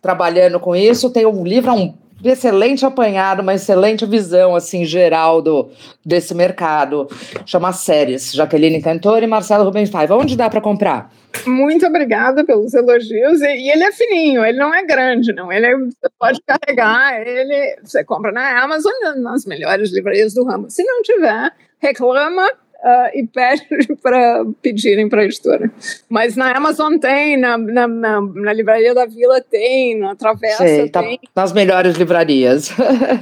trabalhando 0.00 0.58
com 0.58 0.74
isso. 0.74 1.10
Tem 1.10 1.26
um 1.26 1.44
livro, 1.44 1.70
é 1.70 1.74
um 1.74 1.94
excelente 2.24 2.84
apanhado, 2.84 3.42
uma 3.42 3.54
excelente 3.54 4.04
visão 4.06 4.56
assim 4.56 4.84
geral 4.84 5.42
do, 5.42 5.70
desse 6.04 6.34
mercado. 6.34 7.08
Chama 7.44 7.72
Séries, 7.72 8.32
Jaqueline 8.32 8.82
Cantor 8.82 9.22
e 9.22 9.26
Marcelo 9.26 9.64
Rubens 9.64 9.90
Paiva. 9.90 10.16
Onde 10.16 10.36
dá 10.36 10.48
para 10.48 10.60
comprar? 10.60 11.12
Muito 11.46 11.86
obrigada 11.86 12.44
pelos 12.44 12.72
elogios. 12.74 13.40
E, 13.42 13.56
e, 13.56 13.70
ele 13.70 13.84
é 13.84 13.92
fininho, 13.92 14.44
ele 14.44 14.58
não 14.58 14.74
é 14.74 14.84
grande, 14.84 15.32
não. 15.32 15.52
Ele 15.52 15.66
é, 15.66 15.76
pode 16.18 16.40
carregar, 16.42 17.20
ele 17.20 17.76
você 17.82 18.02
compra 18.02 18.32
na 18.32 18.62
Amazon, 18.62 18.92
nas 19.16 19.44
melhores 19.44 19.92
livrarias 19.92 20.34
do 20.34 20.44
ramo. 20.44 20.70
Se 20.70 20.82
não 20.82 21.02
tiver, 21.02 21.52
reclama 21.78 22.50
uh, 22.82 23.18
e 23.18 23.26
pede 23.26 23.66
para 24.02 24.44
pedirem 24.62 25.08
para 25.08 25.22
a 25.22 25.24
editora. 25.24 25.70
Mas 26.08 26.36
na 26.36 26.56
Amazon 26.56 26.96
tem, 26.98 27.36
na, 27.36 27.58
na, 27.58 27.88
na, 27.88 28.20
na, 28.20 28.52
Livraria 28.52 28.94
da 28.94 29.06
Vila 29.06 29.40
tem, 29.40 29.98
na 29.98 30.14
Travessa 30.14 30.58
Sei, 30.58 30.88
tá 30.88 31.02
tem. 31.02 31.18
Nas 31.34 31.52
melhores 31.52 31.96
livrarias. 31.96 32.70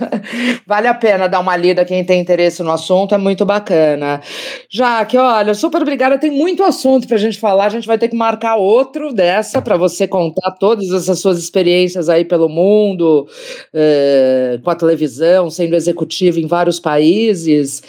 vale 0.67 0.89
a 0.89 0.95
pena 0.95 1.29
dar 1.29 1.41
uma 1.41 1.57
lida 1.57 1.85
quem 1.85 2.05
tem 2.05 2.21
interesse 2.21 2.63
no 2.63 2.71
assunto, 2.71 3.15
é 3.15 3.19
muito 3.19 3.45
bacana. 3.45 4.21
Jaque, 4.69 5.17
olha, 5.17 5.55
super 5.55 5.83
obrigada, 5.83 6.19
tem 6.19 6.31
muito 6.31 6.63
assunto 6.63 7.07
para 7.07 7.17
a 7.17 7.21
gente 7.21 7.39
falar, 7.39 7.67
a 7.67 7.71
gente 7.71 7.87
vai 7.87 7.99
ter 7.99 8.09
que 8.09 8.17
marcar 8.17 8.57
outro 8.57 9.13
dessa 9.13 9.61
para 9.63 9.77
você 9.77 10.07
contar 10.07 10.53
todas 10.53 10.91
essas 10.91 11.19
suas 11.19 11.39
experiências 11.39 12.09
aí 12.09 12.25
pelo 12.25 12.49
mundo, 12.49 13.27
eh, 13.73 14.59
com 14.63 14.71
a 14.71 14.75
televisão, 14.75 15.51
sendo 15.51 15.75
executivo 15.75 16.39
em 16.39 16.47
vários 16.47 16.81
países. 16.81 17.83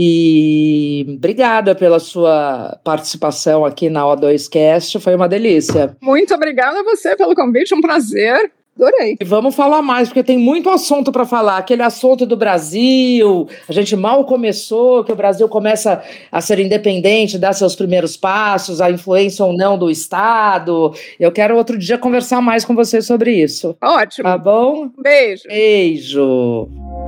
E 0.00 1.04
obrigada 1.16 1.74
pela 1.74 1.98
sua 1.98 2.78
participação 2.84 3.64
aqui 3.64 3.90
na 3.90 4.04
O2Cast, 4.04 5.00
foi 5.00 5.16
uma 5.16 5.28
delícia. 5.28 5.96
Muito 6.00 6.32
obrigada 6.32 6.78
a 6.78 6.82
você 6.84 7.16
pelo 7.16 7.34
convite, 7.34 7.74
um 7.74 7.80
prazer. 7.80 8.52
Adorei. 8.76 9.16
E 9.20 9.24
vamos 9.24 9.56
falar 9.56 9.82
mais, 9.82 10.08
porque 10.08 10.22
tem 10.22 10.38
muito 10.38 10.70
assunto 10.70 11.10
para 11.10 11.26
falar. 11.26 11.56
Aquele 11.56 11.82
assunto 11.82 12.24
do 12.24 12.36
Brasil, 12.36 13.48
a 13.68 13.72
gente 13.72 13.96
mal 13.96 14.24
começou, 14.24 15.02
que 15.02 15.10
o 15.10 15.16
Brasil 15.16 15.48
começa 15.48 16.00
a 16.30 16.40
ser 16.40 16.60
independente, 16.60 17.36
dar 17.36 17.52
seus 17.52 17.74
primeiros 17.74 18.16
passos, 18.16 18.80
a 18.80 18.88
influência 18.88 19.44
ou 19.44 19.52
não 19.52 19.76
do 19.76 19.90
Estado. 19.90 20.94
Eu 21.18 21.32
quero 21.32 21.56
outro 21.56 21.76
dia 21.76 21.98
conversar 21.98 22.40
mais 22.40 22.64
com 22.64 22.76
você 22.76 23.02
sobre 23.02 23.32
isso. 23.32 23.76
Ótimo. 23.82 24.22
Tá 24.22 24.38
bom? 24.38 24.90
Beijo. 25.02 25.42
Beijo. 25.48 27.07